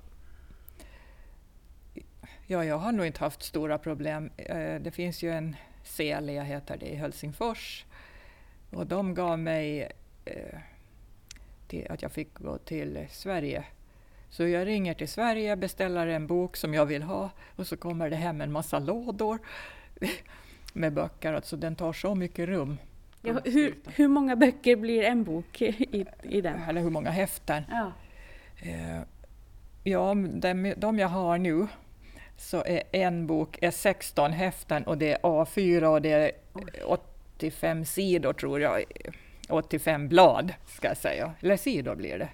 Ja, 2.47 2.65
jag 2.65 2.77
har 2.77 2.91
nog 2.91 3.05
inte 3.05 3.19
haft 3.19 3.43
stora 3.43 3.77
problem. 3.77 4.29
Eh, 4.38 4.82
Det 4.82 4.91
finns 4.91 5.23
ju 5.23 5.32
en 5.32 5.55
Celia, 5.84 6.43
heter 6.43 6.77
det, 6.77 6.86
i 6.86 6.95
Helsingfors. 6.95 7.86
Och 8.71 8.88
de 8.88 9.13
gav 9.13 9.39
mig 9.39 9.91
eh, 10.25 10.60
till, 11.67 11.91
att 11.91 12.01
jag 12.01 12.12
fick 12.12 12.34
gå 12.34 12.58
till 12.58 13.05
Sverige. 13.10 13.63
Så 14.29 14.47
jag 14.47 14.67
ringer 14.67 14.93
till 14.93 15.08
Sverige, 15.08 15.55
beställer 15.55 16.08
en 16.08 16.27
bok 16.27 16.58
som 16.58 16.73
jag 16.73 16.86
vill 16.86 17.03
ha 17.03 17.29
och 17.55 17.67
så 17.67 17.77
kommer 17.77 18.10
det 18.10 18.15
hem 18.15 18.41
en 18.41 18.51
massa 18.51 18.79
lådor 18.79 19.39
med 20.73 20.93
böcker. 20.93 21.34
Alltså 21.34 21.58
den 21.58 21.75
tar 21.75 21.93
så 21.93 22.15
mycket 22.15 22.49
rum. 22.49 22.77
Ja, 23.21 23.39
hur, 23.45 23.75
hur 23.86 24.08
många 24.08 24.36
böcker 24.36 24.75
blir 24.75 25.03
en 25.03 25.23
bok 25.23 25.62
i, 25.62 26.05
i 26.23 26.41
den? 26.41 26.62
Eller 26.69 26.82
hur 26.82 26.89
många 26.89 27.10
häften. 27.10 27.63
Ja. 27.69 27.91
Eh, 28.62 29.01
ja, 29.84 30.15
de, 30.15 30.73
de 30.77 30.99
jag 30.99 31.08
har 31.08 31.38
nu 31.38 31.67
så 32.38 32.63
är 32.65 32.84
en 32.91 33.27
bok 33.27 33.58
är 33.62 33.71
16 33.71 34.32
häften 34.32 34.84
och 34.84 34.97
det 34.97 35.12
är 35.12 35.19
A4 35.19 35.84
och 35.84 36.01
det 36.01 36.12
är 36.12 36.32
85 37.39 37.86
sidor 37.86 38.34
tror 38.34 38.62
jag. 38.62 38.84
85 39.49 40.08
blad 40.08 40.54
ska 40.67 40.88
jag 40.88 40.97
säga. 40.97 41.34
Eller 41.39 41.58
sidor 41.58 41.95
blir 41.95 42.19
det. 42.19 42.30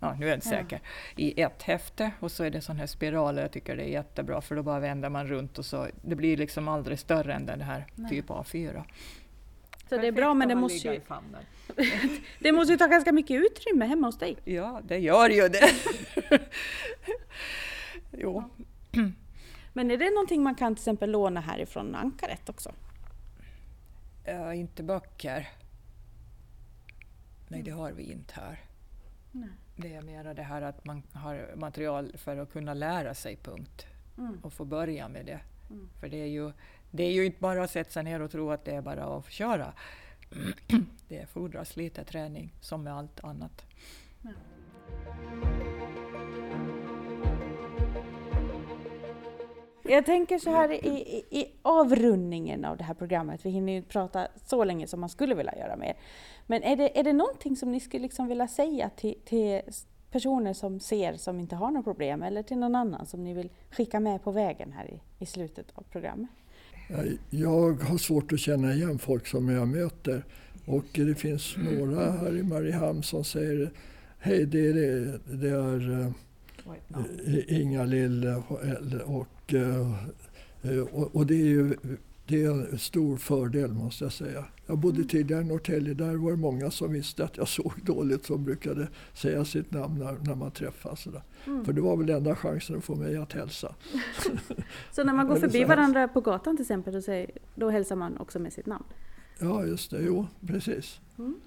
Ja, 0.00 0.16
nu 0.18 0.24
är 0.24 0.28
jag 0.28 0.36
inte 0.36 0.46
säker. 0.46 0.80
I 1.16 1.40
ett 1.40 1.62
häfte 1.62 2.10
och 2.20 2.32
så 2.32 2.44
är 2.44 2.50
det 2.50 2.60
sån 2.60 2.76
här 2.76 2.86
spiraler. 2.86 3.42
Jag 3.42 3.52
tycker 3.52 3.76
det 3.76 3.82
är 3.82 3.88
jättebra 3.88 4.40
för 4.40 4.56
då 4.56 4.62
bara 4.62 4.80
vänder 4.80 5.08
man 5.08 5.26
runt 5.26 5.58
och 5.58 5.64
så 5.64 5.86
det 6.02 6.14
blir 6.14 6.36
liksom 6.36 6.68
aldrig 6.68 6.98
större 6.98 7.34
än 7.34 7.46
den 7.46 7.60
här 7.60 7.86
typ 8.10 8.28
A4. 8.28 8.82
Så 9.88 9.96
det 9.96 10.06
är 10.06 10.12
bra 10.12 10.34
men 10.34 10.48
det 10.48 10.54
måste, 10.54 10.88
ju, 10.88 11.00
det 12.38 12.52
måste 12.52 12.72
ju 12.72 12.78
ta 12.78 12.86
ganska 12.86 13.12
mycket 13.12 13.42
utrymme 13.42 13.86
hemma 13.86 14.06
hos 14.06 14.18
dig. 14.18 14.36
Ja, 14.44 14.80
det 14.84 14.98
gör 14.98 15.30
ju 15.30 15.48
det. 15.48 15.70
jo, 18.12 18.44
Men 19.72 19.90
är 19.90 19.96
det 19.96 20.10
någonting 20.10 20.42
man 20.42 20.54
kan 20.54 20.74
till 20.74 20.82
exempel 20.82 21.10
låna 21.10 21.40
härifrån 21.40 21.94
Ankaret 21.94 22.48
också? 22.48 22.72
Ja, 24.24 24.54
inte 24.54 24.82
böcker. 24.82 25.48
Nej, 27.48 27.62
det 27.62 27.70
har 27.70 27.92
vi 27.92 28.12
inte 28.12 28.34
här. 28.34 28.60
Det 29.76 29.94
är 29.94 30.02
mera 30.02 30.34
det 30.34 30.42
här 30.42 30.62
att 30.62 30.84
man 30.84 31.02
har 31.12 31.54
material 31.56 32.12
för 32.16 32.36
att 32.36 32.52
kunna 32.52 32.74
lära 32.74 33.14
sig 33.14 33.36
punkt 33.36 33.86
och 34.42 34.52
få 34.52 34.64
börja 34.64 35.08
med 35.08 35.26
det. 35.26 35.40
För 36.00 36.08
det 36.08 36.16
är, 36.16 36.26
ju, 36.26 36.52
det 36.90 37.02
är 37.02 37.12
ju 37.12 37.26
inte 37.26 37.40
bara 37.40 37.64
att 37.64 37.70
sätta 37.70 37.90
sig 37.90 38.04
ner 38.04 38.20
och 38.22 38.30
tro 38.30 38.50
att 38.50 38.64
det 38.64 38.74
är 38.74 38.82
bara 38.82 39.04
att 39.04 39.30
köra. 39.30 39.72
det 41.08 41.26
fordras 41.26 41.76
lite 41.76 42.04
träning, 42.04 42.52
som 42.60 42.82
med 42.82 42.94
allt 42.94 43.24
annat. 43.24 43.66
Jag 49.90 50.06
tänker 50.06 50.38
så 50.38 50.50
här 50.50 50.72
i, 50.72 50.88
i, 50.88 51.40
i 51.40 51.46
avrundningen 51.62 52.64
av 52.64 52.76
det 52.76 52.84
här 52.84 52.94
programmet, 52.94 53.40
vi 53.46 53.50
hinner 53.50 53.72
ju 53.72 53.82
prata 53.82 54.28
så 54.46 54.64
länge 54.64 54.86
som 54.86 55.00
man 55.00 55.08
skulle 55.08 55.34
vilja 55.34 55.58
göra 55.58 55.76
med 55.76 55.88
er. 55.88 55.94
Men 56.46 56.62
är 56.62 56.76
det, 56.76 56.98
är 56.98 57.04
det 57.04 57.12
någonting 57.12 57.56
som 57.56 57.72
ni 57.72 57.80
skulle 57.80 58.02
liksom 58.02 58.26
vilja 58.28 58.48
säga 58.48 58.90
till, 58.96 59.14
till 59.24 59.60
personer 60.10 60.52
som 60.52 60.80
ser 60.80 61.14
som 61.16 61.40
inte 61.40 61.56
har 61.56 61.70
några 61.70 61.82
problem 61.82 62.22
eller 62.22 62.42
till 62.42 62.56
någon 62.58 62.74
annan 62.74 63.06
som 63.06 63.24
ni 63.24 63.34
vill 63.34 63.50
skicka 63.70 64.00
med 64.00 64.22
på 64.24 64.30
vägen 64.30 64.72
här 64.72 64.90
i, 64.90 65.00
i 65.18 65.26
slutet 65.26 65.66
av 65.74 65.82
programmet? 65.82 66.30
Jag- 66.88 67.18
Jag 67.30 67.72
har 67.82 67.98
svårt 67.98 68.32
att 68.32 68.40
känna 68.40 68.72
igen 68.74 68.98
folk 68.98 69.26
som 69.26 69.48
jag 69.48 69.68
möter. 69.68 70.24
Och 70.66 70.84
det 70.92 71.14
finns 71.14 71.56
några 71.56 72.10
här 72.10 72.36
i 72.36 72.42
Mariehamn 72.42 73.02
som 73.02 73.24
säger 73.24 73.70
Hej, 74.18 74.46
det 74.46 74.66
är, 74.66 74.72
det, 74.74 75.18
det 75.36 75.48
är 75.50 76.00
eh, 76.00 77.60
Inga-Lill 77.60 78.34
och, 79.06 79.26
eh, 79.54 79.92
eh, 80.62 80.80
och, 80.92 81.16
och 81.16 81.26
det 81.26 81.34
är 81.34 81.46
ju 81.46 81.76
det 82.26 82.44
är 82.44 82.50
en 82.50 82.78
stor 82.78 83.16
fördel 83.16 83.72
måste 83.72 84.04
jag 84.04 84.12
säga. 84.12 84.44
Jag 84.66 84.78
bodde 84.78 85.04
tidigare 85.04 85.40
i 85.42 85.44
Norrtälje. 85.44 85.94
Där 85.94 86.14
var 86.16 86.30
det 86.30 86.36
många 86.36 86.70
som 86.70 86.92
visste 86.92 87.24
att 87.24 87.36
jag 87.36 87.48
såg 87.48 87.72
dåligt 87.82 88.24
som 88.26 88.44
brukade 88.44 88.88
säga 89.14 89.44
sitt 89.44 89.70
namn 89.70 89.98
när, 89.98 90.16
när 90.26 90.34
man 90.34 90.50
träffas. 90.50 91.00
Sådär. 91.02 91.22
För 91.64 91.72
det 91.72 91.80
var 91.80 91.96
väl 91.96 92.10
enda 92.10 92.36
chansen 92.36 92.76
att 92.76 92.84
få 92.84 92.94
mig 92.94 93.16
att 93.16 93.32
hälsa. 93.32 93.74
Så 94.92 95.04
när 95.04 95.12
man 95.12 95.26
går 95.28 95.36
förbi 95.36 95.64
varandra 95.64 96.08
på 96.08 96.20
gatan 96.20 96.56
till 96.56 96.62
exempel, 96.62 96.92
då, 96.94 97.02
säger, 97.02 97.30
då 97.54 97.70
hälsar 97.70 97.96
man 97.96 98.16
också 98.16 98.38
med 98.38 98.52
sitt 98.52 98.66
namn? 98.66 98.84
Ja, 99.40 99.64
just 99.64 99.90
det. 99.90 100.02
Jo, 100.02 100.26
precis. 100.46 101.00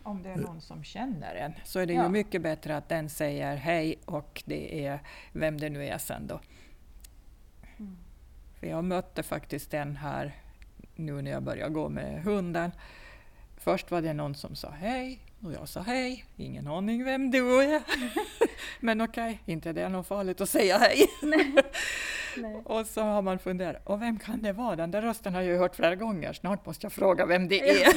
Om 0.04 0.24
det 0.24 0.30
är 0.30 0.38
någon 0.38 0.62
som 0.62 0.84
känner 0.84 1.36
en 1.36 1.52
så 1.66 1.80
är 1.80 1.86
det 1.86 1.94
Ja. 1.94 2.04
ju 2.04 2.10
mycket 2.10 2.42
bättre 2.42 2.78
att 2.78 2.90
den 2.90 3.10
säger 3.10 3.56
hej 3.56 4.00
och 4.06 4.44
det 4.46 4.86
är 4.86 5.00
vem 5.34 5.58
det 5.60 5.70
nu 5.70 5.86
är 5.86 5.98
sen 5.98 6.28
då. 6.28 6.40
Jag 8.64 8.84
mötte 8.84 9.24
faktiskt 9.24 9.74
en 9.74 9.96
här 9.96 10.36
nu 10.96 11.22
när 11.22 11.32
jag 11.32 11.44
började 11.44 11.74
gå 11.74 11.90
med 11.90 12.24
hunden. 12.24 12.72
Först 13.58 13.92
var 13.92 14.02
det 14.02 14.14
någon 14.14 14.36
som 14.36 14.56
sa 14.56 14.70
hej 14.70 15.20
och 15.44 15.54
jag 15.54 15.70
sa 15.70 15.82
hej, 15.82 16.26
ingen 16.36 16.68
aning 16.68 17.04
vem 17.04 17.32
du 17.32 17.64
är. 17.64 17.82
Men 18.80 19.02
okej, 19.02 19.42
okay, 19.42 19.54
inte 19.54 19.74
det 19.74 19.82
är 19.82 19.90
något 19.90 20.08
farligt 20.08 20.42
att 20.42 20.50
säga 20.50 20.78
hej. 20.78 21.08
Nej. 21.22 21.54
Nej. 22.38 22.62
och 22.66 22.86
så 22.86 23.02
har 23.02 23.22
man 23.22 23.40
funderat, 23.40 23.88
och 23.88 24.02
vem 24.02 24.20
kan 24.20 24.42
det 24.42 24.54
vara? 24.54 24.76
Den 24.76 24.92
där 24.92 25.02
rösten 25.02 25.34
har 25.34 25.42
jag 25.42 25.52
ju 25.52 25.58
hört 25.58 25.76
flera 25.76 25.96
gånger, 25.96 26.34
snart 26.34 26.66
måste 26.66 26.86
jag 26.86 26.94
fråga 26.94 27.26
vem 27.26 27.48
det 27.48 27.84
är. 27.84 27.94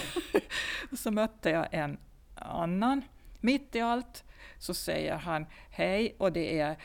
och 0.91 0.99
så 0.99 1.11
mötte 1.11 1.51
jag 1.51 1.67
en 1.71 1.99
annan, 2.35 3.03
mitt 3.41 3.75
i 3.75 3.81
allt, 3.81 4.25
så 4.59 4.75
säger 4.75 5.15
han 5.15 5.47
hej 5.71 6.17
och 6.19 6.33
det 6.33 6.61
är 6.61 6.77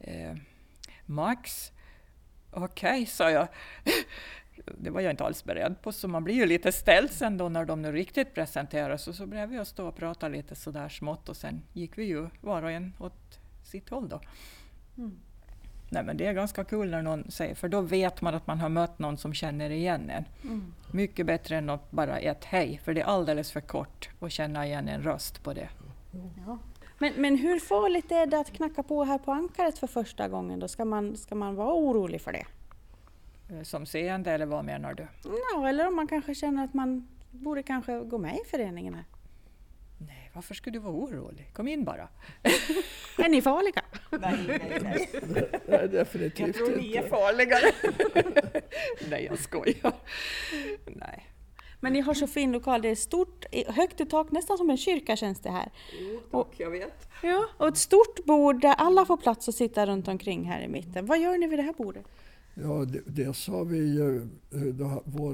eh, 0.00 0.36
Max. 1.06 1.72
Okej, 2.50 2.90
okay, 2.90 3.06
sa 3.06 3.30
jag 3.30 3.48
det 4.78 4.90
var 4.90 5.00
jag 5.00 5.12
inte 5.12 5.24
alls 5.24 5.44
beredd 5.44 5.82
på, 5.82 5.92
så 5.92 6.08
man 6.08 6.24
blir 6.24 6.34
ju 6.34 6.46
lite 6.46 6.72
ställd 6.72 7.10
sen 7.10 7.38
då 7.38 7.48
när 7.48 7.64
de 7.64 7.82
nu 7.82 7.92
riktigt 7.92 8.34
presenteras. 8.34 9.08
Och 9.08 9.14
så 9.14 9.26
blev 9.26 9.48
vi 9.48 9.64
stå 9.64 9.88
och 9.88 9.96
prata 9.96 10.28
lite 10.28 10.54
sådär 10.54 10.88
smått 10.88 11.28
och 11.28 11.36
sen 11.36 11.62
gick 11.72 11.98
vi 11.98 12.04
ju 12.04 12.28
var 12.40 12.62
och 12.62 12.70
en 12.70 12.92
åt 12.98 13.38
sitt 13.64 13.88
håll 13.88 14.08
då. 14.08 14.20
Mm. 14.98 15.18
Nej 15.90 16.04
men 16.04 16.16
det 16.16 16.26
är 16.26 16.32
ganska 16.32 16.64
kul 16.64 16.90
när 16.90 17.02
någon 17.02 17.30
säger, 17.30 17.54
för 17.54 17.68
då 17.68 17.80
vet 17.80 18.20
man 18.20 18.34
att 18.34 18.46
man 18.46 18.60
har 18.60 18.68
mött 18.68 18.98
någon 18.98 19.16
som 19.16 19.34
känner 19.34 19.70
igen 19.70 20.10
en. 20.10 20.24
Mm. 20.42 20.74
Mycket 20.92 21.26
bättre 21.26 21.56
än 21.56 21.70
att 21.70 21.90
bara 21.90 22.18
ett 22.18 22.44
hej, 22.44 22.80
för 22.84 22.94
det 22.94 23.00
är 23.00 23.04
alldeles 23.04 23.52
för 23.52 23.60
kort 23.60 24.10
att 24.20 24.32
känna 24.32 24.66
igen 24.66 24.88
en 24.88 25.02
röst 25.02 25.42
på 25.42 25.52
det. 25.54 25.68
Ja. 26.46 26.58
Men, 26.98 27.12
men 27.16 27.36
hur 27.36 27.58
farligt 27.60 28.12
är 28.12 28.26
det 28.26 28.40
att 28.40 28.52
knacka 28.52 28.82
på 28.82 29.04
här 29.04 29.18
på 29.18 29.32
ankaret 29.32 29.78
för 29.78 29.86
första 29.86 30.28
gången? 30.28 30.58
Då 30.58 30.68
ska 30.68 30.84
man, 30.84 31.16
ska 31.16 31.34
man 31.34 31.54
vara 31.54 31.74
orolig 31.74 32.20
för 32.20 32.32
det? 32.32 32.46
Eh, 33.50 33.62
som 33.62 33.86
seende 33.86 34.32
eller 34.32 34.46
vad 34.46 34.64
menar 34.64 34.94
du? 34.94 35.06
Ja, 35.52 35.68
eller 35.68 35.88
om 35.88 35.96
man 35.96 36.06
kanske 36.06 36.34
känner 36.34 36.64
att 36.64 36.74
man 36.74 37.08
borde 37.30 37.62
kanske 37.62 38.00
gå 38.00 38.18
med 38.18 38.34
i 38.34 38.48
föreningen 38.50 38.94
här. 38.94 39.04
Nej, 39.98 40.30
varför 40.34 40.54
skulle 40.54 40.76
du 40.76 40.78
vara 40.78 40.94
orolig? 40.94 41.54
Kom 41.54 41.68
in 41.68 41.84
bara. 41.84 42.08
är 43.18 43.28
ni 43.28 43.42
farliga? 43.42 43.82
nej, 44.10 44.44
nej, 44.48 44.78
nej. 45.22 45.50
nej 45.68 45.88
definitivt 45.88 46.46
Jag 46.46 46.54
tror 46.54 46.76
ni 46.76 46.96
är 46.96 47.08
farligare. 47.08 47.72
nej, 49.10 49.24
jag 49.24 49.38
skojar. 49.38 49.92
Nej. 50.86 51.26
Men 51.80 51.92
ni 51.92 52.00
har 52.00 52.14
så 52.14 52.26
fin 52.26 52.52
lokal, 52.52 52.82
det 52.82 52.88
är 52.88 52.94
stort, 52.94 53.44
högt 53.66 54.00
i 54.00 54.06
tak, 54.06 54.30
nästan 54.30 54.58
som 54.58 54.70
en 54.70 54.76
kyrka 54.76 55.16
känns 55.16 55.40
det 55.40 55.50
här. 55.50 55.70
Jo, 56.00 56.20
tack, 56.30 56.34
och, 56.34 56.54
jag 56.56 56.70
vet. 56.70 57.08
Ja, 57.22 57.44
och 57.56 57.68
ett 57.68 57.76
stort 57.76 58.24
bord 58.24 58.60
där 58.60 58.74
alla 58.78 59.06
får 59.06 59.16
plats 59.16 59.48
att 59.48 59.54
sitta 59.54 59.86
runt 59.86 60.08
omkring 60.08 60.44
här 60.44 60.62
i 60.62 60.68
mitten. 60.68 61.06
Vad 61.06 61.18
gör 61.18 61.38
ni 61.38 61.46
vid 61.46 61.58
det 61.58 61.62
här 61.62 61.72
bordet? 61.72 62.04
Ja, 62.62 62.86
dels 63.06 63.48
har 63.48 63.64
vi 63.64 64.00
uh, 64.00 64.22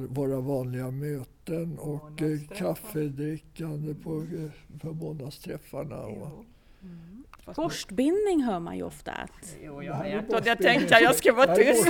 våra 0.09 0.41
vanliga 0.41 0.91
möten 0.91 1.79
och 1.79 2.23
uh, 2.23 2.41
kaffedrickande 2.49 3.95
på, 3.95 4.11
uh, 4.11 4.51
på 4.81 4.93
måndagsträffarna. 4.93 5.97
Och, 5.97 6.45
mm. 6.83 7.25
Borstbindning 7.57 8.43
hör 8.43 8.61
man 8.61 8.77
ju 8.77 8.83
ofta 8.83 9.13
att... 9.13 9.57
Jo, 9.63 9.83
jag 9.83 10.03
vet 10.03 10.33
och 10.33 10.47
jag 10.47 10.59
tänkte 10.59 10.97
att 10.97 11.03
jag 11.03 11.15
skulle 11.15 11.35
vara 11.35 11.57
tyst. 11.57 11.89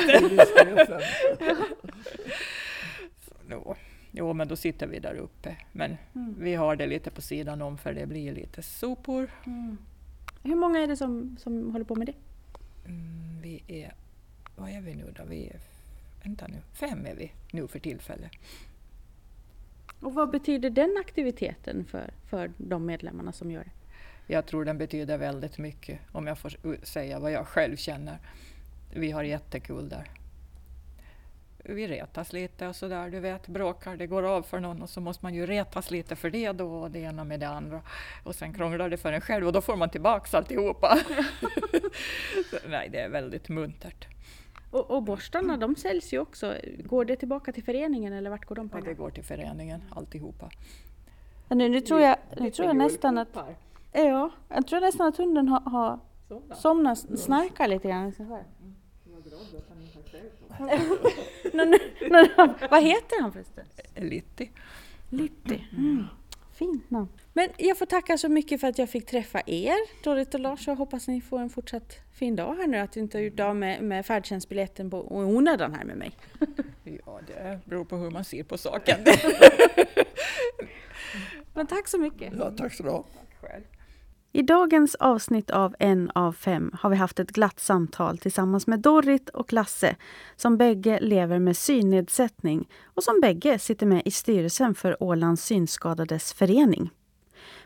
Jo, 4.16 4.32
men 4.32 4.48
då 4.48 4.56
sitter 4.56 4.86
vi 4.86 4.98
där 4.98 5.14
uppe. 5.14 5.56
Men 5.72 5.96
mm. 6.14 6.34
vi 6.38 6.54
har 6.54 6.76
det 6.76 6.86
lite 6.86 7.10
på 7.10 7.22
sidan 7.22 7.62
om 7.62 7.78
för 7.78 7.94
det 7.94 8.06
blir 8.06 8.34
lite 8.34 8.62
sopor. 8.62 9.30
Mm. 9.46 9.78
Hur 10.42 10.54
många 10.54 10.78
är 10.78 10.86
det 10.86 10.96
som, 10.96 11.36
som 11.40 11.72
håller 11.72 11.84
på 11.84 11.94
med 11.94 12.06
det? 12.06 12.14
Mm, 12.86 13.40
vi 13.42 13.62
är 13.68 13.94
vad 14.56 14.70
är 14.70 14.80
vi 14.80 14.94
nu 14.94 15.14
då? 15.16 15.24
Vi 15.24 15.46
är, 15.46 15.60
vänta 16.22 16.46
nu, 16.46 16.58
fem 16.72 17.06
är 17.06 17.14
vi 17.14 17.32
nu 17.50 17.68
för 17.68 17.78
tillfället. 17.78 18.32
Och 20.00 20.14
vad 20.14 20.30
betyder 20.30 20.70
den 20.70 20.96
aktiviteten 21.00 21.84
för, 21.84 22.10
för 22.30 22.50
de 22.56 22.86
medlemmarna 22.86 23.32
som 23.32 23.50
gör 23.50 23.64
det? 23.64 23.70
Jag 24.34 24.46
tror 24.46 24.64
den 24.64 24.78
betyder 24.78 25.18
väldigt 25.18 25.58
mycket, 25.58 26.00
om 26.12 26.26
jag 26.26 26.38
får 26.38 26.84
säga 26.84 27.18
vad 27.18 27.32
jag 27.32 27.46
själv 27.46 27.76
känner. 27.76 28.18
Vi 28.94 29.10
har 29.10 29.22
jättekul 29.22 29.88
där. 29.88 30.10
Vi 31.66 31.86
retas 31.86 32.32
lite 32.32 32.68
och 32.68 32.76
sådär, 32.76 33.10
du 33.10 33.20
vet, 33.20 33.48
bråkar, 33.48 33.96
det 33.96 34.06
går 34.06 34.22
av 34.22 34.42
för 34.42 34.60
någon 34.60 34.82
och 34.82 34.90
så 34.90 35.00
måste 35.00 35.24
man 35.24 35.34
ju 35.34 35.46
retas 35.46 35.90
lite 35.90 36.16
för 36.16 36.30
det 36.30 36.52
då 36.52 36.74
och 36.74 36.90
det 36.90 36.98
ena 36.98 37.24
med 37.24 37.40
det 37.40 37.48
andra. 37.48 37.80
Och 38.24 38.34
sen 38.34 38.52
krånglar 38.52 38.88
det 38.88 38.96
för 38.96 39.12
en 39.12 39.20
själv 39.20 39.46
och 39.46 39.52
då 39.52 39.60
får 39.60 39.76
man 39.76 39.90
tillbaks 39.90 40.34
alltihopa. 40.34 40.98
nej, 42.68 42.88
det 42.88 43.00
är 43.00 43.08
väldigt 43.08 43.48
muntert. 43.48 44.06
Och, 44.70 44.90
och 44.90 45.02
borstarna 45.02 45.56
de 45.56 45.76
säljs 45.76 46.12
ju 46.12 46.18
också. 46.18 46.54
Går 46.84 47.04
det 47.04 47.16
tillbaka 47.16 47.52
till 47.52 47.64
föreningen 47.64 48.12
eller 48.12 48.30
vart 48.30 48.44
går 48.44 48.54
de 48.54 48.68
pengarna? 48.68 48.90
Ja, 48.90 48.94
det 48.94 48.98
går 48.98 49.10
till 49.10 49.24
föreningen 49.24 49.82
alltihopa. 49.90 50.50
Ja, 51.48 51.54
nu, 51.56 51.68
nu 51.68 51.80
tror 51.80 52.00
jag, 52.00 52.16
nu 52.36 52.50
tror 52.50 52.68
jag 52.68 52.76
nästan 52.76 53.18
att... 53.18 53.38
Ja, 53.92 54.30
jag 54.48 54.66
tror 54.66 54.80
nästan 54.80 55.06
att 55.06 55.16
hunden 55.16 55.48
har, 55.48 55.60
har 55.60 55.98
somnat, 56.54 56.98
snarkar 56.98 57.68
lite 57.68 57.88
grann. 57.88 58.12
Vad 62.70 62.82
heter 62.82 63.22
han 63.22 63.32
förresten? 63.32 63.64
Litti. 63.94 64.50
Litti. 65.10 65.64
Mm. 65.72 66.04
Fint 66.54 66.90
namn. 66.90 67.08
Men 67.32 67.48
jag 67.56 67.78
får 67.78 67.86
tacka 67.86 68.18
så 68.18 68.28
mycket 68.28 68.60
för 68.60 68.68
att 68.68 68.78
jag 68.78 68.90
fick 68.90 69.06
träffa 69.06 69.42
er, 69.46 70.04
Dorrit 70.04 70.34
och 70.34 70.40
Lars. 70.40 70.66
Jag 70.66 70.76
hoppas 70.76 71.08
ni 71.08 71.20
får 71.20 71.40
en 71.40 71.50
fortsatt 71.50 71.96
fin 72.12 72.36
dag 72.36 72.54
här 72.54 72.66
nu, 72.66 72.78
att 72.78 72.92
du 72.92 73.00
inte 73.00 73.18
har 73.18 73.22
gjort 73.22 73.40
av 73.40 73.56
med, 73.56 73.82
med 73.82 74.06
färdtjänstbiljetten 74.06 74.90
på 74.90 75.16
onödan 75.16 75.74
här 75.74 75.84
med 75.84 75.96
mig. 75.96 76.12
Ja, 77.06 77.20
det 77.26 77.60
beror 77.64 77.84
på 77.84 77.96
hur 77.96 78.10
man 78.10 78.24
ser 78.24 78.42
på 78.42 78.58
saken. 78.58 78.98
Men 81.54 81.66
tack 81.66 81.88
så 81.88 81.98
mycket. 81.98 82.32
Ja, 82.38 82.50
tack 82.56 82.74
så 82.74 82.82
du 82.82 82.90
ha. 82.90 83.04
I 84.36 84.42
dagens 84.42 84.94
avsnitt 84.94 85.50
av 85.50 85.74
En 85.78 86.10
av 86.14 86.32
fem 86.32 86.70
har 86.80 86.90
vi 86.90 86.96
haft 86.96 87.20
ett 87.20 87.30
glatt 87.30 87.60
samtal 87.60 88.18
tillsammans 88.18 88.66
med 88.66 88.80
Dorrit 88.80 89.28
och 89.28 89.52
Lasse 89.52 89.96
som 90.36 90.56
bägge 90.56 90.98
lever 91.00 91.38
med 91.38 91.56
synnedsättning 91.56 92.68
och 92.84 93.02
som 93.02 93.20
bägge 93.20 93.58
sitter 93.58 93.86
med 93.86 94.02
i 94.04 94.10
styrelsen 94.10 94.74
för 94.74 95.02
Ålands 95.02 95.44
synskadades 95.44 96.32
förening. 96.32 96.90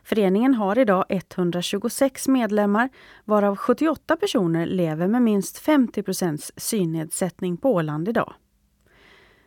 Föreningen 0.03 0.55
har 0.55 0.79
idag 0.79 1.05
126 1.09 2.29
medlemmar 2.29 2.89
varav 3.25 3.57
78 3.57 4.16
personer 4.16 4.66
lever 4.66 5.09
med 5.09 5.23
minst 5.23 5.66
50% 5.66 6.51
synnedsättning 6.57 7.57
på 7.57 7.73
Åland 7.75 8.09
idag. 8.09 8.35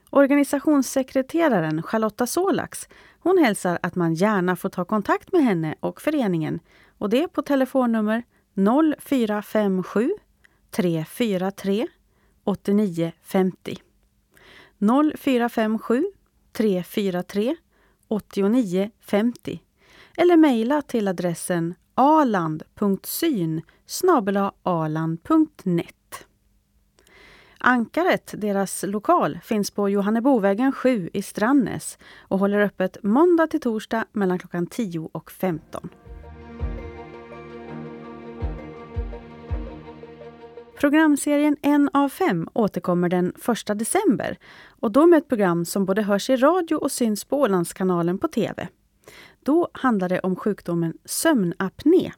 Organisationssekreteraren 0.09 1.83
Charlotta 1.83 2.27
Solax 2.27 2.87
hon 3.19 3.37
hälsar 3.37 3.79
att 3.81 3.95
man 3.95 4.13
gärna 4.13 4.55
får 4.55 4.69
ta 4.69 4.85
kontakt 4.85 5.31
med 5.31 5.43
henne 5.43 5.75
och 5.79 6.01
föreningen 6.01 6.59
och 7.01 7.09
det 7.09 7.27
på 7.27 7.41
telefonnummer 7.41 8.23
0457 8.99 10.11
343 10.71 11.87
8950. 12.43 13.77
0457 15.17 16.05
343 16.51 17.55
8950 18.07 19.61
eller 20.17 20.37
mejla 20.37 20.81
till 20.81 21.07
adressen 21.07 21.75
aland.syn 21.95 23.61
aland.net. 24.63 26.25
Ankaret, 27.57 28.33
deras 28.37 28.83
lokal, 28.87 29.39
finns 29.43 29.71
på 29.71 29.89
Johannebovägen 29.89 30.71
7 30.71 31.09
i 31.13 31.21
Strannäs 31.21 31.97
och 32.19 32.39
håller 32.39 32.59
öppet 32.59 32.97
måndag 33.03 33.47
till 33.47 33.61
torsdag 33.61 34.05
mellan 34.11 34.39
klockan 34.39 34.67
10 34.67 35.09
och 35.11 35.31
15. 35.31 35.89
Programserien 40.81 41.57
En 41.61 41.89
av 41.93 42.09
fem 42.09 42.47
återkommer 42.53 43.09
den 43.09 43.33
1 43.69 43.79
december 43.79 44.37
och 44.79 44.91
då 44.91 45.05
med 45.05 45.17
ett 45.17 45.27
program 45.27 45.65
som 45.65 45.85
både 45.85 46.01
hörs 46.01 46.29
i 46.29 46.35
radio 46.35 46.75
och 46.75 46.91
syns 46.91 47.25
på 47.25 47.39
Ålandskanalen 47.39 48.17
på 48.17 48.27
TV. 48.27 48.67
Då 49.43 49.69
handlar 49.73 50.09
det 50.09 50.19
om 50.19 50.35
sjukdomen 50.35 50.93
sömnapné. 51.05 52.11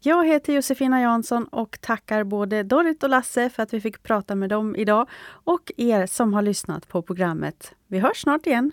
Jag 0.00 0.26
heter 0.26 0.52
Josefina 0.52 1.00
Jansson 1.00 1.44
och 1.44 1.80
tackar 1.80 2.24
både 2.24 2.62
Dorrit 2.62 3.02
och 3.02 3.10
Lasse 3.10 3.50
för 3.50 3.62
att 3.62 3.74
vi 3.74 3.80
fick 3.80 4.02
prata 4.02 4.34
med 4.34 4.50
dem 4.50 4.76
idag 4.76 5.08
och 5.28 5.72
er 5.76 6.06
som 6.06 6.34
har 6.34 6.42
lyssnat 6.42 6.88
på 6.88 7.02
programmet. 7.02 7.74
Vi 7.86 7.98
hörs 7.98 8.22
snart 8.22 8.46
igen. 8.46 8.72